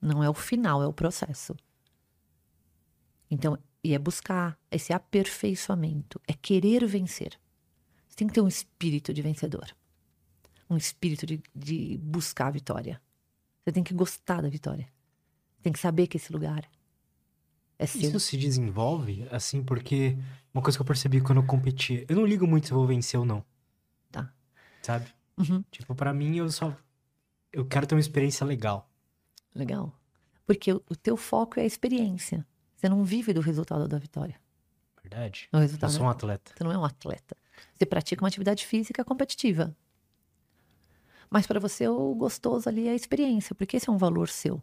[0.00, 1.54] Não é o final, é o processo.
[3.30, 7.38] Então, e é buscar esse aperfeiçoamento, é querer vencer.
[8.16, 9.76] Você tem que ter um espírito de vencedor.
[10.70, 12.98] Um espírito de, de buscar a vitória.
[13.62, 14.88] Você tem que gostar da vitória.
[15.62, 16.66] Tem que saber que esse lugar
[17.78, 18.00] é seu.
[18.00, 20.16] Isso se desenvolve, assim, porque
[20.54, 22.86] uma coisa que eu percebi quando eu competi, eu não ligo muito se eu vou
[22.86, 23.44] vencer ou não.
[24.10, 24.32] Tá.
[24.80, 25.12] Sabe?
[25.36, 25.62] Uhum.
[25.70, 26.74] Tipo, pra mim, eu só.
[27.52, 28.90] Eu quero ter uma experiência legal.
[29.54, 29.92] Legal.
[30.46, 32.46] Porque o, o teu foco é a experiência.
[32.76, 34.40] Você não vive do resultado da vitória.
[35.08, 35.48] Verdade?
[35.52, 36.52] O Eu resultado sou um atleta.
[36.56, 37.36] Você não é um atleta.
[37.74, 39.74] Você pratica uma atividade física competitiva.
[41.30, 44.60] Mas para você o gostoso ali é a experiência, porque esse é um valor seu.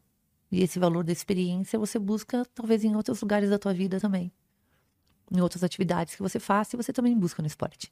[0.52, 4.34] E esse valor da experiência você busca talvez em outros lugares da tua vida também.
[5.32, 7.92] Em outras atividades que você faça e você também busca no esporte.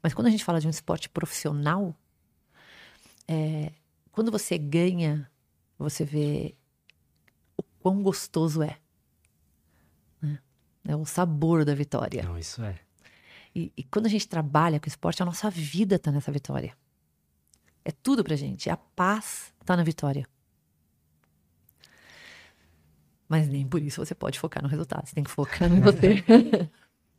[0.00, 1.94] Mas quando a gente fala de um esporte profissional,
[3.26, 3.72] é,
[4.12, 5.28] quando você ganha,
[5.76, 6.54] você vê
[7.56, 8.78] o quão gostoso é.
[10.90, 10.94] Né?
[10.94, 12.22] É o sabor da vitória.
[12.22, 12.74] Não, isso é.
[13.54, 16.76] E, e quando a gente trabalha com esporte, a nossa vida tá nessa vitória.
[17.84, 18.68] É tudo pra gente.
[18.68, 20.26] A paz tá na vitória.
[23.28, 25.06] Mas nem por isso você pode focar no resultado.
[25.06, 26.24] Você tem que focar em você.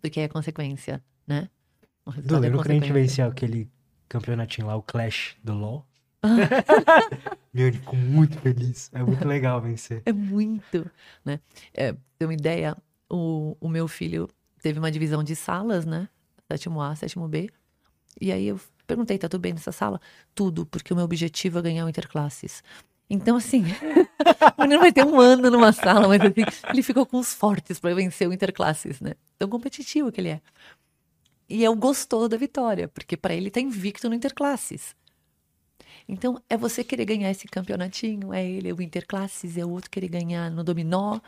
[0.01, 1.49] Porque é consequência, né?
[2.05, 3.69] O resultado é lembra quando a gente venceu aquele
[4.09, 5.88] campeonatinho lá, o Clash do LoL?
[7.53, 8.89] Meu, ele ficou muito feliz.
[8.93, 10.01] É muito legal vencer.
[10.05, 10.89] É muito,
[11.24, 11.39] né?
[11.74, 12.78] É, ter uma ideia,
[13.12, 14.30] o, o meu filho
[14.62, 16.07] teve uma divisão de salas, né?
[16.47, 17.49] Sétimo A, sétimo B.
[18.20, 19.99] E aí eu perguntei, tá tudo bem nessa sala?
[20.34, 22.64] Tudo, porque o meu objetivo é ganhar o Interclasses.
[23.09, 23.66] Então, assim,
[24.57, 27.80] o menino vai ter um ano numa sala, mas assim, ele ficou com os fortes
[27.80, 29.14] para vencer o Interclasses, né?
[29.38, 30.41] Tão competitivo que ele é.
[31.49, 34.95] E eu gostou da vitória, porque para ele tá invicto no Interclasses.
[36.07, 39.89] Então, é você querer ganhar esse campeonatinho, é ele, é o Interclasses, é o outro
[39.89, 41.20] querer ganhar no dominó.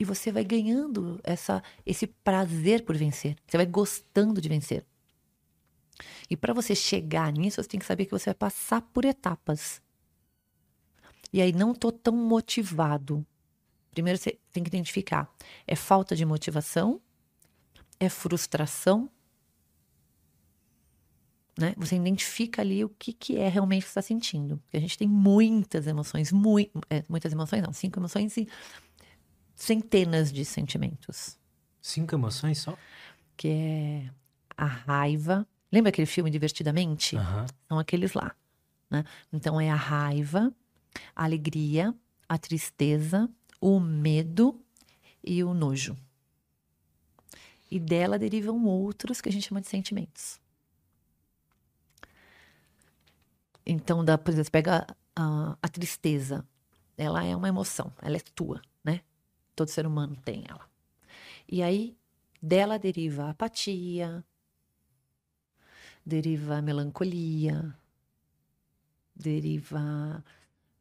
[0.00, 3.36] E você vai ganhando essa, esse prazer por vencer.
[3.46, 4.82] Você vai gostando de vencer.
[6.30, 9.82] E para você chegar nisso, você tem que saber que você vai passar por etapas.
[11.30, 13.26] E aí, não tô tão motivado.
[13.90, 15.30] Primeiro você tem que identificar:
[15.66, 16.98] é falta de motivação?
[17.98, 19.10] É frustração?
[21.58, 21.74] Né?
[21.76, 24.56] Você identifica ali o que, que é realmente que está sentindo.
[24.58, 26.32] Porque a gente tem muitas emoções,
[26.88, 28.48] é, muitas emoções, não, cinco emoções e
[29.60, 31.38] centenas de sentimentos.
[31.82, 32.76] Cinco emoções só?
[33.36, 34.10] Que é
[34.56, 35.46] a raiva.
[35.70, 37.16] Lembra aquele filme Divertidamente?
[37.16, 37.46] Aham.
[37.68, 38.34] São aqueles lá.
[38.90, 39.04] Né?
[39.30, 40.52] Então é a raiva,
[41.14, 41.94] a alegria,
[42.26, 43.28] a tristeza,
[43.60, 44.58] o medo
[45.22, 45.96] e o nojo.
[47.70, 50.40] E dela derivam outros que a gente chama de sentimentos.
[53.64, 56.44] Então, dá, por exemplo, você pega a, a tristeza.
[56.96, 58.60] Ela é uma emoção, ela é tua?
[59.60, 60.66] Todo ser humano tem ela.
[61.46, 61.94] E aí,
[62.40, 64.24] dela deriva a apatia,
[66.02, 67.76] deriva a melancolia,
[69.14, 70.24] deriva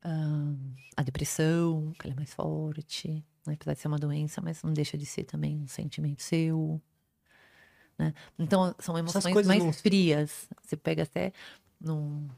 [0.02, 0.54] ah,
[0.96, 3.56] a depressão, que ela é mais forte, né?
[3.56, 6.82] apesar de ser uma doença, mas não deixa de ser também um sentimento seu.
[7.98, 8.14] Né?
[8.38, 10.48] Então, são emoções mais não- frias.
[10.64, 11.34] Você pega até
[11.82, 12.30] num...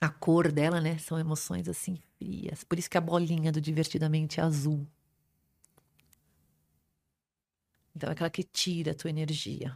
[0.00, 0.98] a cor dela, né?
[0.98, 2.64] São emoções assim frias.
[2.64, 4.84] Por isso que a bolinha do divertidamente é azul.
[7.96, 9.74] Então, é aquela que tira a tua energia.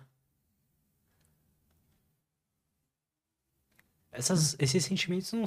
[4.12, 5.44] Essas, esses sentimentos não,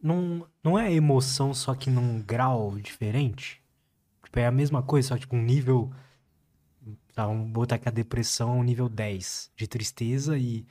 [0.00, 0.48] não.
[0.62, 3.60] Não é emoção, só que num grau diferente?
[4.22, 5.92] Tipo, é a mesma coisa, só que tipo um nível.
[7.12, 10.64] Tá, vamos botar aqui a depressão é um nível 10 de tristeza e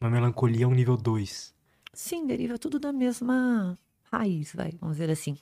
[0.00, 1.54] uma melancolia é um nível 2.
[1.94, 3.78] Sim, deriva tudo da mesma
[4.10, 5.38] raiz, vai, vamos dizer assim.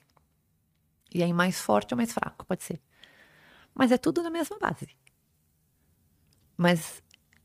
[1.11, 2.79] E aí mais forte ou mais fraco, pode ser.
[3.73, 4.87] Mas é tudo na mesma base.
[6.57, 7.01] Mas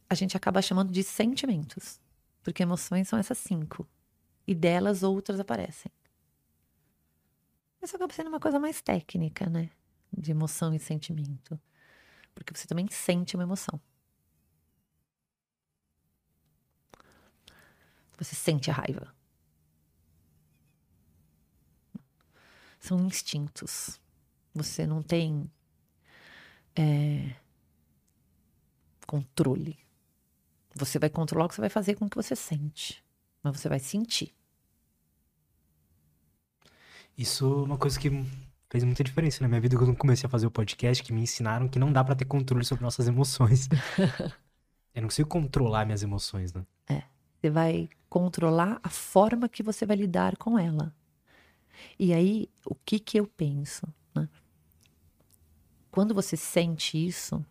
[0.08, 2.00] a gente acaba chamando de sentimentos,
[2.42, 3.88] porque emoções são essas cinco.
[4.46, 5.90] E delas outras aparecem.
[7.82, 9.70] Isso acaba sendo uma coisa mais técnica, né?
[10.12, 11.60] De emoção e sentimento.
[12.34, 13.80] Porque você também sente uma emoção.
[18.18, 19.14] Você sente a raiva.
[22.78, 24.00] São instintos.
[24.54, 25.50] Você não tem
[26.76, 27.34] é,
[29.06, 29.78] controle.
[30.74, 33.02] Você vai controlar o que você vai fazer com o que você sente.
[33.42, 34.34] Mas você vai sentir.
[37.16, 38.10] Isso é uma coisa que
[38.68, 41.68] fez muita diferença na minha vida quando comecei a fazer o podcast, que me ensinaram
[41.68, 43.68] que não dá pra ter controle sobre nossas emoções.
[44.94, 46.66] eu não consigo controlar minhas emoções, né?
[47.46, 50.94] Você vai controlar a forma que você vai lidar com ela.
[51.98, 53.86] E aí, o que que eu penso?
[55.96, 57.42] Quando você sente isso,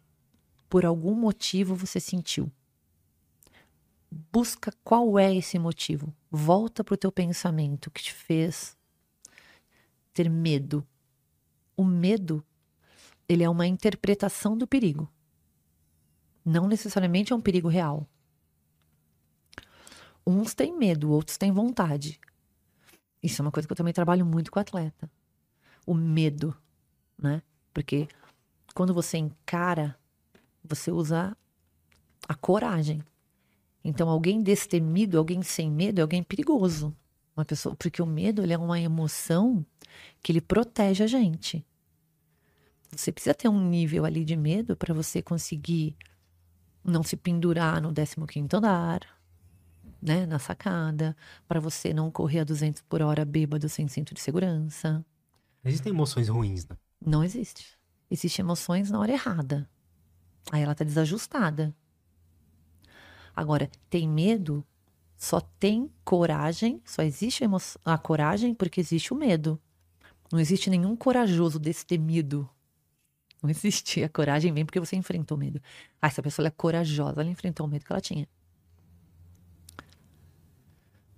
[0.70, 2.52] por algum motivo você sentiu.
[4.32, 6.14] Busca qual é esse motivo.
[6.30, 8.78] Volta para o teu pensamento que te fez
[10.14, 10.86] ter medo.
[11.76, 12.46] O medo,
[13.28, 15.12] ele é uma interpretação do perigo.
[16.46, 18.08] Não necessariamente é um perigo real.
[20.24, 22.20] Uns têm medo, outros têm vontade.
[23.24, 25.10] Isso é uma coisa que eu também trabalho muito com atleta.
[25.84, 26.56] O medo,
[27.18, 27.42] né?
[27.74, 28.08] Porque
[28.74, 29.98] quando você encara,
[30.64, 31.36] você usa
[32.28, 33.04] a coragem.
[33.84, 36.96] Então, alguém destemido, alguém sem medo, é alguém perigoso.
[37.38, 39.66] Uma pessoa, porque o medo ele é uma emoção
[40.24, 41.66] que ele protege a gente.
[42.92, 45.96] Você precisa ter um nível ali de medo para você conseguir
[46.84, 49.02] não se pendurar no 15º andar,
[50.02, 51.16] né, na sacada,
[51.48, 55.04] para você não correr a 200 por hora bêbado sem cinto de segurança.
[55.64, 56.78] Existem emoções ruins, né?
[57.04, 57.75] Não existe.
[58.10, 59.70] Existem emoções na hora errada.
[60.52, 61.76] Aí ela tá desajustada.
[63.36, 64.66] Agora, tem medo,
[65.18, 69.60] só tem coragem, só existe a, emo- a coragem porque existe o medo.
[70.32, 72.50] Não existe nenhum corajoso destemido.
[73.42, 74.04] Não existe.
[74.04, 75.62] A coragem vem porque você enfrentou o medo.
[76.02, 78.28] Ah, essa pessoa é corajosa, ela enfrentou o medo que ela tinha.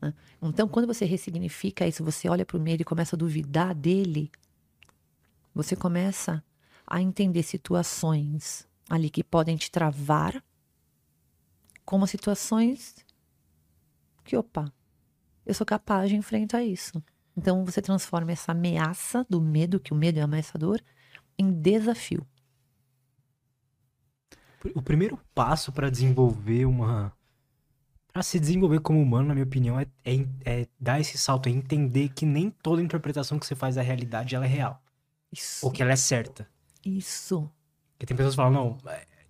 [0.02, 0.14] Né?
[0.42, 4.32] Então, quando você ressignifica isso, você olha para o medo e começa a duvidar dele,
[5.54, 6.44] você começa
[6.88, 10.42] a entender situações ali que podem te travar
[11.86, 12.96] como situações
[14.24, 14.72] que, opa,
[15.46, 17.04] eu sou capaz de enfrentar isso.
[17.36, 20.82] Então você transforma essa ameaça do medo, que o medo é ameaçador,
[21.38, 22.26] em desafio.
[24.74, 27.14] O primeiro passo pra desenvolver uma.
[28.12, 31.52] Pra se desenvolver como humano, na minha opinião, é, é, é dar esse salto, é
[31.52, 34.82] entender que nem toda interpretação que você faz da realidade ela é real.
[35.32, 35.66] Isso.
[35.66, 36.50] Ou que ela é certa.
[36.88, 37.50] Isso.
[37.94, 38.78] Porque tem pessoas que falam, não,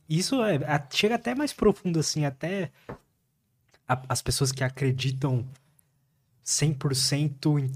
[0.10, 0.58] Isso é,
[0.92, 2.72] chega até mais profundo, assim, até
[3.88, 5.46] a- as pessoas que acreditam
[6.44, 7.70] 100% em,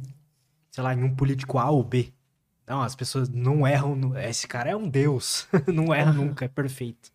[0.71, 2.13] sei lá, em um político A ou B.
[2.67, 3.95] Não, as pessoas não erram.
[3.95, 5.47] no- Esse cara é um deus.
[5.67, 7.11] não erra nunca, é perfeito.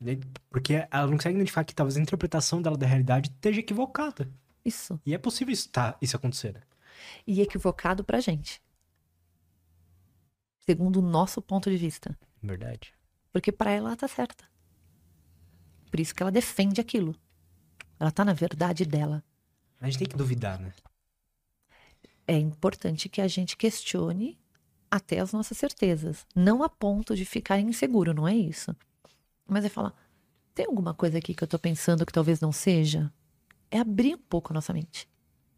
[0.00, 4.28] De- Porque ela não consegue identificar que talvez a interpretação dela da realidade esteja equivocada.
[4.64, 5.00] Isso.
[5.04, 6.52] E é possível isso, tá, isso acontecer.
[6.54, 6.60] né?
[7.26, 8.60] E equivocado pra gente.
[10.70, 12.16] Segundo o nosso ponto de vista.
[12.40, 12.94] Verdade.
[13.32, 14.44] Porque pra ela ela tá certa.
[15.90, 17.16] Por isso que ela defende aquilo.
[17.98, 19.24] Ela tá na verdade dela.
[19.80, 20.72] A gente tem que duvidar, né?
[22.24, 24.38] É importante que a gente questione
[24.88, 26.24] até as nossas certezas.
[26.36, 28.72] Não a ponto de ficar inseguro, não é isso.
[29.48, 29.92] Mas é falar:
[30.54, 33.12] tem alguma coisa aqui que eu tô pensando que talvez não seja?
[33.72, 35.08] É abrir um pouco a nossa mente.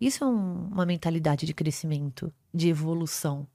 [0.00, 3.46] Isso é um- uma mentalidade de crescimento, de evolução.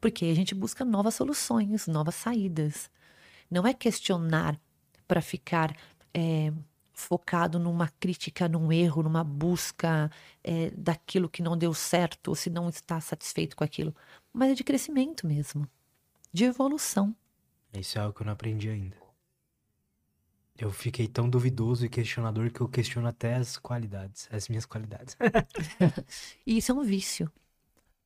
[0.00, 2.90] Porque a gente busca novas soluções, novas saídas.
[3.50, 4.58] Não é questionar
[5.06, 5.76] para ficar
[6.12, 6.52] é,
[6.92, 10.10] focado numa crítica, num erro, numa busca
[10.42, 13.94] é, daquilo que não deu certo ou se não está satisfeito com aquilo.
[14.32, 15.68] Mas é de crescimento mesmo,
[16.32, 17.14] de evolução.
[17.72, 18.96] Isso é algo que eu não aprendi ainda.
[20.58, 25.16] Eu fiquei tão duvidoso e questionador que eu questiono até as qualidades, as minhas qualidades.
[26.46, 27.30] E isso é um vício.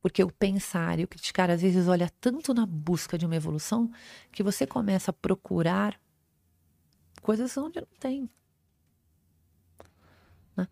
[0.00, 3.90] Porque o pensar e o criticar, às vezes, olha tanto na busca de uma evolução
[4.32, 6.00] que você começa a procurar
[7.20, 8.30] coisas onde não tem.
[10.56, 10.66] né?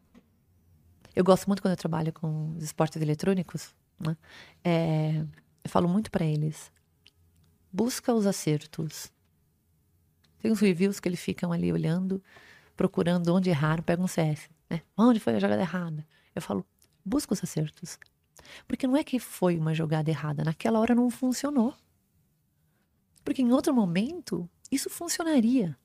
[1.14, 3.74] Eu gosto muito quando eu trabalho com os esportes eletrônicos.
[4.00, 4.16] né?
[4.64, 5.26] É,
[5.62, 6.72] eu falo muito para eles:
[7.72, 9.12] busca os acertos.
[10.40, 12.22] Tem uns reviews que eles ficam ali olhando,
[12.76, 14.48] procurando onde erraram, pega um CS.
[14.70, 14.82] Né?
[14.96, 16.06] Onde foi a jogada errada?
[16.34, 16.64] Eu falo:
[17.04, 17.98] busca os acertos.
[18.66, 21.74] Porque não é que foi uma jogada errada, naquela hora não funcionou.
[23.24, 25.76] Porque em outro momento, isso funcionaria.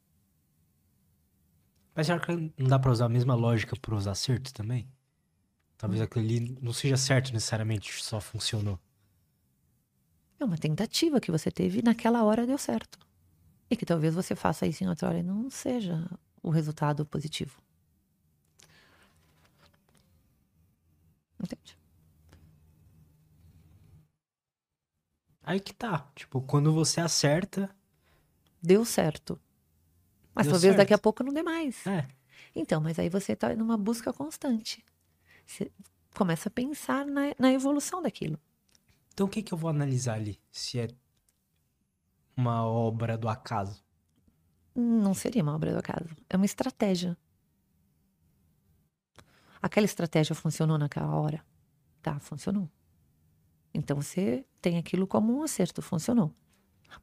[1.96, 4.88] Mas será que não dá pra usar a mesma lógica pros acertos também?
[5.78, 8.80] Talvez aquilo ali não seja certo necessariamente, só funcionou.
[10.40, 12.98] É uma tentativa que você teve e naquela hora deu certo.
[13.70, 16.10] E que talvez você faça isso em outra hora e não seja
[16.42, 17.62] o resultado positivo.
[21.42, 21.78] Entende?
[25.44, 26.10] Aí que tá.
[26.16, 27.70] Tipo, quando você acerta.
[28.62, 29.40] Deu certo.
[30.34, 31.04] Mas Deu talvez daqui a certo.
[31.04, 31.86] pouco não dê mais.
[31.86, 32.08] É.
[32.56, 34.84] Então, mas aí você está numa busca constante.
[35.46, 35.72] Você
[36.16, 38.40] começa a pensar na, na evolução daquilo.
[39.14, 40.40] Então o que que eu vou analisar ali?
[40.52, 40.88] Se é
[42.36, 43.84] uma obra do acaso.
[44.76, 46.16] Não seria uma obra do acaso.
[46.30, 47.16] É uma estratégia.
[49.62, 51.46] Aquela estratégia funcionou naquela hora?
[52.02, 52.70] Tá, funcionou.
[53.74, 56.32] Então você tem aquilo como um acerto, funcionou.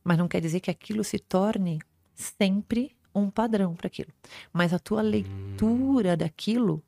[0.04, 1.80] Mas não quer dizer que aquilo se torne
[2.14, 4.12] sempre um padrão para aquilo.
[4.52, 6.82] Mas a tua leitura daquilo,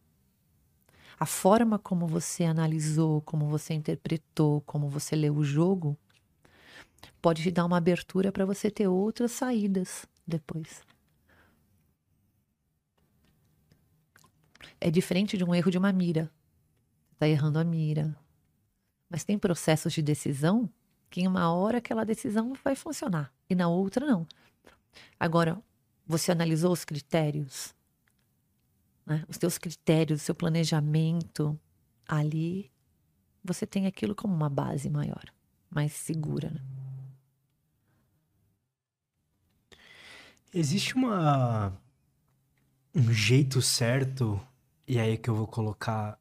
[1.18, 5.97] a forma como você analisou, como você interpretou, como você leu o jogo,
[7.20, 10.83] pode te dar uma abertura para você ter outras saídas depois.
[14.80, 16.30] É diferente de um erro de uma mira.
[17.11, 18.16] Você tá errando a mira.
[19.13, 20.71] Mas tem processos de decisão
[21.11, 24.26] que em uma hora aquela decisão vai funcionar e na outra não.
[25.21, 25.63] Agora,
[26.07, 27.75] você analisou os critérios,
[29.05, 29.22] né?
[29.29, 31.61] os teus critérios, o seu planejamento,
[32.09, 32.72] ali
[33.45, 35.25] você tem aquilo como uma base maior,
[35.68, 36.49] mais segura.
[36.49, 36.61] Né?
[40.55, 41.79] Existe uma.
[42.95, 44.41] Um jeito certo,
[44.87, 46.18] e aí que eu vou colocar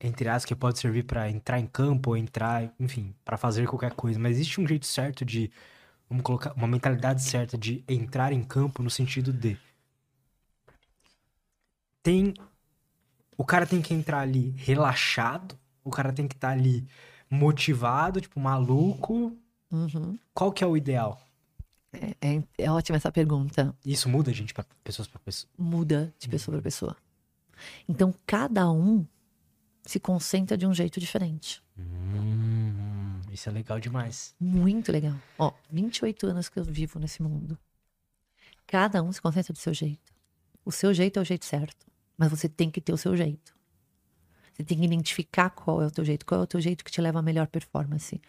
[0.00, 3.92] entre aspas, que pode servir pra entrar em campo ou entrar, enfim, pra fazer qualquer
[3.92, 5.50] coisa, mas existe um jeito certo de,
[6.08, 9.58] vamos colocar, uma mentalidade certa de entrar em campo no sentido de
[12.02, 12.34] tem
[13.36, 16.86] o cara tem que entrar ali relaxado, o cara tem que estar ali
[17.28, 19.36] motivado, tipo maluco.
[19.70, 20.18] Uhum.
[20.32, 21.20] Qual que é o ideal?
[21.92, 23.74] É, é, é ótima essa pergunta.
[23.84, 25.50] Isso muda, gente, para pessoas para pessoas.
[25.58, 26.96] Muda de pessoa para pessoa.
[27.88, 29.06] Então, cada um
[29.86, 31.62] se concentra de um jeito diferente.
[31.78, 34.34] Hum, isso é legal demais.
[34.38, 35.16] Muito legal.
[35.38, 37.58] Ó, 28 anos que eu vivo nesse mundo.
[38.66, 40.12] Cada um se concentra do seu jeito.
[40.64, 41.86] O seu jeito é o jeito certo,
[42.18, 43.54] mas você tem que ter o seu jeito.
[44.52, 46.90] Você tem que identificar qual é o teu jeito, qual é o teu jeito que
[46.90, 48.20] te leva à melhor performance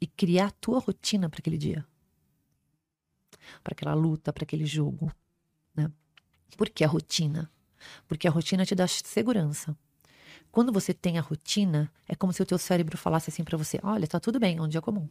[0.00, 1.84] e criar a tua rotina para aquele dia.
[3.62, 5.10] Para aquela luta, para aquele jogo,
[5.74, 5.90] né?
[6.56, 7.50] Por que a rotina?
[8.06, 9.76] Porque a rotina te dá segurança.
[10.54, 13.80] Quando você tem a rotina, é como se o teu cérebro falasse assim para você:
[13.82, 15.08] "Olha, tá tudo bem, é um dia comum.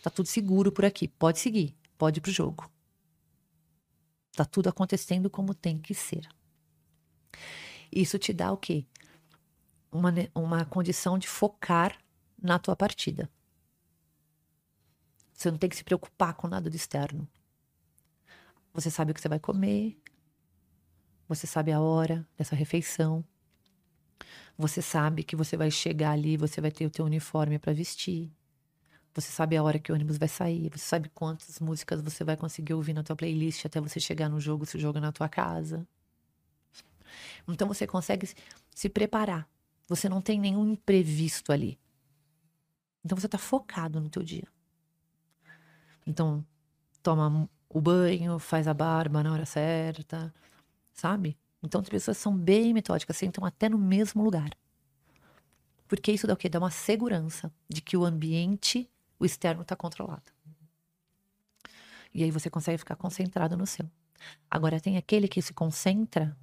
[0.00, 2.70] Tá tudo seguro por aqui, pode seguir, pode ir pro jogo".
[4.30, 6.28] Tá tudo acontecendo como tem que ser.
[7.90, 8.86] Isso te dá o quê?
[9.90, 11.98] Uma, uma condição de focar
[12.40, 13.28] na tua partida.
[15.32, 17.26] Você não tem que se preocupar com nada do externo.
[18.72, 20.00] Você sabe o que você vai comer.
[21.28, 23.24] Você sabe a hora dessa refeição.
[24.58, 28.30] Você sabe que você vai chegar ali, você vai ter o teu uniforme para vestir.
[29.14, 30.70] Você sabe a hora que o ônibus vai sair.
[30.70, 34.40] Você sabe quantas músicas você vai conseguir ouvir na tua playlist até você chegar no
[34.40, 35.86] jogo, se o jogo é na tua casa.
[37.48, 38.28] Então você consegue
[38.74, 39.48] se- preparar.
[39.88, 41.78] Você não tem nenhum imprevisto ali.
[43.04, 44.48] Então você tá focado no teu dia.
[46.06, 46.44] Então,
[47.02, 50.34] toma o banho, faz a barba na hora certa,
[50.94, 51.38] sabe?
[51.64, 54.50] Então as pessoas são bem metódicas, sentam até no mesmo lugar.
[55.88, 56.48] Porque isso dá o quê?
[56.48, 58.88] Dá uma segurança de que o ambiente,
[59.18, 60.30] o externo está controlado.
[62.12, 63.90] E aí você consegue ficar concentrado no seu.
[64.50, 66.36] Agora tem aquele que se concentra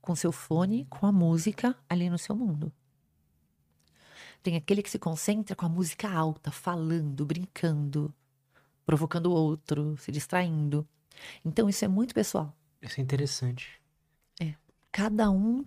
[0.00, 2.72] com seu fone, com a música ali no seu mundo.
[4.42, 8.14] Tem aquele que se concentra com a música alta, falando, brincando,
[8.84, 10.86] provocando o outro, se distraindo.
[11.44, 12.54] Então isso é muito pessoal.
[12.82, 13.80] Isso é interessante.
[14.96, 15.62] Cada um,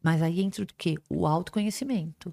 [0.00, 0.94] mas aí entra o quê?
[1.10, 2.32] O autoconhecimento.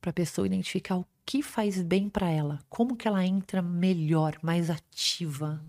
[0.00, 4.36] Para a pessoa identificar o que faz bem para ela, como que ela entra melhor,
[4.42, 5.64] mais ativa,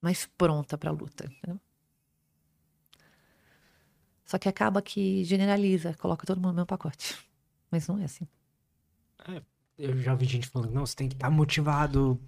[0.00, 1.26] mais pronta para a luta.
[1.26, 1.60] entendeu?
[4.24, 7.16] Só que acaba que generaliza, coloca todo mundo no mesmo pacote.
[7.72, 8.28] Mas não é assim.
[9.76, 12.20] Eu já vi gente falando, não, você tem que estar motivado.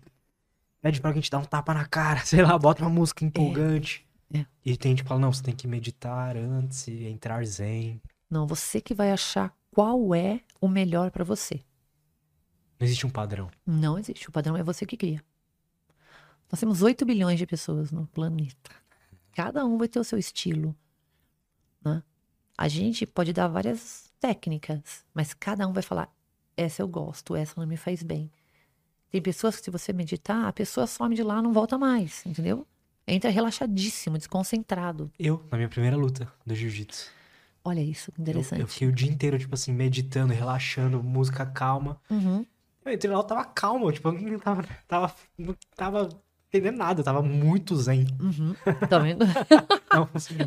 [0.80, 4.07] Pede pra alguém te dar um tapa na cara, sei lá, bota uma música empolgante.
[4.32, 4.44] É.
[4.64, 8.00] E tem gente que fala, não, você tem que meditar antes e entrar zen.
[8.30, 11.62] Não, você que vai achar qual é o melhor para você.
[12.78, 13.50] Não existe um padrão.
[13.66, 14.28] Não existe.
[14.28, 15.22] O padrão é você que cria.
[16.50, 18.70] Nós temos 8 bilhões de pessoas no planeta.
[19.32, 20.74] Cada um vai ter o seu estilo.
[21.84, 22.02] Né?
[22.56, 26.12] A gente pode dar várias técnicas, mas cada um vai falar:
[26.56, 28.30] essa eu gosto, essa não me faz bem.
[29.10, 32.66] Tem pessoas que, se você meditar, a pessoa some de lá não volta mais, entendeu?
[33.08, 35.10] Entra relaxadíssimo, desconcentrado.
[35.18, 37.10] Eu, na minha primeira luta do jiu-jitsu.
[37.64, 38.60] Olha isso, que Eu, interessante.
[38.60, 42.00] eu fiquei o dia inteiro, tipo assim, meditando, relaxando, música calma.
[42.10, 42.44] Uhum.
[42.84, 46.08] Eu entrei lá, eu tava calmo, tipo, eu não tava, tava, não tava
[46.48, 48.06] entendendo nada, eu tava muito zen.
[48.20, 48.54] Uhum.
[48.88, 49.24] Tá vendo?
[49.92, 50.38] Não consegui.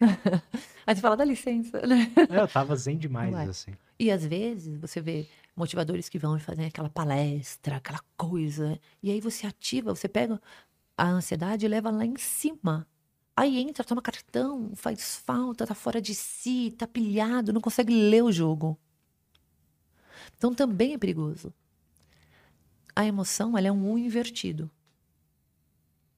[0.86, 2.10] Aí você fala, dá licença, né?
[2.30, 3.48] Eu tava zen demais, Vai.
[3.48, 3.72] assim.
[3.98, 5.26] E às vezes você vê
[5.56, 10.38] motivadores que vão e fazem aquela palestra, aquela coisa, e aí você ativa, você pega
[10.96, 12.86] a ansiedade leva lá em cima.
[13.36, 18.22] Aí entra, toma cartão, faz falta, tá fora de si, tá pilhado, não consegue ler
[18.24, 18.78] o jogo.
[20.36, 21.52] Então também é perigoso.
[22.94, 24.70] A emoção, ela é um U invertido.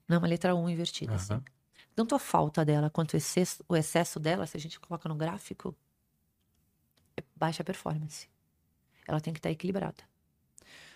[0.07, 1.33] Não é uma letra U invertida, assim.
[1.33, 1.43] Aham.
[1.93, 5.15] Tanto a falta dela quanto o excesso, o excesso dela, se a gente coloca no
[5.15, 5.75] gráfico,
[7.17, 8.29] é baixa performance.
[9.05, 10.01] Ela tem que estar equilibrada.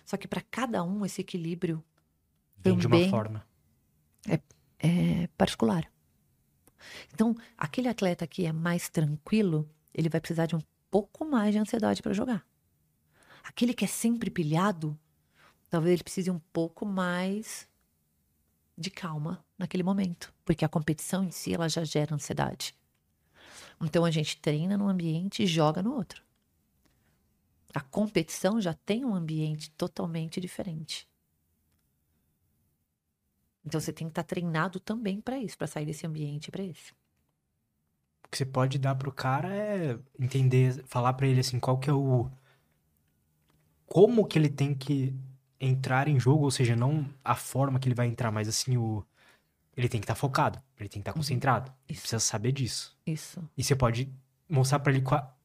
[0.06, 1.84] Só que para cada um, esse equilíbrio
[2.58, 3.46] Vem de uma Também- forma.
[4.78, 5.90] É particular.
[7.12, 11.58] Então, aquele atleta que é mais tranquilo, ele vai precisar de um pouco mais de
[11.58, 12.46] ansiedade para jogar.
[13.42, 14.98] Aquele que é sempre pilhado,
[15.70, 17.68] talvez ele precise um pouco mais
[18.76, 22.74] de calma naquele momento, porque a competição em si ela já gera ansiedade.
[23.80, 26.22] Então a gente treina num ambiente e joga no outro.
[27.72, 31.08] A competição já tem um ambiente totalmente diferente.
[33.64, 36.92] Então você tem que estar treinado também para isso, para sair desse ambiente para esse.
[38.24, 41.88] O que você pode dar pro cara é entender, falar pra ele assim, qual que
[41.88, 42.30] é o.
[43.86, 45.14] Como que ele tem que
[45.60, 49.04] entrar em jogo, ou seja, não a forma que ele vai entrar, mas assim, o.
[49.76, 51.68] Ele tem que estar focado, ele tem que estar concentrado.
[51.88, 52.02] Ele Isso.
[52.02, 52.96] precisa saber disso.
[53.06, 53.42] Isso.
[53.56, 54.12] E você pode
[54.48, 55.02] mostrar para ele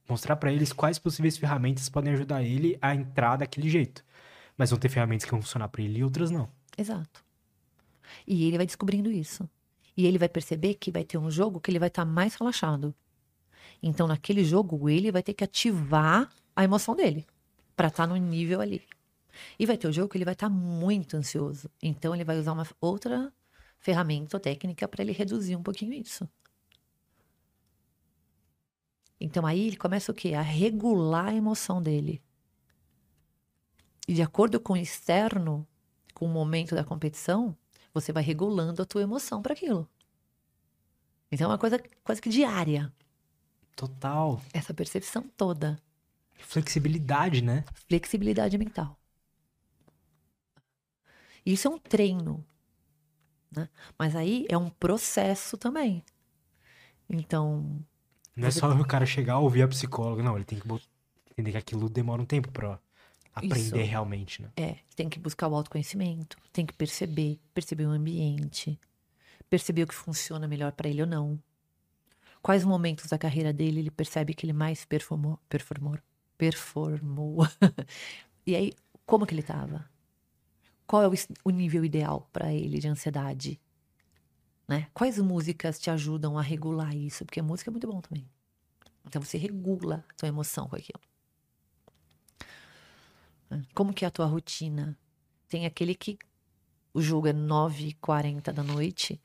[0.07, 4.03] mostrar para eles quais possíveis ferramentas podem ajudar ele a entrar daquele jeito.
[4.57, 6.49] Mas vão ter ferramentas que vão funcionar para ele e outras não.
[6.77, 7.23] Exato.
[8.26, 9.49] E ele vai descobrindo isso.
[9.95, 12.94] E ele vai perceber que vai ter um jogo que ele vai estar mais relaxado.
[13.81, 17.26] Então, naquele jogo, ele vai ter que ativar a emoção dele
[17.76, 18.81] para estar no nível ali.
[19.57, 21.69] E vai ter o jogo que ele vai estar muito ansioso.
[21.81, 23.34] Então, ele vai usar uma outra
[23.80, 26.27] ferramenta ou técnica para ele reduzir um pouquinho isso.
[29.19, 30.34] Então, aí ele começa o quê?
[30.34, 32.22] A regular a emoção dele.
[34.07, 35.68] E de acordo com o externo,
[36.14, 37.56] com o momento da competição,
[37.93, 39.87] você vai regulando a tua emoção para aquilo.
[41.31, 42.91] Então é uma coisa quase que diária,
[43.75, 44.41] Total.
[44.53, 45.79] essa percepção toda,
[46.39, 47.63] Flexibilidade, né?
[47.87, 48.97] flexibilidade mental.
[51.45, 52.45] Isso é um treino.
[53.51, 53.67] Né?
[53.97, 56.03] Mas aí é um processo também.
[57.09, 57.83] Então,
[58.35, 60.21] Não é só o cara chegar, ouvir a psicóloga.
[60.21, 60.67] Não, ele tem que
[61.31, 62.79] entender que aquilo demora um tempo pra
[63.39, 63.89] aprender Isso.
[63.89, 64.49] realmente, né?
[64.55, 68.79] é, tem que buscar o autoconhecimento, tem que perceber, perceber o ambiente,
[69.49, 71.41] perceber o que funciona melhor para ele ou não.
[72.41, 75.97] Quais momentos da carreira dele ele percebe que ele mais performou, performou,
[76.37, 77.45] performou.
[78.45, 78.73] e aí,
[79.05, 79.89] como que ele tava?
[80.87, 81.11] Qual é o,
[81.43, 83.59] o nível ideal para ele de ansiedade?
[84.67, 84.87] Né?
[84.93, 87.25] Quais músicas te ajudam a regular isso?
[87.25, 88.29] Porque a música é muito bom também.
[89.05, 91.01] Então você regula a tua emoção com aquilo.
[93.73, 94.97] Como que é a tua rotina?
[95.47, 96.17] Tem aquele que
[96.93, 99.21] o jogo é 9h40 da noite.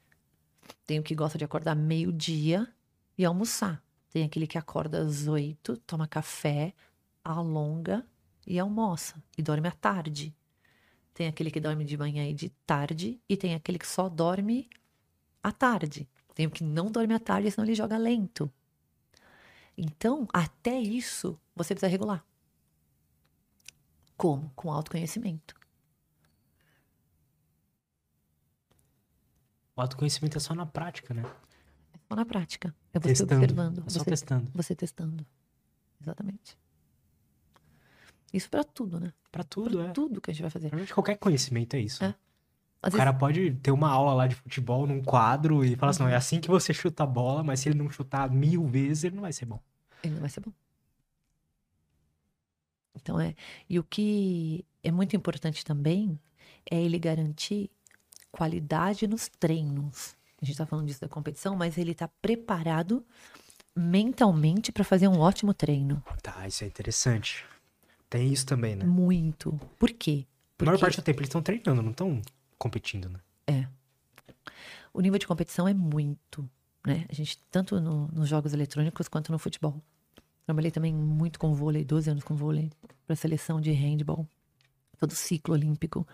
[0.86, 2.66] Tem o que gosta de acordar meio-dia
[3.16, 3.82] e almoçar.
[4.10, 6.72] Tem aquele que acorda às 8, toma café,
[7.22, 8.06] alonga
[8.46, 9.22] e almoça.
[9.36, 10.34] E dorme à tarde.
[11.12, 13.20] Tem aquele que dorme de manhã e de tarde.
[13.28, 14.68] E tem aquele que só dorme
[15.42, 16.08] à tarde.
[16.34, 18.50] Tem o que não dorme à tarde, senão ele joga lento.
[19.76, 22.24] Então, até isso, você precisa regular.
[24.16, 24.50] Como?
[24.54, 25.54] Com autoconhecimento.
[29.76, 31.22] O autoconhecimento é só na prática, né?
[32.08, 32.74] Só na prática.
[32.92, 33.34] É você Testando.
[33.34, 33.84] observando.
[33.86, 34.50] É só você, testando.
[34.54, 35.26] você testando.
[36.00, 36.56] Exatamente.
[38.32, 39.12] Isso pra tudo, né?
[39.32, 39.90] Pra Pra tudo, é.
[39.90, 40.68] tudo que a gente vai fazer.
[40.68, 42.04] Realmente qualquer conhecimento é isso.
[42.04, 42.14] É.
[42.80, 46.02] Às O cara pode ter uma aula lá de futebol num quadro e falar assim,
[46.02, 49.04] não, é assim que você chuta a bola, mas se ele não chutar mil vezes,
[49.04, 49.58] ele não vai ser bom.
[50.02, 50.52] ele não vai ser bom.
[52.94, 53.34] Então é.
[53.68, 56.18] E o que é muito importante também
[56.70, 57.70] é ele garantir
[58.30, 60.16] qualidade nos treinos.
[60.40, 63.04] A gente tá falando disso da competição, mas ele tá preparado
[63.74, 66.02] mentalmente para fazer um ótimo treino.
[66.22, 67.44] Tá, isso é interessante.
[68.08, 68.84] Tem isso também, né?
[68.84, 69.58] Muito.
[69.78, 70.26] Por quê?
[70.58, 72.22] A maior Porque parte do tempo eles estão treinando, não estão
[72.58, 73.18] competindo, né?
[74.92, 76.48] o nível de competição é muito,
[76.86, 77.04] né?
[77.08, 79.82] A gente, tanto no- nos jogos eletrônicos quanto no futebol.
[80.44, 82.70] Trabalhei também muito com vôlei, 12 anos com vôlei,
[83.06, 84.28] para seleção de handball,
[84.98, 86.06] todo ciclo olímpico.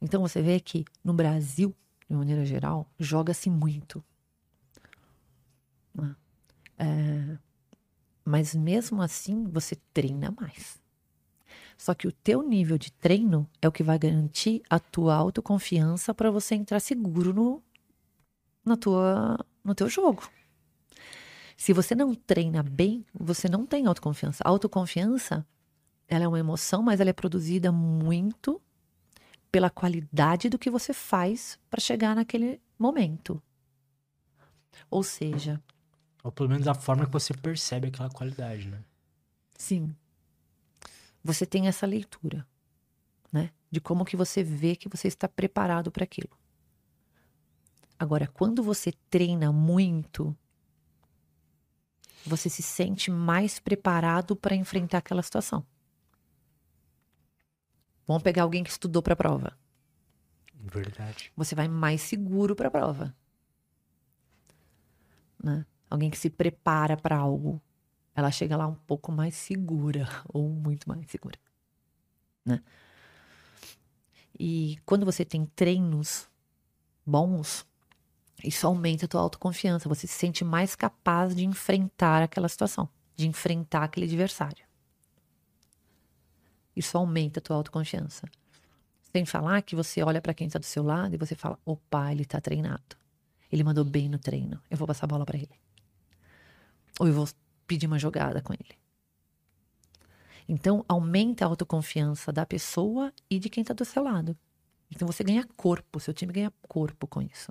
[0.00, 1.74] Então você vê que no Brasil,
[2.08, 4.02] de maneira geral, joga-se muito.
[5.94, 6.14] né?
[6.78, 7.38] É,
[8.24, 10.80] mas mesmo assim, você treina mais.
[11.76, 16.12] Só que o teu nível de treino é o que vai garantir a tua autoconfiança
[16.12, 17.62] para você entrar seguro no,
[18.64, 20.28] na tua, no teu jogo.
[21.58, 24.44] Se você não treina bem, você não tem autoconfiança.
[24.46, 25.44] A autoconfiança,
[26.06, 28.62] ela é uma emoção, mas ela é produzida muito
[29.50, 33.42] pela qualidade do que você faz para chegar naquele momento.
[34.88, 35.60] Ou seja,
[36.22, 38.84] Ou pelo menos a forma que você percebe aquela qualidade, né?
[39.56, 39.92] Sim.
[41.24, 42.46] Você tem essa leitura,
[43.32, 43.50] né?
[43.68, 46.30] De como que você vê que você está preparado para aquilo.
[47.98, 50.36] Agora, quando você treina muito,
[52.26, 55.64] você se sente mais preparado para enfrentar aquela situação.
[58.06, 59.58] Vamos pegar alguém que estudou para a prova.
[60.54, 61.32] Verdade.
[61.36, 63.14] Você vai mais seguro para a prova.
[65.42, 65.64] Né?
[65.88, 67.60] Alguém que se prepara para algo,
[68.14, 71.38] ela chega lá um pouco mais segura ou muito mais segura,
[72.44, 72.62] né?
[74.38, 76.28] E quando você tem treinos
[77.04, 77.66] bons,
[78.42, 83.26] isso aumenta a tua autoconfiança, você se sente mais capaz de enfrentar aquela situação, de
[83.26, 84.64] enfrentar aquele adversário.
[86.76, 88.28] Isso aumenta a tua autoconfiança.
[89.12, 92.12] Sem falar que você olha para quem está do seu lado e você fala: opa,
[92.12, 92.96] ele está treinado.
[93.50, 94.62] Ele mandou bem no treino.
[94.70, 95.50] Eu vou passar a bola para ele.
[97.00, 97.28] Ou eu vou
[97.66, 98.78] pedir uma jogada com ele.
[100.48, 104.36] Então, aumenta a autoconfiança da pessoa e de quem está do seu lado.
[104.90, 107.50] Então, você ganha corpo, seu time ganha corpo com isso.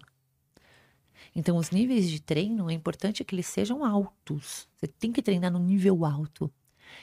[1.35, 4.67] Então, os níveis de treino é importante que eles sejam altos.
[4.77, 6.51] Você tem que treinar no nível alto.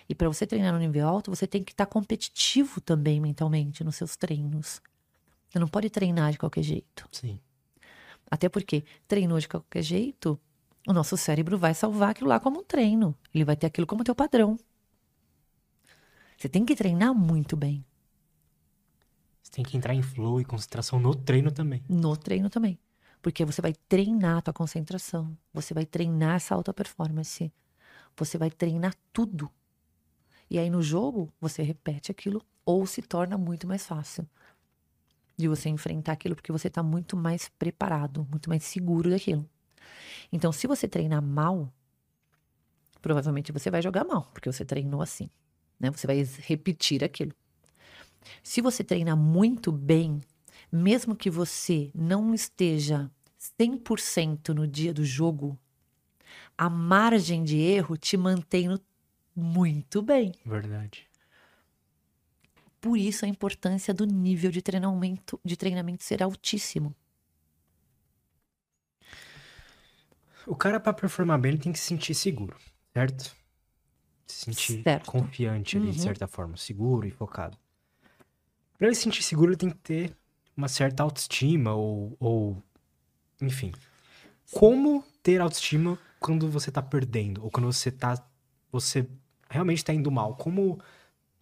[0.09, 3.97] E para você treinar no nível alto, você tem que estar competitivo também mentalmente nos
[3.97, 4.81] seus treinos.
[5.49, 7.09] Você não pode treinar de qualquer jeito.
[7.13, 7.39] Sim.
[8.31, 10.41] Até porque treinou de qualquer jeito,
[10.87, 13.15] o nosso cérebro vai salvar aquilo lá como um treino.
[13.33, 14.59] Ele vai ter aquilo como teu padrão.
[16.37, 17.85] Você tem que treinar muito bem.
[19.43, 21.83] Você tem que entrar em flow e concentração no treino também.
[21.89, 22.79] No treino também.
[23.25, 25.35] Porque você vai treinar a tua concentração.
[25.55, 27.51] Você vai treinar essa alta performance.
[28.15, 29.51] Você vai treinar tudo.
[30.51, 34.29] E aí no jogo, você repete aquilo ou se torna muito mais fácil
[35.39, 39.49] de você enfrentar aquilo porque você está muito mais preparado, muito mais seguro daquilo.
[40.31, 41.73] Então, se você treinar mal,
[43.01, 45.31] provavelmente você vai jogar mal, porque você treinou assim,
[45.81, 45.91] né?
[45.91, 47.33] Você vai repetir aquilo.
[48.43, 50.21] Se você treinar muito bem,
[50.75, 55.59] mesmo que você não esteja 100% no dia do jogo,
[56.57, 58.81] a margem de erro te mantém no-
[59.35, 60.33] muito bem.
[60.45, 61.09] Verdade.
[62.81, 66.95] Por isso a importância do nível de treinamento, de treinamento ser altíssimo.
[70.47, 72.57] O cara, pra performar bem, ele tem que se sentir seguro,
[72.93, 73.35] certo?
[74.27, 75.11] Se sentir Certo.
[75.11, 76.03] confiante ali, de Uhum.
[76.05, 77.57] certa forma, seguro e focado.
[78.77, 80.17] Pra ele se sentir seguro, ele tem que ter
[80.57, 82.63] uma certa autoestima ou, ou
[83.41, 83.73] enfim.
[84.53, 88.25] Como ter autoestima quando você tá perdendo ou quando você tá
[88.71, 89.07] você
[89.49, 90.35] realmente tá indo mal?
[90.37, 90.81] Como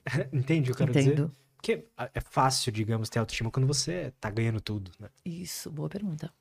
[0.33, 1.13] entende o que eu quero dizer?
[1.13, 1.35] Entendo.
[1.57, 5.09] Porque é fácil, digamos, ter autoestima quando você tá ganhando tudo, né?
[5.25, 6.33] Isso, boa pergunta.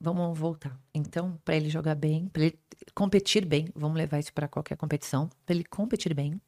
[0.00, 0.80] Vamos voltar.
[0.94, 2.58] Então, para ele jogar bem, para ele
[2.94, 5.28] competir bem, vamos levar isso para qualquer competição.
[5.44, 6.40] Para ele competir bem,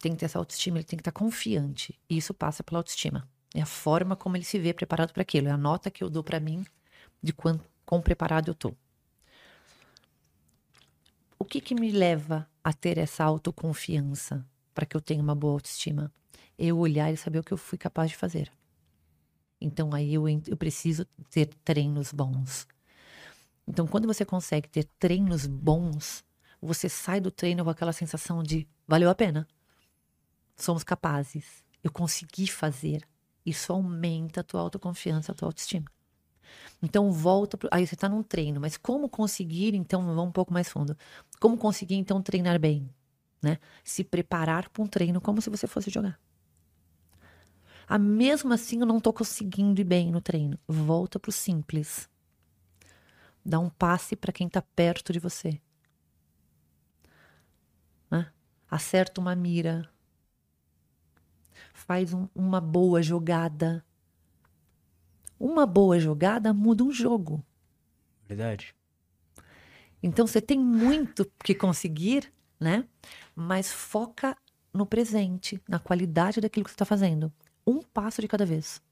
[0.00, 1.96] tem que ter essa autoestima, ele tem que estar confiante.
[2.10, 3.28] E isso passa pela autoestima.
[3.54, 5.48] É a forma como ele se vê preparado para aquilo.
[5.48, 6.64] É a nota que eu dou para mim
[7.22, 8.74] de quão, quão preparado eu tô.
[11.38, 15.54] O que que me leva a ter essa autoconfiança para que eu tenha uma boa
[15.54, 16.12] autoestima?
[16.58, 18.50] Eu olhar e saber o que eu fui capaz de fazer.
[19.60, 22.66] Então aí eu, eu preciso ter treinos bons.
[23.66, 26.24] Então quando você consegue ter treinos bons,
[26.60, 29.46] você sai do treino com aquela sensação de valeu a pena.
[30.56, 31.64] Somos capazes.
[31.84, 33.06] Eu consegui fazer.
[33.46, 35.86] Isso aumenta a tua autoconfiança, a tua autoestima.
[36.82, 37.68] Então volta pro...
[37.72, 40.96] aí você está num treino, mas como conseguir então vamos um pouco mais fundo.
[41.40, 42.90] Como conseguir então treinar bem,
[43.40, 43.58] né?
[43.84, 46.20] Se preparar para um treino como se você fosse jogar.
[47.88, 50.58] Ah, mesmo assim eu não tô conseguindo ir bem no treino.
[50.66, 52.08] Volta pro simples.
[53.44, 55.60] Dá um passe para quem tá perto de você.
[58.10, 58.30] Né?
[58.68, 59.88] Acerta uma mira.
[61.86, 63.84] Faz um- uma boa jogada.
[65.38, 67.44] Uma boa jogada muda um jogo.
[68.26, 68.74] Verdade.
[70.02, 72.84] Então você tem muito que conseguir, né?
[73.34, 74.36] Mas foca
[74.72, 77.32] no presente, na qualidade daquilo que você está fazendo.
[77.66, 78.82] Um passo de cada vez.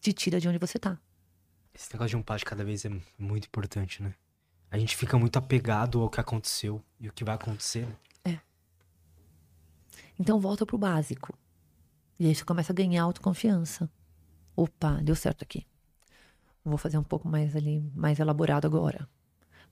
[0.00, 0.98] Te tira de onde você tá.
[1.74, 4.14] Esse negócio de um passo de cada vez é muito importante, né?
[4.70, 7.86] A gente fica muito apegado ao que aconteceu e o que vai acontecer,
[8.24, 8.40] né?
[10.18, 11.36] Então volta pro básico.
[12.18, 13.90] E aí você começa a ganhar autoconfiança.
[14.56, 15.66] Opa, deu certo aqui.
[16.64, 19.08] Vou fazer um pouco mais ali, mais elaborado agora.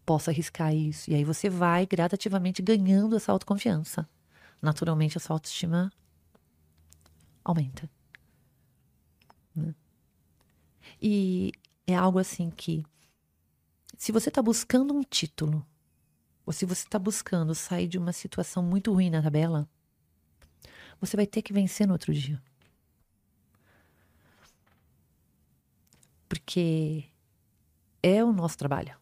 [0.04, 1.10] Posso arriscar isso.
[1.10, 4.08] E aí você vai gradativamente ganhando essa autoconfiança.
[4.60, 5.92] Naturalmente a sua autoestima
[7.44, 7.88] aumenta.
[9.54, 9.74] né?
[11.00, 11.52] E
[11.86, 12.84] é algo assim que
[13.96, 15.66] se você está buscando um título,
[16.44, 19.68] ou se você está buscando sair de uma situação muito ruim na tabela,
[21.01, 22.40] você vai ter que vencer no outro dia.
[26.28, 27.05] Porque
[28.02, 28.97] é o nosso trabalho.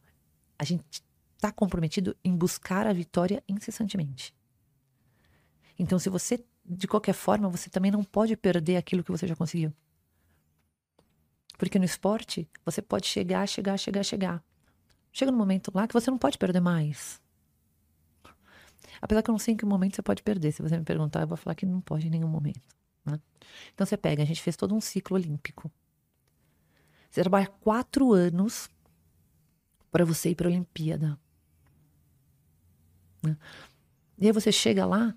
[0.59, 1.03] A gente
[1.37, 4.35] está comprometido em buscar a vitória incessantemente.
[5.79, 9.37] Então, se você, de qualquer forma, você também não pode perder aquilo que você já
[9.37, 9.73] conseguiu.
[11.57, 14.45] Porque no esporte, você pode chegar, chegar, chegar, chegar.
[15.13, 17.21] Chega num momento lá que você não pode perder mais.
[19.01, 20.53] Apesar que eu não sei em que momento você pode perder.
[20.53, 22.77] Se você me perguntar, eu vou falar que não pode em nenhum momento.
[23.05, 23.21] né?
[23.75, 25.71] Então você pega, a gente fez todo um ciclo olímpico.
[27.11, 28.69] Você trabalha quatro anos
[29.91, 31.19] para você ir para a Olimpíada.
[33.23, 33.37] né?
[34.19, 35.17] E aí você chega lá,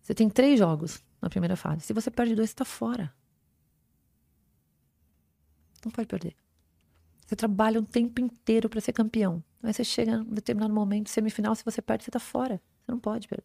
[0.00, 1.82] você tem três jogos na primeira fase.
[1.82, 3.14] Se você perde dois, você está fora.
[5.84, 6.34] Não pode perder.
[7.26, 9.42] Você trabalha o tempo inteiro para ser campeão.
[9.62, 12.60] Aí você chega em um determinado momento, semifinal, se você perde, você tá fora.
[12.84, 13.44] Você não pode perder.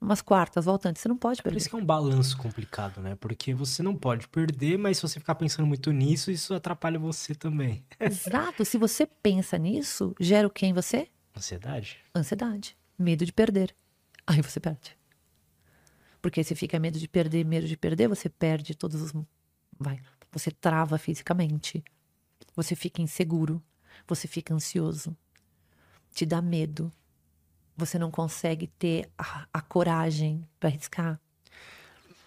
[0.00, 1.58] Umas quartas, voltantes, você não pode Por perder.
[1.58, 3.14] isso que é um balanço complicado, né?
[3.14, 7.36] Porque você não pode perder, mas se você ficar pensando muito nisso, isso atrapalha você
[7.36, 7.84] também.
[8.00, 8.64] Exato.
[8.64, 11.06] Se você pensa nisso, gera o que em você?
[11.36, 11.98] Ansiedade?
[12.12, 12.76] Ansiedade.
[12.98, 13.72] Medo de perder.
[14.26, 14.96] Aí você perde.
[16.20, 19.12] Porque se fica medo de perder, medo de perder, você perde todos os.
[19.78, 20.00] Vai.
[20.32, 21.82] Você trava fisicamente.
[22.54, 23.62] Você fica inseguro.
[24.06, 25.16] Você fica ansioso.
[26.14, 26.92] Te dá medo.
[27.76, 31.20] Você não consegue ter a, a coragem para arriscar.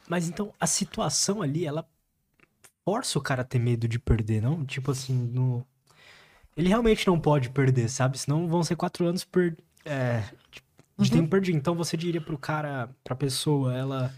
[0.07, 1.87] Mas então, a situação ali, ela
[2.83, 4.65] força o cara a ter medo de perder, não?
[4.65, 5.65] Tipo assim, no...
[6.55, 8.17] ele realmente não pode perder, sabe?
[8.17, 9.57] Senão vão ser quatro anos per...
[9.83, 10.23] é,
[10.97, 11.57] de tempo perdido.
[11.57, 14.13] Então você diria pro cara, pra pessoa, ela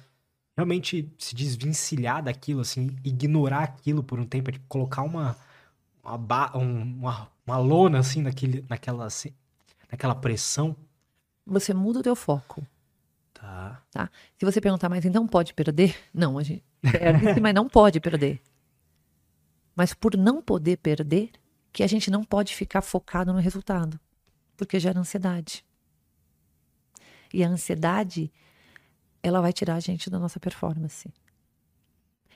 [0.55, 5.37] realmente se desvencilhar daquilo, assim, ignorar aquilo por um tempo, é tipo colocar uma,
[6.15, 9.33] uma, um- uma, uma lona, assim, naquele, naquela, assim,
[9.91, 10.75] naquela pressão.
[11.45, 12.65] Você muda o teu foco.
[13.33, 13.81] Tá.
[14.37, 15.95] Se você perguntar, mas então pode perder?
[16.13, 18.41] Não, a gente perde, mas não pode perder.
[19.75, 21.31] Mas por não poder perder,
[21.71, 23.99] que a gente não pode ficar focado no resultado,
[24.57, 25.63] porque gera ansiedade.
[27.33, 28.31] E a ansiedade,
[29.21, 31.13] ela vai tirar a gente da nossa performance.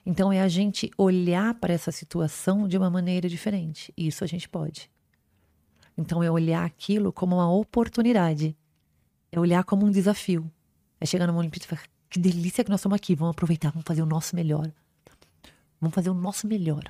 [0.06, 3.94] Então é a gente olhar para essa situação de uma maneira diferente.
[3.95, 4.90] Isso a gente pode.
[5.98, 8.57] Então é olhar aquilo como uma oportunidade.
[9.32, 10.52] É olhar como um desafio.
[10.99, 13.86] É chegar numa Olimpíada e falar: que delícia que nós estamos aqui, vamos aproveitar, vamos
[13.86, 14.72] fazer o nosso melhor.
[15.80, 16.84] Vamos fazer o nosso melhor.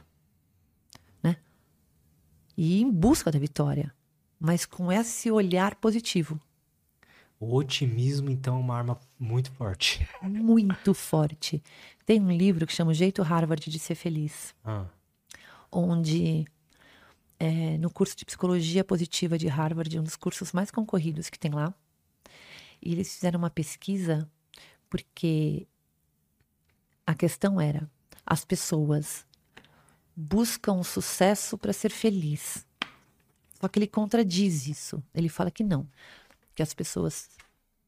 [1.21, 1.38] Né?
[2.57, 3.93] E ir em busca da vitória.
[4.39, 6.39] Mas com esse olhar positivo.
[7.41, 10.07] O otimismo, então, é uma arma muito forte.
[10.22, 11.59] Muito forte.
[12.05, 14.53] Tem um livro que chama O Jeito Harvard de Ser Feliz.
[14.63, 14.85] Ah.
[15.72, 16.45] Onde,
[17.39, 21.49] é, no curso de Psicologia Positiva de Harvard, um dos cursos mais concorridos que tem
[21.49, 21.73] lá,
[22.80, 24.30] e eles fizeram uma pesquisa
[24.88, 25.65] porque
[27.07, 27.89] a questão era:
[28.23, 29.26] as pessoas
[30.15, 32.68] buscam sucesso para ser feliz.
[33.59, 35.01] Só que ele contradiz isso.
[35.11, 35.88] Ele fala que não
[36.56, 37.30] que as pessoas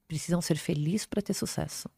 [0.07, 1.89] precisam ser felizes para ter sucesso.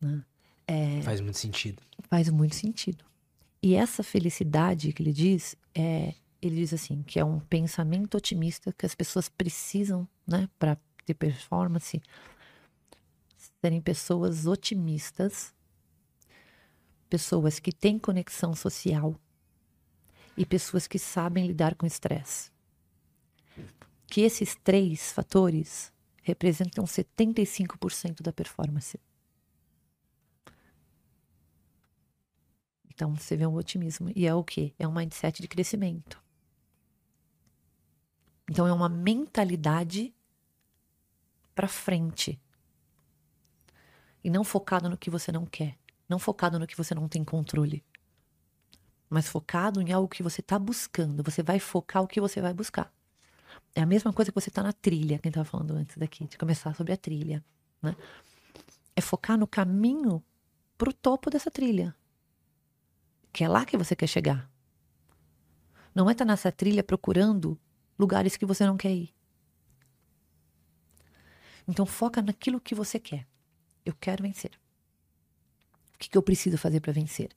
[0.00, 0.24] Né?
[0.66, 1.82] É, faz muito sentido.
[2.08, 3.04] Faz muito sentido.
[3.62, 8.72] E essa felicidade que ele diz é, ele diz assim, que é um pensamento otimista
[8.72, 10.76] que as pessoas precisam, né, para
[11.06, 12.02] ter performance,
[13.60, 15.54] serem pessoas otimistas,
[17.08, 19.18] pessoas que têm conexão social
[20.36, 22.53] e pessoas que sabem lidar com estresse
[24.14, 25.92] que esses três fatores
[26.22, 28.96] representam 75% da performance.
[32.88, 34.12] Então você vê um otimismo.
[34.14, 34.72] E é o quê?
[34.78, 36.22] É um mindset de crescimento.
[38.48, 40.14] Então é uma mentalidade
[41.52, 42.40] para frente.
[44.22, 45.76] E não focado no que você não quer.
[46.08, 47.84] Não focado no que você não tem controle.
[49.10, 51.24] Mas focado em algo que você está buscando.
[51.24, 52.94] Você vai focar o que você vai buscar.
[53.74, 56.38] É a mesma coisa que você está na trilha, quem estava falando antes daqui, de
[56.38, 57.44] começar sobre a trilha.
[57.82, 57.96] Né?
[58.94, 60.22] É focar no caminho
[60.78, 61.94] para o topo dessa trilha.
[63.32, 64.48] Que é lá que você quer chegar.
[65.94, 67.58] Não é estar tá nessa trilha procurando
[67.98, 69.14] lugares que você não quer ir.
[71.66, 73.26] Então foca naquilo que você quer.
[73.84, 74.52] Eu quero vencer.
[75.94, 77.30] O que, que eu preciso fazer para vencer?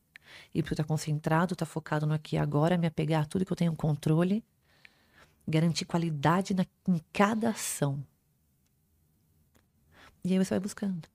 [0.54, 3.26] E para estar tá concentrado, estar tá focado no aqui e agora, me apegar a
[3.26, 4.44] tudo que eu tenho controle
[5.48, 8.06] garantir qualidade na, em cada ação.
[10.24, 11.08] E aí você vai buscando.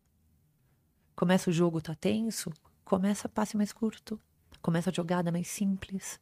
[1.14, 2.50] Começa o jogo, tá tenso,
[2.84, 4.18] começa passe mais curto,
[4.62, 6.18] começa a jogada mais simples,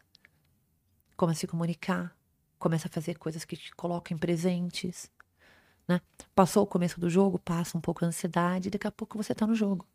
[1.16, 2.16] começa a se comunicar,
[2.58, 5.10] começa a fazer coisas que te colocam presentes.
[5.86, 6.00] Né?
[6.34, 9.46] Passou o começo do jogo, passa um pouco a ansiedade, daqui a pouco você tá
[9.46, 9.86] no jogo.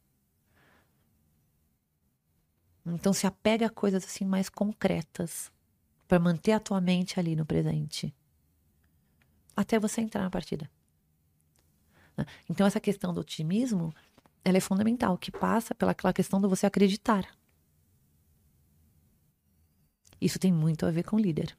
[2.86, 5.52] Então se apega a coisas assim mais concretas
[6.08, 8.14] para manter a tua mente ali no presente.
[9.56, 10.70] Até você entrar na partida.
[12.16, 12.26] Né?
[12.50, 13.94] Então, essa questão do otimismo,
[14.44, 17.28] ela é fundamental, que passa pelaquela questão de você acreditar.
[20.20, 21.58] Isso tem muito a ver com líder.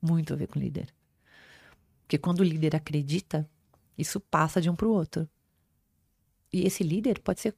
[0.00, 0.94] Muito a ver com líder.
[2.02, 3.48] Porque quando o líder acredita,
[3.98, 5.28] isso passa de um para o outro.
[6.52, 7.56] E esse líder pode ser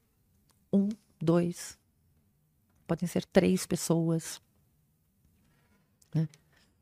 [0.73, 0.89] um,
[1.21, 1.79] dois,
[2.87, 4.41] podem ser três pessoas,
[6.15, 6.29] né?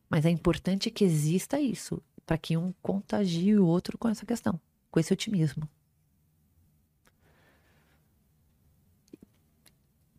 [0.08, 4.60] Mas é importante que exista isso, para que um contagie o outro com essa questão,
[4.90, 5.68] com esse otimismo.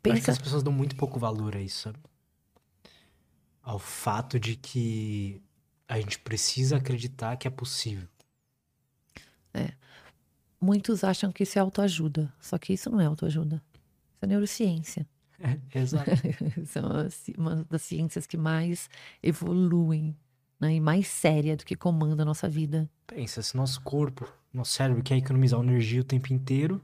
[0.02, 0.18] Pensa...
[0.18, 2.00] Acho que as pessoas dão muito pouco valor a isso, sabe?
[3.62, 5.42] Ao fato de que
[5.88, 8.08] a gente precisa acreditar que é possível.
[9.54, 9.74] É.
[10.60, 13.62] Muitos acham que isso é autoajuda, só que isso não é autoajuda.
[14.16, 15.08] Isso é neurociência.
[15.73, 16.11] Exato.
[16.65, 16.84] São
[17.38, 18.89] uma das ciências que mais
[19.22, 20.15] evoluem
[20.59, 22.89] né, e mais séria do que comanda a nossa vida.
[23.05, 26.81] Pensa, se nosso corpo, nosso cérebro quer economizar energia o tempo inteiro,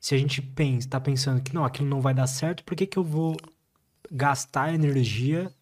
[0.00, 2.86] se a gente pensa, está pensando que não, aquilo não vai dar certo, por que,
[2.86, 3.36] que eu vou
[4.10, 5.52] gastar energia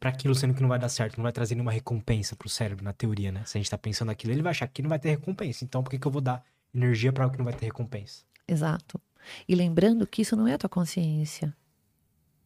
[0.00, 2.50] para aquilo sendo que não vai dar certo, não vai trazer nenhuma recompensa para o
[2.50, 3.42] cérebro, na teoria, né?
[3.46, 5.64] Se a gente está pensando aquilo, ele vai achar que não vai ter recompensa.
[5.64, 6.42] Então, por que, que eu vou dar
[6.74, 8.24] energia para algo que não vai ter recompensa?
[8.48, 9.00] Exato.
[9.46, 11.54] E lembrando que isso não é a tua consciência.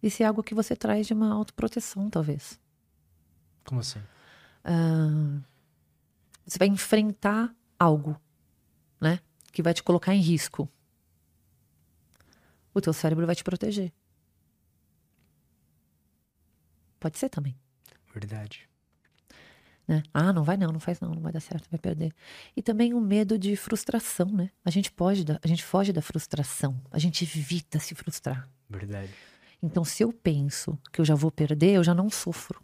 [0.07, 2.61] Isso é algo que você traz de uma autoproteção, talvez.
[3.65, 3.99] Como assim?
[4.65, 5.43] Uh,
[6.47, 8.17] você vai enfrentar algo,
[9.01, 9.19] né?
[9.53, 10.69] Que vai te colocar em risco.
[12.73, 13.93] O teu cérebro vai te proteger.
[17.01, 17.59] Pode ser também.
[18.15, 18.69] Verdade.
[19.89, 20.05] Né?
[20.15, 22.13] Ah, não vai não, não faz não, não vai dar certo, vai perder.
[22.57, 24.51] E também o medo de frustração, né?
[24.65, 28.49] A gente pode, a gente foge da frustração, a gente evita se frustrar.
[28.69, 29.13] Verdade.
[29.63, 32.63] Então, se eu penso que eu já vou perder, eu já não sofro.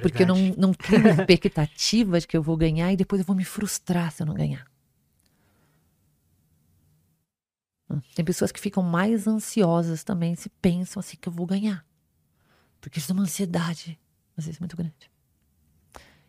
[0.00, 0.60] Porque eu não, Verdade.
[0.60, 4.22] não crio expectativa de que eu vou ganhar e depois eu vou me frustrar se
[4.22, 4.66] eu não ganhar.
[7.88, 11.84] Ah, Tem pessoas que ficam mais ansiosas também se pensam assim que eu vou ganhar.
[12.80, 13.98] Porque isso é uma ansiedade,
[14.36, 15.10] às vezes, muito grande.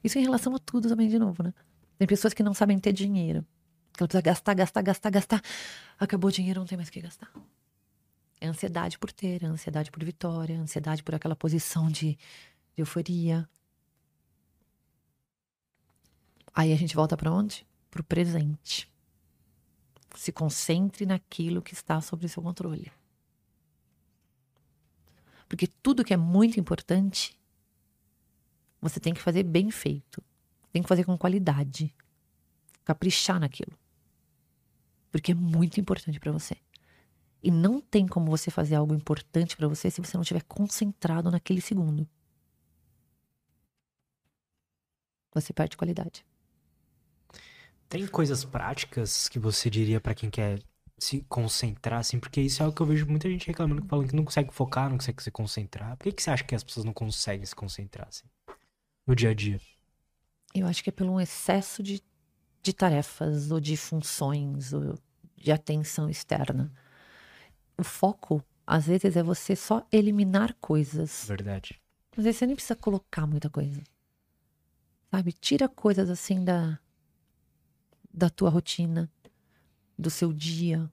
[0.03, 1.53] Isso em relação a tudo também, de novo, né?
[1.97, 3.45] Tem pessoas que não sabem ter dinheiro.
[3.93, 5.41] Que ela precisa gastar, gastar, gastar, gastar.
[5.99, 7.31] Acabou o dinheiro, não tem mais o que gastar.
[8.39, 12.13] É ansiedade por ter, é ansiedade por vitória, é ansiedade por aquela posição de,
[12.75, 13.49] de euforia.
[16.53, 17.65] Aí a gente volta para onde?
[17.89, 18.91] Pro presente.
[20.15, 22.91] Se concentre naquilo que está sob seu controle.
[25.47, 27.39] Porque tudo que é muito importante,
[28.81, 30.23] você tem que fazer bem feito.
[30.71, 31.93] Tem que fazer com qualidade.
[32.83, 33.77] Caprichar naquilo.
[35.11, 36.57] Porque é muito importante para você.
[37.47, 41.31] E não tem como você fazer algo importante para você se você não estiver concentrado
[41.31, 42.05] naquele segundo.
[45.33, 46.25] Você perde qualidade.
[47.87, 50.61] Tem coisas práticas que você diria pra quem quer
[50.97, 52.19] se concentrar, assim?
[52.19, 54.89] Porque isso é algo que eu vejo muita gente reclamando, falando que não consegue focar,
[54.89, 55.95] não consegue se concentrar.
[55.95, 58.27] Por que, que você acha que as pessoas não conseguem se concentrar, assim?
[59.05, 59.61] No dia a dia.
[60.53, 62.03] Eu acho que é pelo excesso de,
[62.61, 64.99] de tarefas ou de funções ou
[65.37, 66.69] de atenção externa.
[67.77, 71.25] O foco, às vezes, é você só eliminar coisas.
[71.27, 71.79] Verdade.
[72.17, 73.81] Às vezes você nem precisa colocar muita coisa.
[75.11, 75.31] Sabe?
[75.31, 76.79] Tira coisas assim da,
[78.11, 79.11] da tua rotina,
[79.97, 80.91] do seu dia.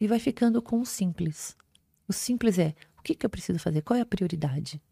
[0.00, 1.56] E vai ficando com o simples.
[2.06, 3.82] O simples é: o que, que eu preciso fazer?
[3.82, 4.82] Qual é a prioridade?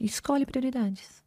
[0.00, 1.22] Escolhe prioridades.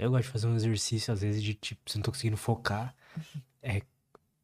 [0.00, 2.96] Eu gosto de fazer um exercício, às vezes, de tipo, se não tô conseguindo focar,
[3.60, 3.82] é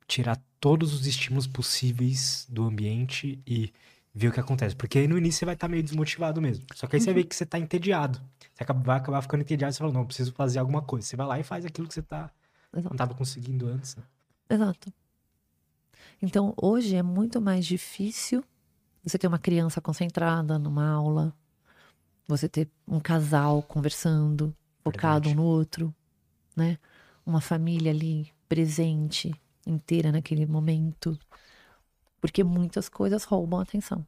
[0.06, 3.72] tirar todos os estímulos possíveis do ambiente e
[4.14, 4.74] ver o que acontece.
[4.74, 6.64] Porque aí no início você vai estar meio desmotivado mesmo.
[6.74, 8.20] Só que aí você vê que você tá entediado.
[8.54, 11.06] Você acaba- vai acabar ficando entediado e você fala, não, preciso fazer alguma coisa.
[11.06, 12.30] Você vai lá e faz aquilo que você tá,
[12.72, 12.96] não Exato.
[12.96, 13.96] tava conseguindo antes.
[13.96, 14.02] né?
[14.48, 14.92] Exato.
[16.22, 18.42] Então, hoje é muito mais difícil
[19.02, 21.34] você ter uma criança concentrada numa aula,
[22.26, 25.34] você ter um casal conversando, focado um Verdade.
[25.36, 25.94] no outro,
[26.56, 26.78] né?
[27.24, 29.34] Uma família ali presente,
[29.66, 31.18] inteira naquele momento.
[32.20, 34.06] Porque muitas coisas roubam a atenção.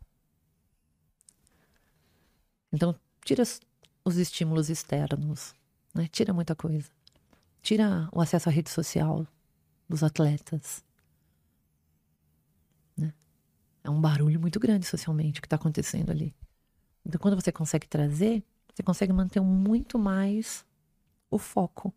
[2.72, 2.94] Então,
[3.24, 3.60] tira os-
[4.05, 5.55] os estímulos externos,
[5.94, 6.09] né?
[6.09, 6.90] Tira muita coisa.
[7.62, 9.26] Tira o acesso à rede social
[9.89, 10.85] dos atletas.
[12.97, 13.12] Né?
[13.85, 16.35] É um barulho muito grande socialmente o que está acontecendo ali.
[17.06, 18.44] Então, quando você consegue trazer,
[18.74, 20.66] você consegue manter muito mais
[21.30, 21.94] o foco.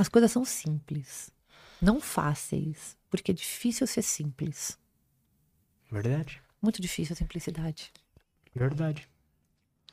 [0.00, 1.30] As coisas são simples,
[1.78, 4.78] não fáceis, porque é difícil ser simples.
[5.92, 6.40] Verdade.
[6.62, 7.92] Muito difícil a simplicidade.
[8.54, 9.06] Verdade.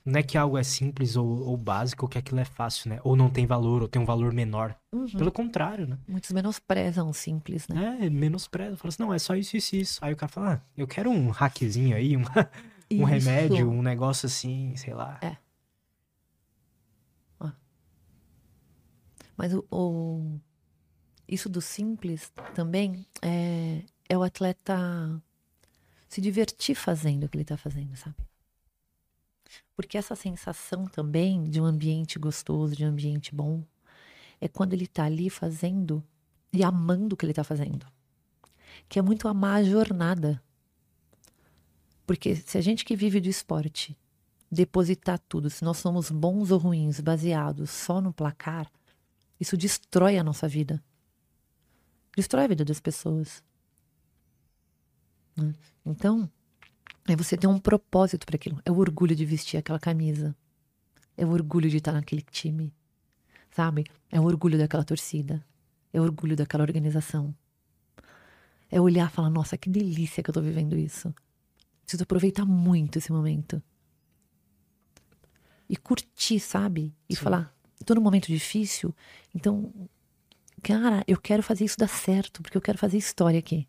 [0.05, 3.01] Não é que algo é simples ou, ou básico, que aquilo é fácil, né?
[3.03, 4.73] Ou não tem valor, ou tem um valor menor.
[4.93, 5.07] Uhum.
[5.07, 5.97] Pelo contrário, né?
[6.07, 7.97] Muitos menosprezam o simples, né?
[8.03, 8.77] É, menospreza.
[8.77, 9.99] Fala assim, não, é só isso, isso, isso.
[10.01, 12.49] Aí o cara fala, ah, eu quero um hackzinho aí, uma-
[12.91, 15.19] um remédio, um negócio assim, sei lá.
[15.21, 15.35] É.
[19.37, 20.39] Mas o, o-
[21.27, 25.21] isso do simples também é, é o atleta
[26.09, 28.15] se divertir fazendo o que ele está fazendo, sabe?
[29.75, 33.63] Porque essa sensação também de um ambiente gostoso, de um ambiente bom,
[34.41, 36.03] é quando ele está ali fazendo
[36.51, 37.85] e amando o que ele está fazendo.
[38.89, 40.41] Que é muito amar a jornada.
[42.05, 43.95] Porque se a gente que vive do esporte
[44.51, 48.71] depositar tudo, se nós somos bons ou ruins baseados só no placar,
[49.39, 50.83] isso destrói a nossa vida.
[52.15, 53.43] Destrói a vida das pessoas.
[55.35, 55.53] né?
[55.85, 56.29] Então,
[57.07, 58.59] é você ter um propósito para aquilo.
[58.65, 60.35] É o orgulho de vestir aquela camisa.
[61.15, 62.73] É o orgulho de estar naquele time.
[63.51, 63.85] Sabe?
[64.11, 65.43] É o orgulho daquela torcida.
[65.93, 67.33] É o orgulho daquela organização.
[68.69, 71.13] É olhar e falar: nossa, que delícia que eu tô vivendo isso.
[71.83, 73.61] Preciso aproveitar muito esse momento.
[75.69, 76.93] E curtir, sabe?
[77.09, 77.21] E Sim.
[77.21, 77.56] falar:
[77.87, 78.93] tô num momento difícil,
[79.33, 79.73] então,
[80.61, 83.67] cara, eu quero fazer isso dar certo, porque eu quero fazer história aqui.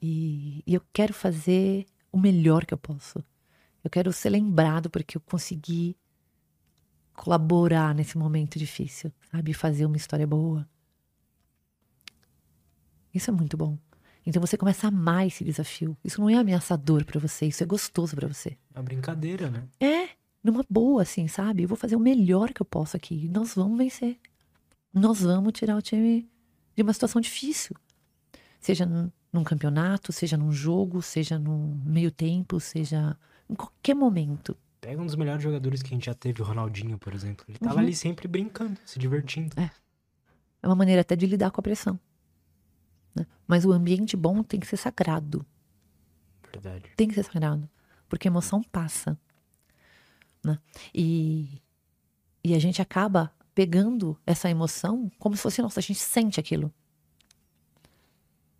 [0.00, 3.24] E, e eu quero fazer o melhor que eu posso.
[3.84, 5.96] Eu quero ser lembrado porque eu consegui
[7.14, 9.54] colaborar nesse momento difícil, sabe?
[9.54, 10.68] Fazer uma história boa.
[13.14, 13.78] Isso é muito bom.
[14.26, 15.96] Então você começa a amar esse desafio.
[16.02, 18.58] Isso não é ameaçador pra você, isso é gostoso pra você.
[18.74, 19.68] É uma brincadeira, né?
[19.80, 20.08] É,
[20.42, 21.62] numa boa, assim, sabe?
[21.62, 23.28] Eu vou fazer o melhor que eu posso aqui.
[23.28, 24.18] Nós vamos vencer.
[24.92, 26.28] Nós vamos tirar o time
[26.74, 27.76] de uma situação difícil.
[28.60, 28.86] Seja
[29.32, 33.16] num campeonato, seja num jogo, seja no meio tempo, seja
[33.48, 34.56] em qualquer momento.
[34.80, 37.44] Pega um dos melhores jogadores que a gente já teve, o Ronaldinho, por exemplo.
[37.48, 37.80] Ele tava uhum.
[37.80, 39.58] ali sempre brincando, se divertindo.
[39.58, 39.70] É.
[40.62, 41.98] É uma maneira até de lidar com a pressão.
[43.14, 43.26] Né?
[43.46, 45.44] Mas o ambiente bom tem que ser sagrado.
[46.52, 46.90] Verdade.
[46.96, 47.68] Tem que ser sagrado.
[48.08, 49.18] Porque a emoção passa.
[50.44, 50.58] Né?
[50.94, 51.62] E,
[52.42, 56.72] e a gente acaba pegando essa emoção como se fosse, nossa, a gente sente aquilo.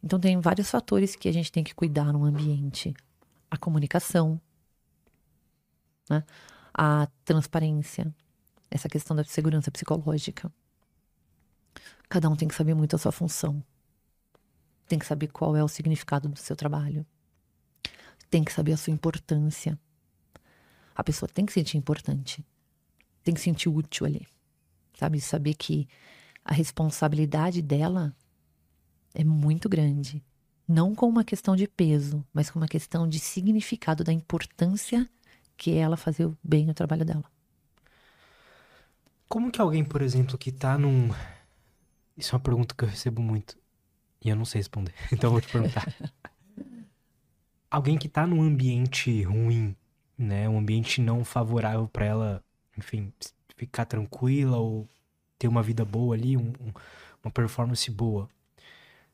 [0.02, 2.92] Então tem vários fatores que a gente tem que cuidar no ambiente.
[3.50, 4.40] A comunicação,
[6.08, 6.24] né?
[6.74, 8.12] a transparência,
[8.70, 10.52] essa questão da segurança psicológica.
[12.08, 13.62] Cada um tem que saber muito a sua função.
[14.88, 17.06] Tem que saber qual é o significado do seu trabalho.
[18.28, 19.78] Tem que saber a sua importância.
[20.94, 22.44] A pessoa tem que sentir importante.
[23.22, 24.26] Tem que sentir útil ali.
[24.98, 25.20] Sabe?
[25.20, 25.88] Saber que
[26.44, 28.14] a responsabilidade dela
[29.14, 30.22] é muito grande.
[30.66, 35.08] Não com uma questão de peso, mas com uma questão de significado da importância
[35.56, 37.24] que é ela fazer bem o trabalho dela.
[39.28, 41.10] Como que alguém, por exemplo, que tá num.
[42.16, 43.56] Isso é uma pergunta que eu recebo muito.
[44.20, 44.92] E eu não sei responder.
[45.12, 45.86] Então eu vou te perguntar.
[47.70, 49.74] alguém que tá num ambiente ruim,
[50.18, 50.48] né?
[50.48, 52.44] Um ambiente não favorável para ela,
[52.76, 53.12] enfim,
[53.56, 54.88] ficar tranquila ou
[55.38, 56.72] ter uma vida boa ali, um, um,
[57.22, 58.28] uma performance boa.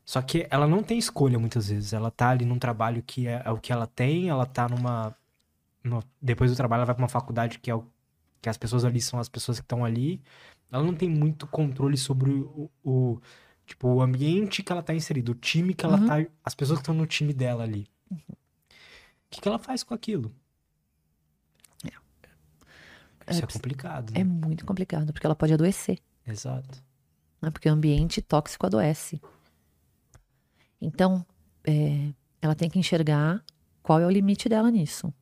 [0.05, 1.93] Só que ela não tem escolha muitas vezes.
[1.93, 5.15] Ela tá ali num trabalho que é, é o que ela tem, ela tá numa.
[5.83, 7.85] No, depois do trabalho, ela vai pra uma faculdade que é o,
[8.41, 10.21] que as pessoas ali são as pessoas que estão ali.
[10.71, 13.19] Ela não tem muito controle sobre o, o,
[13.65, 16.07] tipo, o ambiente que ela tá inserida, o time que ela uhum.
[16.07, 16.25] tá.
[16.43, 17.87] As pessoas que estão no time dela ali.
[18.09, 18.17] Uhum.
[18.17, 18.35] O
[19.29, 20.33] que, que ela faz com aquilo?
[23.29, 24.11] Isso é, é complicado.
[24.11, 24.21] Né?
[24.21, 25.99] É muito complicado, porque ela pode adoecer.
[26.25, 26.83] Exato.
[27.41, 27.49] Né?
[27.49, 29.21] Porque o ambiente tóxico adoece.
[30.81, 31.25] Então,
[31.63, 33.43] é, ela tem que enxergar
[33.81, 35.13] qual é o limite dela nisso.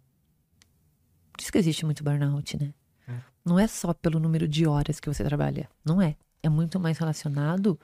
[1.31, 2.73] Por isso que existe muito burnout, né?
[3.07, 3.13] É.
[3.45, 5.69] Não é só pelo número de horas que você trabalha.
[5.83, 6.15] Não é.
[6.41, 7.79] É muito mais relacionado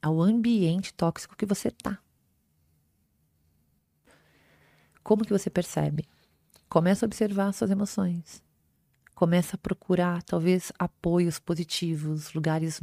[0.00, 1.98] ao ambiente tóxico que você tá.
[5.02, 6.04] Como que você percebe?
[6.68, 8.42] Começa a observar suas emoções.
[9.20, 12.80] Começa a procurar, talvez, apoios positivos, lugares,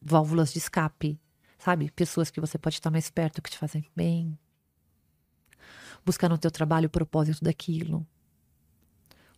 [0.00, 1.18] válvulas de escape,
[1.58, 1.90] sabe?
[1.90, 4.38] Pessoas que você pode estar mais perto, que te fazem bem.
[6.06, 8.06] Buscar no teu trabalho o propósito daquilo.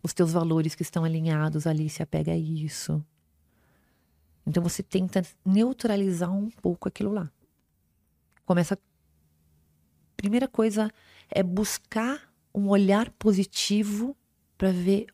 [0.03, 3.03] Os teus valores que estão alinhados ali, se apega a isso.
[4.47, 7.33] Então você tenta neutralizar um pouco aquilo lá.
[8.45, 8.79] Começa.
[10.19, 10.93] Primeira coisa
[11.31, 14.15] é buscar um olhar positivo
[14.59, 15.07] para ver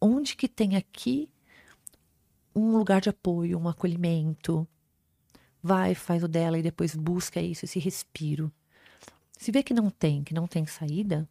[0.00, 1.30] onde que tem aqui
[2.54, 4.66] um lugar de apoio, um acolhimento.
[5.62, 8.52] Vai, faz o dela e depois busca isso, esse respiro.
[9.36, 11.28] Se vê que não tem, que não tem saída,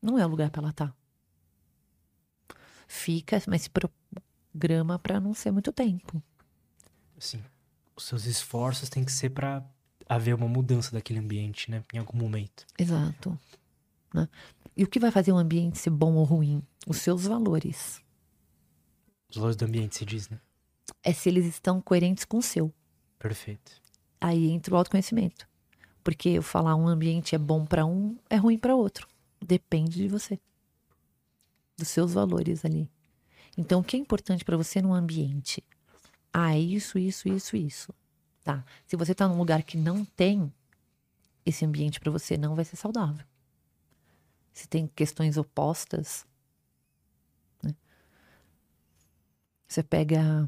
[0.00, 0.88] não é o lugar para ela estar.
[0.88, 2.56] Tá.
[2.86, 6.22] Fica, mas se programa para não ser muito tempo.
[7.18, 7.42] Sim.
[7.96, 9.64] Os seus esforços têm que ser para
[10.08, 11.82] haver uma mudança daquele ambiente, né?
[11.92, 12.66] Em algum momento.
[12.78, 13.38] Exato.
[14.12, 14.28] Né?
[14.76, 16.62] E o que vai fazer um ambiente ser bom ou ruim?
[16.86, 18.01] Os seus valores.
[19.32, 20.38] Os valores do ambiente, se diz, né?
[21.02, 22.72] É se eles estão coerentes com o seu.
[23.18, 23.72] Perfeito.
[24.20, 25.48] Aí entra o autoconhecimento.
[26.04, 29.08] Porque eu falar um ambiente é bom para um, é ruim para outro.
[29.40, 30.38] Depende de você.
[31.78, 32.90] Dos seus valores ali.
[33.56, 35.64] Então, o que é importante para você no ambiente?
[36.30, 37.94] Ah, é isso, isso, isso, isso.
[38.44, 38.62] Tá.
[38.86, 40.52] Se você tá num lugar que não tem,
[41.46, 43.24] esse ambiente para você não vai ser saudável.
[44.52, 46.26] Se tem questões opostas,
[49.72, 50.46] Você pega.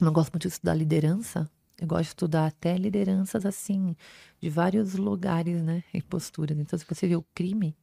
[0.00, 1.50] Não gosto muito de estudar liderança.
[1.78, 3.94] Eu gosto de estudar até lideranças assim,
[4.40, 5.84] de vários lugares, né?
[5.92, 6.58] E posturas.
[6.58, 7.76] Então, se você vê o crime,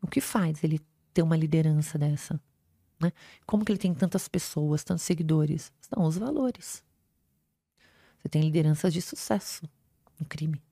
[0.00, 0.80] o que faz ele
[1.12, 2.40] ter uma liderança dessa?
[2.98, 3.12] Né?
[3.44, 5.70] Como que ele tem tantas pessoas, tantos seguidores?
[5.82, 6.82] São os valores.
[8.22, 9.68] Você tem lideranças de sucesso
[10.18, 10.62] no crime,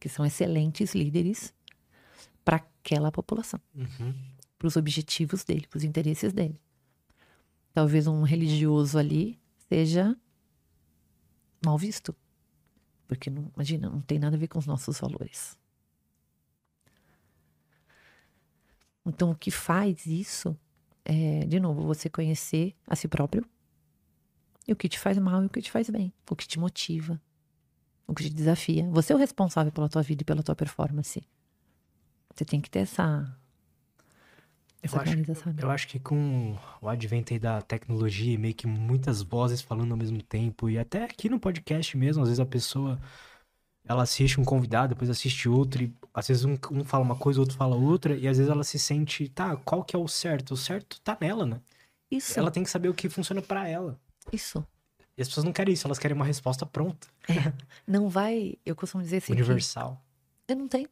[0.00, 1.54] que são excelentes líderes
[2.44, 4.12] para aquela população, uhum.
[4.58, 6.60] para os objetivos dele, para os interesses dele
[7.76, 9.38] talvez um religioso ali
[9.68, 10.16] seja
[11.62, 12.16] mal visto.
[13.06, 15.58] Porque, não, imagina, não tem nada a ver com os nossos valores.
[19.04, 20.58] Então, o que faz isso
[21.04, 23.46] é, de novo, você conhecer a si próprio
[24.66, 26.58] e o que te faz mal e o que te faz bem, o que te
[26.58, 27.20] motiva,
[28.06, 28.88] o que te desafia.
[28.88, 31.22] Você é o responsável pela tua vida e pela tua performance.
[32.34, 33.38] Você tem que ter essa
[34.82, 35.14] essa Eu acho,
[35.58, 39.90] eu acho que com o advento aí da tecnologia e meio que muitas vozes falando
[39.92, 42.98] ao mesmo tempo, e até aqui no podcast mesmo, às vezes a pessoa
[43.88, 47.38] ela assiste um convidado, depois assiste outro, e às vezes um, um fala uma coisa,
[47.38, 50.08] o outro fala outra, e às vezes ela se sente, tá, qual que é o
[50.08, 50.54] certo?
[50.54, 51.60] O certo tá nela, né?
[52.10, 53.98] Isso, Ela tem que saber o que funciona pra ela.
[54.32, 54.64] isso.
[55.16, 57.08] E as pessoas não querem isso, elas querem uma resposta pronta,
[57.86, 60.00] Não vai, eu costumo dizer assim, que universal.
[60.46, 60.88] eu não tenho.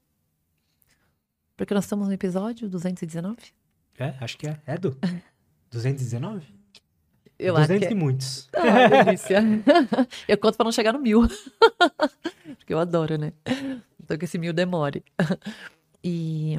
[1.57, 3.37] Porque nós estamos no episódio 219.
[3.99, 4.59] É, acho que é.
[4.67, 4.97] É, do
[5.71, 6.47] 219?
[7.39, 7.91] Eu 200 acho que é.
[7.91, 8.49] e muitos.
[8.55, 9.43] Ah, delícia.
[10.29, 11.23] eu conto pra não chegar no mil.
[12.59, 13.33] Porque eu adoro, né?
[14.03, 15.03] Então que esse mil demore.
[16.03, 16.59] E.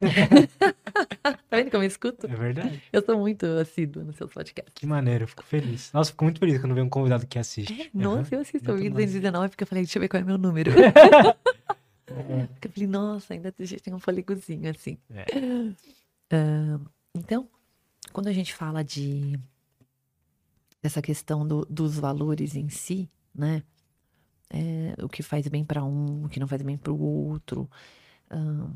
[0.00, 2.26] tá vendo como eu escuto?
[2.26, 2.82] É verdade.
[2.92, 4.74] Eu sou muito assídua nos seus podcasts.
[4.74, 5.92] Que maneiro, eu fico feliz.
[5.92, 7.90] Nossa, fico muito feliz quando vem um convidado que assiste.
[7.94, 8.70] Nossa, eu assisto.
[8.70, 9.06] Eu vi massa.
[9.06, 10.72] 219 porque eu falei, deixa eu ver qual é o meu número.
[10.72, 14.98] Porque eu falei, nossa, ainda tem um fôlegozinho assim.
[15.10, 15.26] É.
[17.14, 17.48] Então,
[18.12, 19.38] quando a gente fala de
[20.82, 23.62] dessa questão do- dos valores em si, né?
[24.50, 27.70] É, o que faz bem para um, o que não faz bem para o outro,
[28.30, 28.70] ah,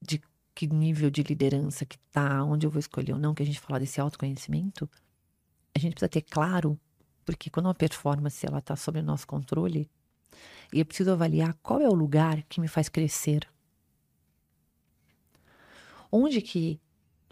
[0.00, 0.20] de
[0.54, 3.60] que nível de liderança que tá, onde eu vou escolher ou não, que a gente
[3.60, 4.88] fala desse autoconhecimento,
[5.74, 6.78] a gente precisa ter claro,
[7.24, 9.90] porque quando uma performance ela tá sob o nosso controle,
[10.72, 13.48] e eu preciso avaliar qual é o lugar que me faz crescer.
[16.14, 16.78] Onde que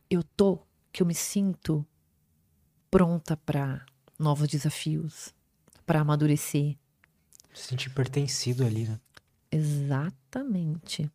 [0.08, 0.58] eu tô,
[0.90, 1.86] que eu me sinto
[2.90, 3.84] pronta para
[4.18, 5.34] novos desafios,
[5.84, 6.78] para amadurecer.
[7.52, 8.98] Se sentir pertencido ali, né?
[9.52, 11.10] Exatamente.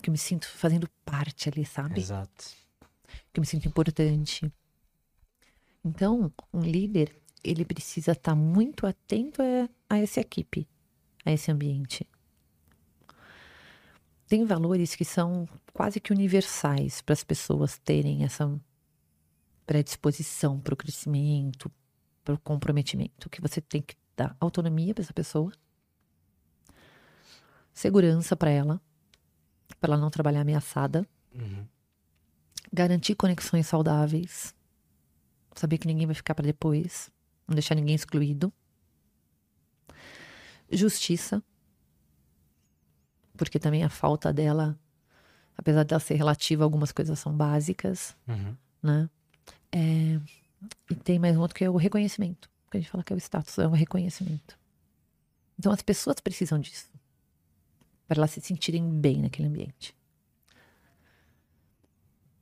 [0.00, 2.00] Que eu me sinto fazendo parte ali, sabe?
[2.00, 2.54] Exato.
[3.32, 4.52] que eu me sinto importante.
[5.84, 10.68] Então, um líder, ele precisa estar muito atento a, a essa equipe,
[11.24, 12.08] a esse ambiente.
[14.28, 18.60] Tem valores que são quase que universais para as pessoas terem essa
[19.66, 21.70] predisposição para o crescimento,
[22.24, 25.52] para o comprometimento, que você tem que dar autonomia para essa pessoa,
[27.72, 28.80] segurança para ela,
[29.80, 31.66] para ela não trabalhar ameaçada, Uhum.
[32.72, 34.54] garantir conexões saudáveis,
[35.54, 37.10] saber que ninguém vai ficar para depois,
[37.46, 38.50] não deixar ninguém excluído.
[40.70, 41.42] Justiça,
[43.36, 44.78] porque também a falta dela,
[45.56, 48.56] apesar dela ser relativa, algumas coisas são básicas, Uhum.
[48.82, 49.08] né?
[49.72, 50.20] É,
[50.90, 53.16] e tem mais um outro que é o reconhecimento, que a gente fala que é
[53.16, 54.58] o status, é o reconhecimento.
[55.58, 56.88] Então as pessoas precisam disso,
[58.08, 59.94] para elas se sentirem bem naquele ambiente.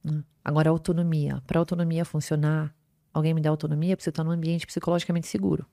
[0.03, 0.23] né?
[0.45, 1.43] Agora, a autonomia.
[1.47, 2.75] Para a autonomia funcionar,
[3.13, 5.67] alguém me dá autonomia, eu preciso estar num ambiente psicologicamente seguro.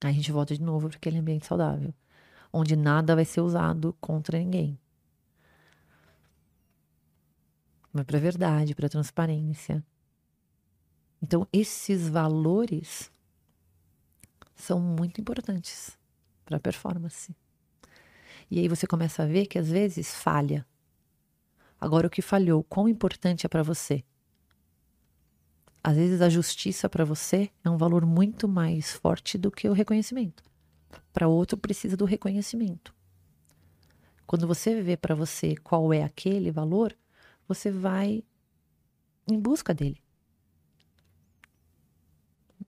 [0.00, 1.92] Aí a gente volta de novo para aquele ambiente saudável,
[2.52, 4.78] onde nada vai ser usado contra ninguém.
[7.92, 9.84] Vai para verdade, para transparência.
[11.20, 13.10] Então, esses valores
[14.54, 15.98] são muito importantes
[16.44, 17.34] para a performance.
[18.50, 20.66] E aí você começa a ver que às vezes falha.
[21.80, 24.04] Agora, o que falhou, quão importante é para você?
[25.82, 29.72] Às vezes a justiça para você é um valor muito mais forte do que o
[29.72, 30.42] reconhecimento.
[31.12, 32.94] Para outro precisa do reconhecimento.
[34.26, 36.94] Quando você vê para você qual é aquele valor,
[37.46, 38.22] você vai
[39.26, 40.02] em busca dele.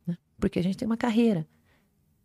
[0.06, 0.16] Né?
[0.38, 1.46] Porque a gente tem uma carreira.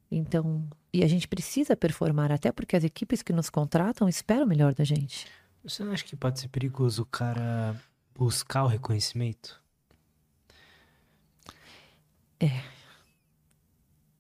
[0.10, 4.48] Então, e a gente precisa performar, até porque as equipes que nos contratam esperam o
[4.48, 5.28] melhor da gente.
[5.64, 7.76] Você não acha que pode ser perigoso o cara
[8.14, 9.62] buscar o reconhecimento?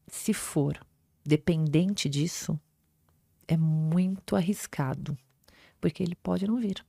[0.07, 0.79] Se for
[1.23, 2.59] dependente disso,
[3.47, 5.17] é muito arriscado,
[5.81, 6.85] porque ele pode não vir.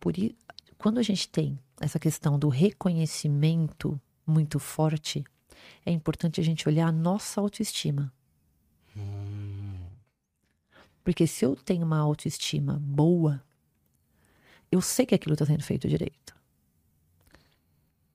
[0.00, 0.36] Por i-
[0.78, 5.24] quando a gente tem essa questão do reconhecimento muito forte,
[5.84, 8.12] é importante a gente olhar a nossa autoestima.
[11.04, 13.42] Porque se eu tenho uma autoestima boa,
[14.70, 16.34] eu sei que aquilo está sendo feito direito.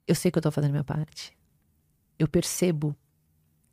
[0.07, 1.37] Eu sei que eu estou fazendo minha parte.
[2.21, 2.95] Eu percebo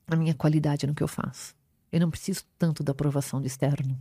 [0.07, 1.55] a minha qualidade no que eu faço.
[1.93, 4.01] Eu não preciso tanto da aprovação do externo.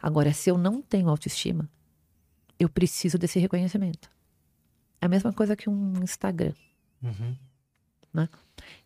[0.00, 1.68] Agora, se eu não tenho autoestima,
[2.56, 4.08] eu preciso desse reconhecimento.
[5.00, 6.54] É a mesma coisa que um Instagram.
[7.02, 7.36] Uhum.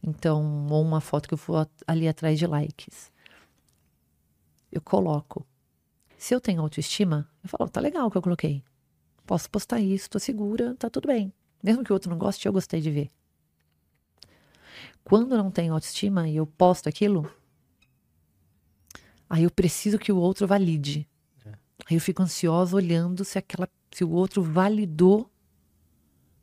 [0.02, 3.12] Então, ou uma foto que eu vou ali atrás de likes.
[4.72, 5.46] Eu coloco.
[6.16, 8.64] Se eu tenho autoestima, eu falo, tá legal o que eu coloquei.
[9.26, 11.30] Posso postar isso, tô segura, tá tudo bem.
[11.64, 13.10] Mesmo que o outro não goste, eu gostei de ver.
[15.02, 17.28] Quando não tenho autoestima e eu posto aquilo,
[19.28, 21.08] Aí eu preciso que o outro valide.
[21.44, 21.50] É.
[21.86, 25.28] Aí eu fico ansiosa olhando se aquela se o outro validou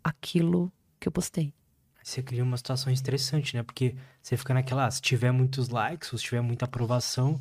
[0.03, 0.69] aquilo
[0.99, 1.53] que eu postei.
[2.03, 3.63] Você cria uma situação estressante, né?
[3.63, 7.39] Porque você fica naquela, ah, se tiver muitos likes, se tiver muita aprovação,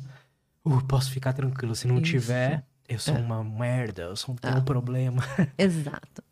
[0.63, 1.75] uh, posso ficar tranquilo.
[1.75, 2.11] Se não Isso.
[2.11, 3.19] tiver, eu sou É.
[3.19, 5.21] uma merda, eu sou um um problema.
[5.57, 6.23] Exato.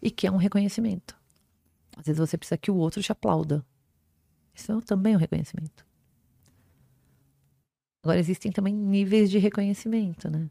[0.00, 1.16] E que é um reconhecimento.
[1.96, 3.64] Às vezes você precisa que o outro te aplauda.
[4.54, 5.86] Isso é também um reconhecimento.
[8.02, 10.48] Agora, existem também níveis de reconhecimento, né?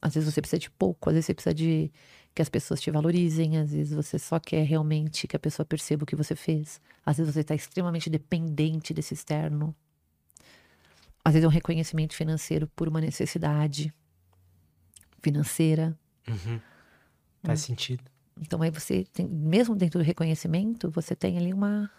[0.00, 1.92] Às vezes você precisa de pouco, às vezes você precisa de
[2.34, 6.04] que as pessoas te valorizem, às vezes você só quer realmente que a pessoa perceba
[6.04, 6.80] o que você fez.
[7.04, 9.74] Às vezes você está extremamente dependente desse externo.
[11.24, 13.92] Às vezes é um reconhecimento financeiro por uma necessidade
[15.22, 15.98] financeira.
[16.28, 16.60] Uhum.
[17.42, 18.02] Faz sentido.
[18.40, 21.90] Então aí você tem, mesmo dentro do reconhecimento, você tem ali uma,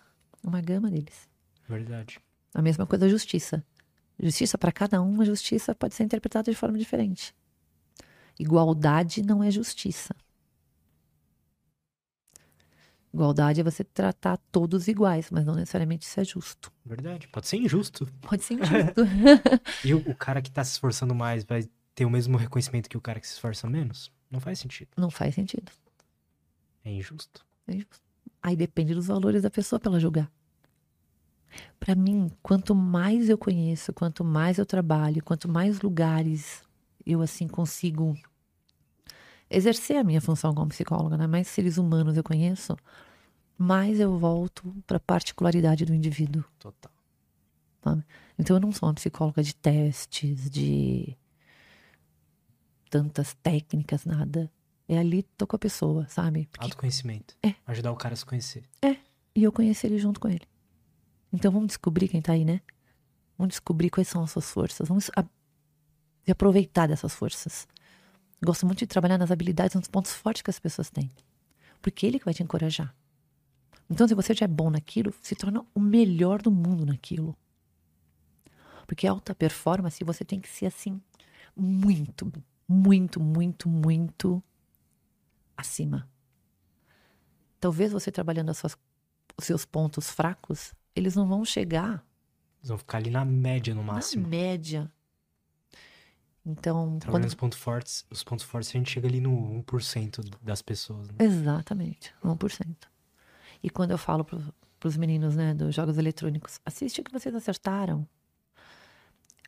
[0.43, 1.29] uma gama deles.
[1.67, 2.19] Verdade.
[2.53, 3.63] A mesma coisa a justiça.
[4.19, 7.33] Justiça para cada um, a justiça pode ser interpretada de forma diferente.
[8.39, 10.15] Igualdade não é justiça.
[13.13, 16.71] Igualdade é você tratar todos iguais, mas não necessariamente isso é justo.
[16.85, 17.27] Verdade.
[17.27, 18.07] Pode ser injusto.
[18.21, 19.01] Pode ser injusto.
[19.83, 21.67] E o, o cara que tá se esforçando mais vai
[22.01, 24.11] ter o mesmo reconhecimento que o cara que se esforça menos?
[24.31, 24.89] Não faz sentido.
[24.97, 25.71] não faz sentido.
[26.83, 27.45] É injusto.
[27.67, 28.01] É injusto.
[28.41, 30.31] Aí depende dos valores da pessoa para ela julgar.
[31.79, 36.63] Para mim, quanto mais eu conheço, quanto mais eu trabalho, quanto mais lugares
[37.05, 38.17] eu assim consigo
[39.47, 41.27] exercer a minha função como psicóloga, né?
[41.27, 42.75] mais seres humanos eu conheço,
[43.55, 46.43] mais eu volto para a particularidade do indivíduo.
[46.57, 46.91] Total.
[48.39, 51.15] Então eu não sou uma psicóloga de testes, de
[52.91, 54.51] tantas técnicas, nada.
[54.87, 56.47] É ali tô com a pessoa, sabe?
[56.51, 57.35] Porque Autoconhecimento.
[57.41, 57.55] É.
[57.65, 58.63] Ajudar o cara a se conhecer.
[59.33, 60.45] e eu conheci ele junto com ele.
[61.31, 62.59] Então vamos descobrir quem tá aí, né?
[63.37, 64.89] Vamos descobrir quais são as suas forças.
[64.89, 65.25] Vamos a-
[66.27, 67.65] e aproveitar dessas forças.
[68.43, 71.09] Gosto muito de trabalhar nas habilidades, nos pontos fortes que as pessoas têm.
[71.81, 72.93] Porque ele que vai te encorajar.
[73.89, 77.35] Então, se você já é bom naquilo, se torna o melhor do mundo naquilo.
[78.85, 81.01] Porque alta performance, você tem que ser assim,
[81.55, 82.31] muito,
[82.71, 84.41] muito, muito, muito
[85.55, 86.09] acima.
[87.59, 88.77] Talvez você trabalhando as suas
[89.37, 92.05] os seus pontos fracos, eles não vão chegar
[92.59, 94.23] Eles vão ficar ali na média no máximo.
[94.23, 94.91] na média.
[96.45, 97.29] Então, Trabalhando quando...
[97.29, 101.15] os pontos fortes, os pontos fortes a gente chega ali no 1% das pessoas, né?
[101.19, 102.75] exatamente, 1%.
[103.61, 107.33] E quando eu falo para os meninos, né, dos jogos eletrônicos, assiste o que vocês
[107.35, 108.07] acertaram.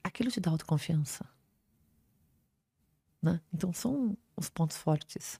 [0.03, 1.25] Aquilo te dá autoconfiança.
[3.23, 3.39] Né?
[3.53, 5.39] Então, são os pontos fortes.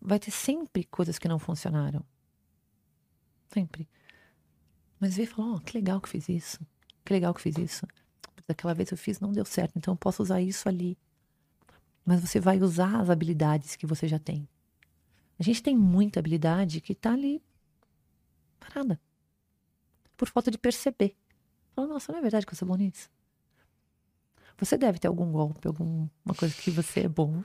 [0.00, 2.04] Vai ter sempre coisas que não funcionaram.
[3.48, 3.88] Sempre.
[4.98, 6.58] Mas vê e fala, ó, que legal que fiz isso.
[7.04, 7.86] Que legal que fiz isso.
[8.48, 10.98] Daquela vez eu fiz, não deu certo, então eu posso usar isso ali.
[12.04, 14.48] Mas você vai usar as habilidades que você já tem.
[15.38, 17.40] A gente tem muita habilidade que tá ali
[18.58, 19.00] parada.
[20.16, 21.14] Por falta de perceber.
[21.76, 22.76] Fala, nossa, não é verdade que eu sou bom?
[24.58, 27.42] Você deve ter algum golpe, alguma coisa que você é bom.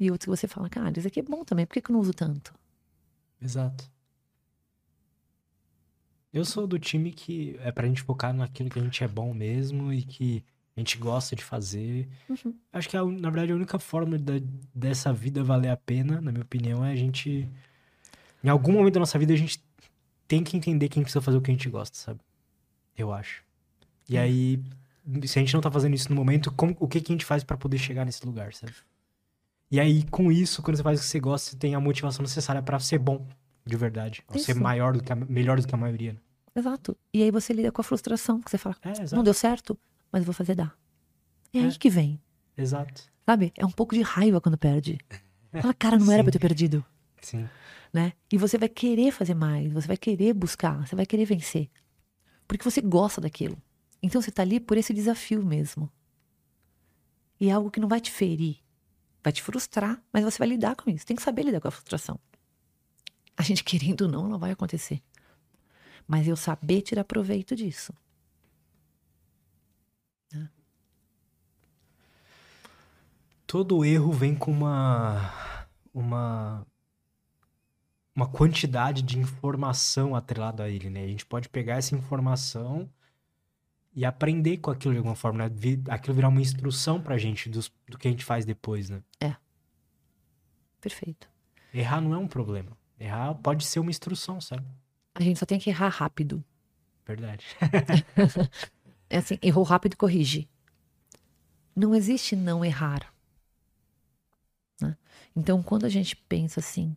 [0.00, 1.94] E outro que você fala, cara, isso aqui é bom também, por que, que eu
[1.94, 2.54] não uso tanto?
[3.40, 3.90] Exato.
[6.32, 9.34] Eu sou do time que é pra gente focar naquilo que a gente é bom
[9.34, 10.42] mesmo e que
[10.74, 12.08] a gente gosta de fazer.
[12.28, 12.54] Uhum.
[12.72, 14.40] Acho que, a na verdade, a única forma da-
[14.74, 17.46] dessa vida valer a pena, na minha opinião, é a gente.
[18.42, 19.62] Em algum momento da nossa vida, a gente
[20.26, 22.20] tem que entender que a gente precisa fazer o que a gente gosta, sabe?
[22.96, 23.44] Eu acho.
[24.08, 24.20] E Hum.
[24.20, 24.64] aí,
[25.26, 27.24] se a gente não tá fazendo isso no momento, como- o que, que a gente
[27.24, 28.72] faz pra poder chegar nesse lugar, sabe?
[29.70, 32.22] E aí, com isso, quando você faz o que você gosta, você tem a motivação
[32.22, 33.26] necessária pra ser bom,
[33.64, 34.22] de verdade.
[34.28, 36.12] Ou ser maior do que a, melhor do que a maioria.
[36.12, 36.18] né?
[36.54, 36.96] Exato.
[37.14, 39.78] E aí você lida com a frustração, que você fala, É, não deu certo,
[40.12, 40.76] mas eu vou fazer dar.
[41.54, 42.20] É aí que vem,
[42.56, 43.04] Exato.
[43.26, 43.52] sabe?
[43.56, 44.98] É um pouco de raiva quando perde.
[45.60, 46.84] Fala, cara, não era pra eu ter perdido,
[47.20, 47.48] Sim.
[47.92, 48.12] né?
[48.30, 51.70] E você vai querer fazer mais, você vai querer buscar, você vai querer vencer.
[52.46, 53.56] Porque você gosta daquilo.
[54.02, 55.90] Então você tá ali por esse desafio mesmo.
[57.40, 58.58] E é algo que não vai te ferir,
[59.22, 61.06] vai te frustrar, mas você vai lidar com isso.
[61.06, 62.18] Tem que saber lidar com a frustração.
[63.36, 65.02] A gente querendo ou não, não vai acontecer.
[66.06, 67.92] Mas eu saber tirar proveito disso.
[73.52, 75.30] todo erro vem com uma
[75.92, 76.66] uma
[78.16, 81.04] uma quantidade de informação atrelada a ele, né?
[81.04, 82.88] A gente pode pegar essa informação
[83.94, 85.54] e aprender com aquilo de alguma forma, né?
[85.90, 89.02] Aquilo virar uma instrução pra gente dos- do que a gente faz depois, né?
[90.80, 91.28] Perfeito.
[91.72, 92.76] Errar não é um problema.
[92.98, 94.66] Errar pode ser uma instrução, sabe?
[95.14, 96.42] A gente só tem que errar rápido.
[97.06, 97.46] Verdade.
[99.08, 100.48] É assim, errou rápido e corrige.
[101.76, 103.12] Não existe não errar.
[104.80, 104.96] né?
[105.36, 106.96] Então, quando a gente pensa assim,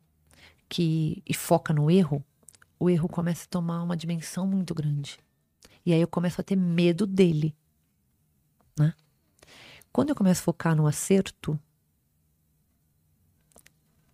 [0.69, 2.23] que e foca no erro,
[2.79, 5.19] o erro começa a tomar uma dimensão muito grande.
[5.85, 7.55] E aí eu começo a ter medo dele.
[8.77, 8.93] Né?
[9.91, 11.59] Quando eu começo a focar no acerto,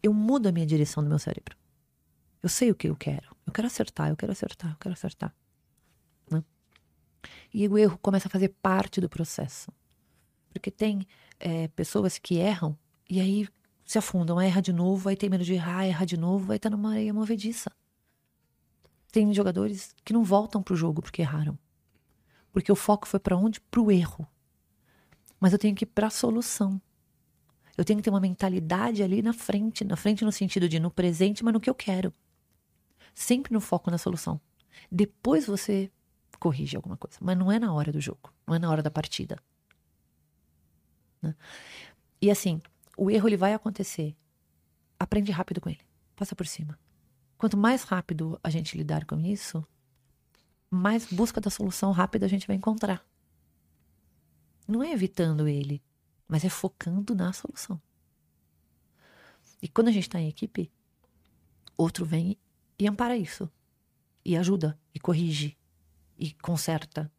[0.03, 1.55] eu mudo a minha direção do meu cérebro.
[2.41, 3.35] Eu sei o que eu quero.
[3.45, 5.33] Eu quero acertar, eu quero acertar, eu quero acertar.
[6.29, 6.43] Né?
[7.53, 9.71] E o erro começa a fazer parte do processo.
[10.51, 11.07] Porque tem
[11.39, 12.77] é, pessoas que erram
[13.09, 13.47] e aí
[13.85, 16.69] se afundam, aí erra de novo, aí tem medo de errar, erra de novo, estar
[16.69, 17.71] tá numa areia movediça.
[19.11, 21.59] Tem jogadores que não voltam pro jogo porque erraram.
[22.51, 23.61] Porque o foco foi para onde?
[23.61, 24.27] Pro erro.
[25.39, 26.81] Mas eu tenho que ir para a solução.
[27.77, 30.91] Eu tenho que ter uma mentalidade ali na frente, na frente no sentido de no
[30.91, 32.13] presente, mas no que eu quero.
[33.13, 34.39] Sempre no foco na solução.
[34.91, 35.91] Depois você
[36.39, 38.89] corrige alguma coisa, mas não é na hora do jogo, não é na hora da
[38.89, 39.37] partida.
[41.21, 41.35] Né?
[42.21, 42.61] E assim,
[42.97, 44.15] o erro ele vai acontecer.
[44.99, 45.81] Aprende rápido com ele.
[46.15, 46.77] Passa por cima.
[47.37, 49.65] Quanto mais rápido a gente lidar com isso,
[50.71, 53.05] mais busca da solução rápida a gente vai encontrar.
[54.65, 55.83] Não é evitando ele,
[56.25, 57.79] mas é focando na solução.
[59.61, 60.71] E quando a gente está em equipe,
[61.77, 62.37] outro vem
[62.79, 63.51] e ampara isso.
[64.23, 65.57] E ajuda, e corrige,
[66.17, 67.11] e conserta.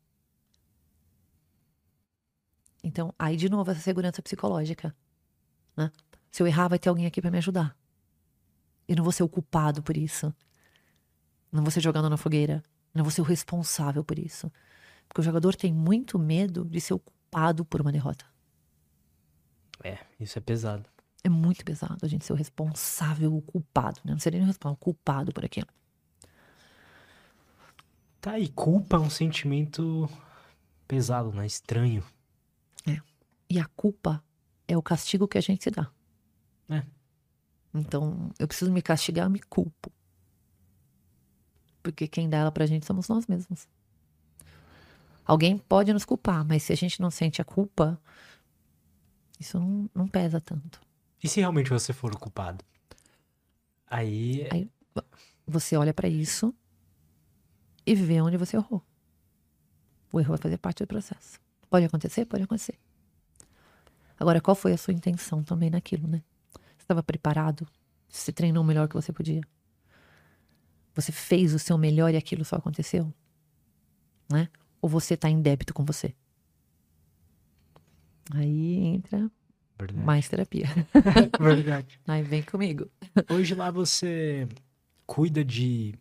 [2.83, 4.97] Então, aí de novo essa segurança psicológica.
[5.77, 5.93] Né?
[6.31, 7.77] Se eu errar, vai ter alguém aqui para me ajudar.
[8.89, 10.35] Eu não vou ser o culpado por isso.
[11.51, 12.65] Não vou ser jogado na fogueira.
[12.95, 14.51] Não vou ser o responsável por isso.
[15.09, 18.25] Porque o jogador tem muito medo de ser o culpado por uma derrota.
[19.83, 20.89] É, isso é pesado.
[21.25, 24.01] É muito pesado a gente ser o responsável, o culpado.
[24.05, 24.13] Né?
[24.13, 25.69] Não seria nem o responsável, o culpado por aquilo.
[28.21, 30.09] Tá, e culpa é um sentimento
[30.87, 31.45] pesado, né?
[31.45, 32.05] Estranho.
[32.87, 33.01] É.
[33.51, 34.23] E a culpa
[34.69, 35.91] é o castigo que a gente se dá.
[36.69, 36.85] É.
[37.75, 39.91] Então, eu preciso me castigar, eu me culpo.
[41.83, 43.67] Porque quem dá ela pra gente somos nós mesmos.
[45.25, 48.01] Alguém pode nos culpar, mas se a gente não sente a culpa,
[49.39, 50.81] isso não, não pesa tanto.
[51.23, 52.65] E se realmente você for o culpado?
[53.87, 54.49] Aí.
[54.51, 54.71] Aí
[55.47, 56.55] você olha para isso
[57.87, 58.83] e vê onde você errou.
[60.13, 61.41] O erro vai fazer parte do processo.
[61.69, 62.25] Pode acontecer?
[62.27, 62.79] Pode acontecer.
[64.19, 66.23] Agora, qual foi a sua intenção também naquilo, né?
[66.53, 67.67] Você estava preparado?
[68.09, 69.43] Você treinou o melhor que você podia?
[70.95, 73.13] Você fez o seu melhor e aquilo só aconteceu?
[74.31, 74.49] Né?
[74.81, 76.15] Ou você está em débito com você?
[78.33, 79.31] Aí entra
[79.79, 80.05] Verdade.
[80.05, 80.67] mais terapia.
[81.41, 82.01] Verdade.
[82.07, 82.89] Aí vem comigo.
[83.31, 84.49] Hoje lá você
[85.07, 85.95] cuida de.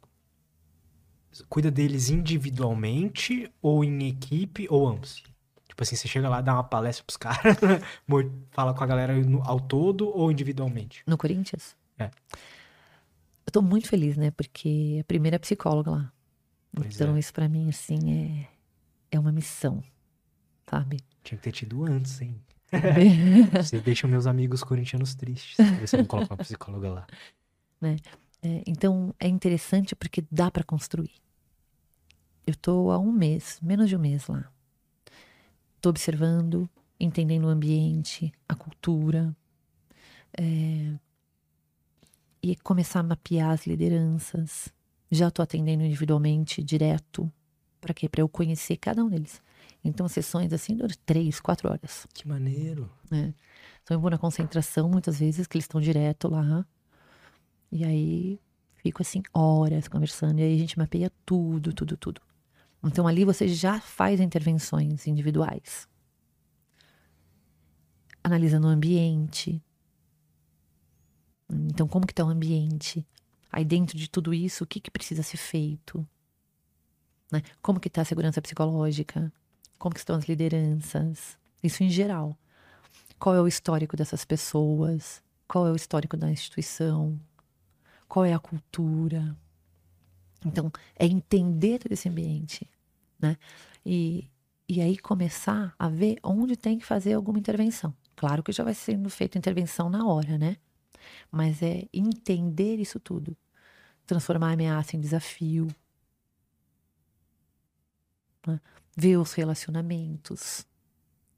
[1.47, 5.23] Cuida deles individualmente ou em equipe ou ambos?
[5.67, 7.57] Tipo assim, você chega lá, dá uma palestra pros caras,
[8.51, 11.01] fala com a galera no- ao todo ou individualmente?
[11.07, 11.75] No Corinthians?
[11.97, 12.11] É.
[13.45, 14.31] Eu tô muito feliz, né?
[14.31, 16.13] Porque a primeira psicóloga lá.
[16.73, 17.19] Pois então, é.
[17.19, 18.47] isso pra mim, assim, é,
[19.11, 19.83] é uma missão,
[20.69, 20.97] sabe?
[21.23, 22.41] Tinha que ter tido antes, hein?
[23.53, 25.57] Você deixa meus amigos corintianos tristes.
[25.81, 27.07] Você não coloca uma psicóloga lá.
[28.43, 31.11] É, então, é interessante porque dá pra construir.
[32.45, 34.51] Eu tô há um mês, menos de um mês lá.
[35.79, 36.67] Tô observando,
[36.99, 39.35] entendendo o ambiente, a cultura.
[40.37, 40.97] é,
[42.43, 44.73] e começar a mapear as lideranças.
[45.09, 47.31] Já tô atendendo individualmente, direto.
[47.79, 48.07] Pra quê?
[48.07, 49.41] Pra eu conhecer cada um deles.
[49.83, 52.07] Então, sessões assim duram três, quatro horas.
[52.13, 52.89] Que maneiro.
[53.09, 53.33] né?
[53.83, 56.65] Então eu vou na concentração muitas vezes, que eles estão direto lá.
[57.71, 58.39] E aí
[58.75, 60.39] fico assim horas conversando.
[60.39, 62.21] E aí a gente mapeia tudo, tudo, tudo.
[62.83, 65.87] Então ali você já faz intervenções individuais.
[68.23, 69.61] Analisando o ambiente.
[71.51, 73.05] Então como que tá o ambiente?
[73.51, 76.07] Aí dentro de tudo isso, o que, que precisa ser feito?
[77.31, 77.41] Né?
[77.61, 79.31] Como que tá a segurança psicológica?
[79.77, 81.37] Como que estão as lideranças?
[81.63, 82.37] Isso em geral
[83.21, 87.19] qual é o histórico dessas pessoas, qual é o histórico da instituição,
[88.09, 89.37] qual é a cultura.
[90.43, 92.67] Então, é entender todo esse ambiente,
[93.19, 93.37] né?
[93.85, 94.27] E,
[94.67, 97.93] e aí começar a ver onde tem que fazer alguma intervenção.
[98.15, 100.57] Claro que já vai sendo feita intervenção na hora, né?
[101.31, 103.35] Mas é entender isso tudo.
[104.05, 105.67] Transformar a ameaça em desafio.
[108.47, 108.59] né?
[108.97, 110.65] Ver os relacionamentos.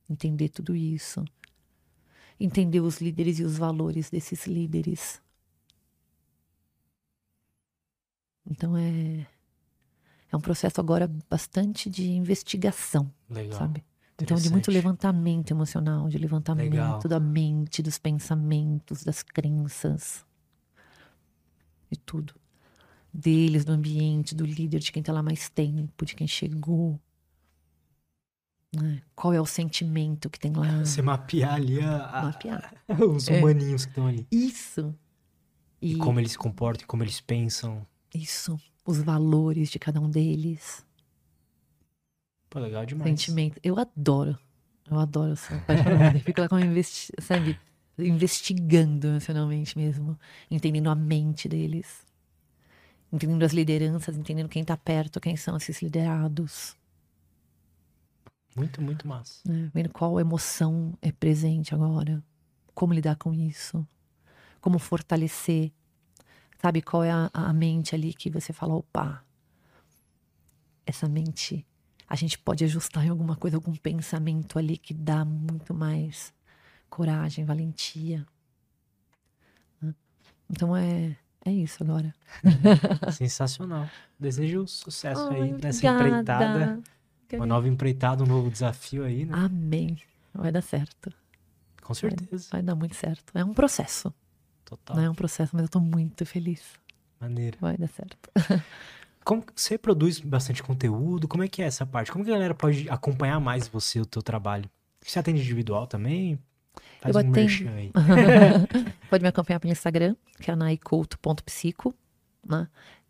[0.10, 1.24] Entender tudo isso
[2.40, 5.22] entender os líderes e os valores desses líderes.
[8.46, 9.26] Então é
[10.32, 13.60] É um processo agora bastante de investigação, Legal.
[13.60, 13.84] sabe?
[14.22, 17.00] Então, de muito levantamento emocional, de levantamento Legal.
[17.00, 20.24] da mente, dos pensamentos, das crenças,
[21.92, 22.34] de tudo.
[23.12, 27.00] Deles, do ambiente, do líder, de quem tá lá mais tempo, de quem chegou.
[28.76, 29.04] né?
[29.16, 30.80] Qual é o sentimento que tem lá?
[30.84, 32.74] Você mapear ali a- a- Mapear.
[33.16, 33.38] os É.
[33.40, 34.26] humaninhos que estão ali.
[34.32, 34.96] Isso.
[35.80, 37.86] E como eles se comportam, e como eles pensam.
[38.16, 38.60] Isso.
[38.84, 40.84] Os valores de cada um deles.
[42.54, 43.10] Pô, legal demais.
[43.10, 43.60] Sentimento.
[43.64, 44.38] Eu adoro.
[44.88, 46.20] Eu adoro essa apaixonada.
[46.20, 47.60] Fico lá como investi sabe?
[47.98, 50.16] Investigando emocionalmente mesmo.
[50.52, 52.06] Entendendo a mente deles.
[53.12, 56.78] Entendendo as lideranças, entendendo quem tá perto, quem são esses liderados.
[58.56, 59.42] Muito, muito massa.
[59.50, 59.72] né?
[59.74, 62.24] Vendo qual emoção é presente agora.
[62.76, 63.84] Como lidar com isso.
[64.62, 65.72] Como fortalecer.
[66.62, 69.26] Sabe qual é a, a mente ali que você fala, opa,
[70.86, 71.66] essa mente
[72.14, 76.32] a gente pode ajustar em alguma coisa, algum pensamento ali que dá muito mais
[76.88, 78.24] coragem, valentia.
[79.82, 79.96] né?
[80.48, 82.14] Então é, é isso agora.
[83.12, 83.90] Sensacional.
[84.20, 86.08] Desejo sucesso Ai, aí nessa obrigada.
[86.08, 86.84] empreitada.
[87.34, 89.34] Uma nova empreitada, um novo desafio aí, né?
[89.36, 89.98] Amém.
[90.36, 91.12] Vai dar certo.
[91.82, 92.48] Com certeza.
[92.52, 93.36] Vai dar muito certo.
[93.36, 94.14] É um processo.
[94.64, 94.98] Total.
[94.98, 96.62] Não é um processo, mas eu tô muito feliz.
[97.20, 97.58] Maneiro.
[97.60, 98.30] Vai dar certo.
[99.24, 101.28] Como você produz bastante conteúdo?
[101.28, 102.12] Como é que é essa parte?
[102.12, 104.70] Como que a galera pode acompanhar mais você, o teu trabalho?
[105.02, 106.40] Você atende individual também?
[107.02, 107.36] Faz Eu um atendo.
[107.36, 107.92] merchan aí.
[109.10, 111.94] Pode me acompanhar pelo Instagram, que é naicouto.psico.
[112.48, 112.68] Né?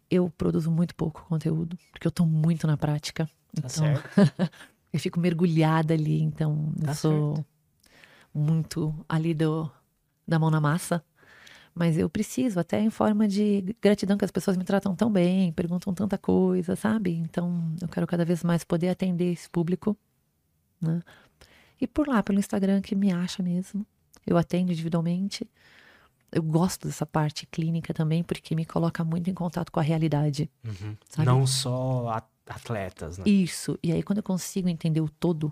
[0.10, 3.26] Eu produzo muito pouco conteúdo, porque eu tô muito na prática.
[3.26, 4.52] Tá então, certo.
[4.91, 7.48] eu fico mergulhada ali, então eu Tá sou certo.
[8.34, 9.69] muito ali do,
[10.27, 11.03] da mão na massa.
[11.75, 15.51] Mas eu preciso, até em forma de gratidão que as pessoas me tratam tão bem,
[15.51, 17.15] perguntam tanta coisa, sabe?
[17.15, 19.97] Então eu quero cada vez mais poder atender esse público,
[20.79, 21.01] né?
[21.81, 23.85] E por lá, pelo Instagram, que me acha mesmo.
[24.25, 25.49] Eu atendo individualmente.
[26.31, 30.49] Eu gosto dessa parte clínica também, porque me coloca muito em contato com a realidade.
[30.63, 30.95] Uhum.
[31.09, 31.25] Sabe?
[31.25, 33.25] Não só atletas, né?
[33.27, 33.77] Isso.
[33.83, 35.51] E aí, quando eu consigo entender o todo,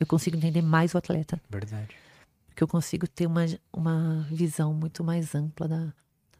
[0.00, 1.40] eu consigo entender mais o atleta.
[1.50, 1.94] Verdade.
[2.52, 5.94] Porque eu consigo ter uma, uma visão muito mais ampla da,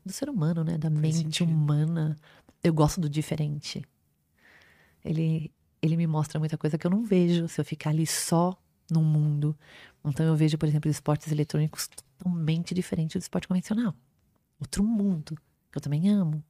[0.05, 0.77] do ser humano, né?
[0.77, 1.51] Da mente sentido.
[1.51, 2.19] humana.
[2.63, 3.83] Eu gosto do diferente.
[5.03, 8.55] Ele, ele me mostra muita coisa que eu não vejo se eu ficar ali só
[8.91, 9.57] num mundo.
[10.05, 13.95] Então eu vejo, por exemplo, esportes eletrônicos totalmente diferentes do esporte convencional.
[14.61, 15.35] Outro mundo,
[15.71, 16.45] que eu também amo.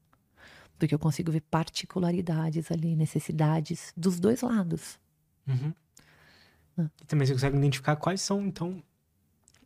[0.76, 4.98] Porque eu consigo ver particularidades ali, necessidades dos dois lados.
[5.46, 5.72] Uhum.
[6.76, 6.90] Ah.
[7.00, 8.82] E também você consegue identificar quais são, então,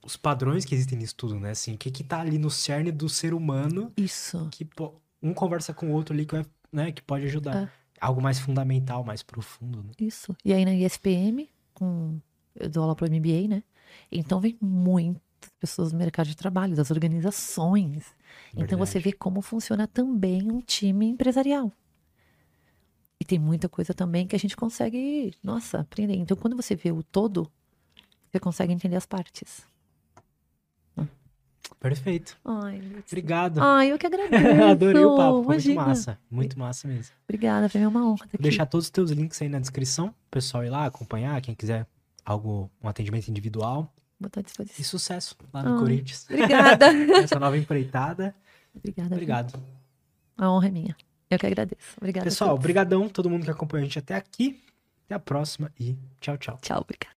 [0.06, 1.50] os padrões que existem nisso tudo, né?
[1.50, 4.48] Assim, o que que tá ali no cerne do ser humano Isso.
[4.52, 4.66] que
[5.20, 7.64] um conversa com o outro ali que, vai, né, que pode ajudar.
[7.64, 7.68] É.
[8.00, 9.90] Algo mais fundamental, mais profundo, né?
[9.98, 10.36] Isso.
[10.44, 12.20] E aí na ISPM, com,
[12.54, 13.62] eu dou aula para o MBA, né?
[14.12, 15.20] Então vem muitas
[15.58, 18.04] pessoas do mercado de trabalho, das organizações.
[18.54, 19.04] Então você Verdade.
[19.04, 21.72] vê como funciona também um time empresarial.
[23.18, 26.14] E tem muita coisa também que a gente consegue, nossa, aprender.
[26.14, 27.50] Então quando você vê o todo,
[28.30, 29.66] você consegue entender as partes.
[31.80, 32.36] Perfeito.
[32.44, 32.80] Ai.
[33.06, 33.60] Obrigado.
[33.62, 34.62] Ai, eu que agradeço.
[34.64, 35.42] Adorei o papo.
[35.44, 35.74] Foi muito Imagina.
[35.86, 36.18] massa.
[36.30, 37.14] Muito massa mesmo.
[37.28, 38.38] Obrigada, foi uma honra Vou aqui.
[38.42, 40.08] deixar todos os teus links aí na descrição.
[40.08, 41.86] O pessoal ir lá acompanhar, quem quiser
[42.24, 43.92] algo, um atendimento individual.
[44.18, 44.84] Vou estar à E disposição.
[44.84, 45.78] sucesso lá no Ai.
[45.78, 46.26] Corinthians.
[46.30, 46.86] Obrigada.
[47.22, 48.34] Essa nova empreitada.
[48.74, 49.14] Obrigada.
[49.14, 49.60] Obrigado.
[50.38, 50.96] A honra é minha.
[51.30, 51.80] Eu que agradeço.
[51.98, 52.24] Obrigada.
[52.24, 52.62] Pessoal, todos.
[52.62, 54.62] brigadão todo mundo que acompanhou a gente até aqui.
[55.06, 56.58] Até a próxima e tchau, tchau.
[56.62, 57.15] Tchau, obrigada.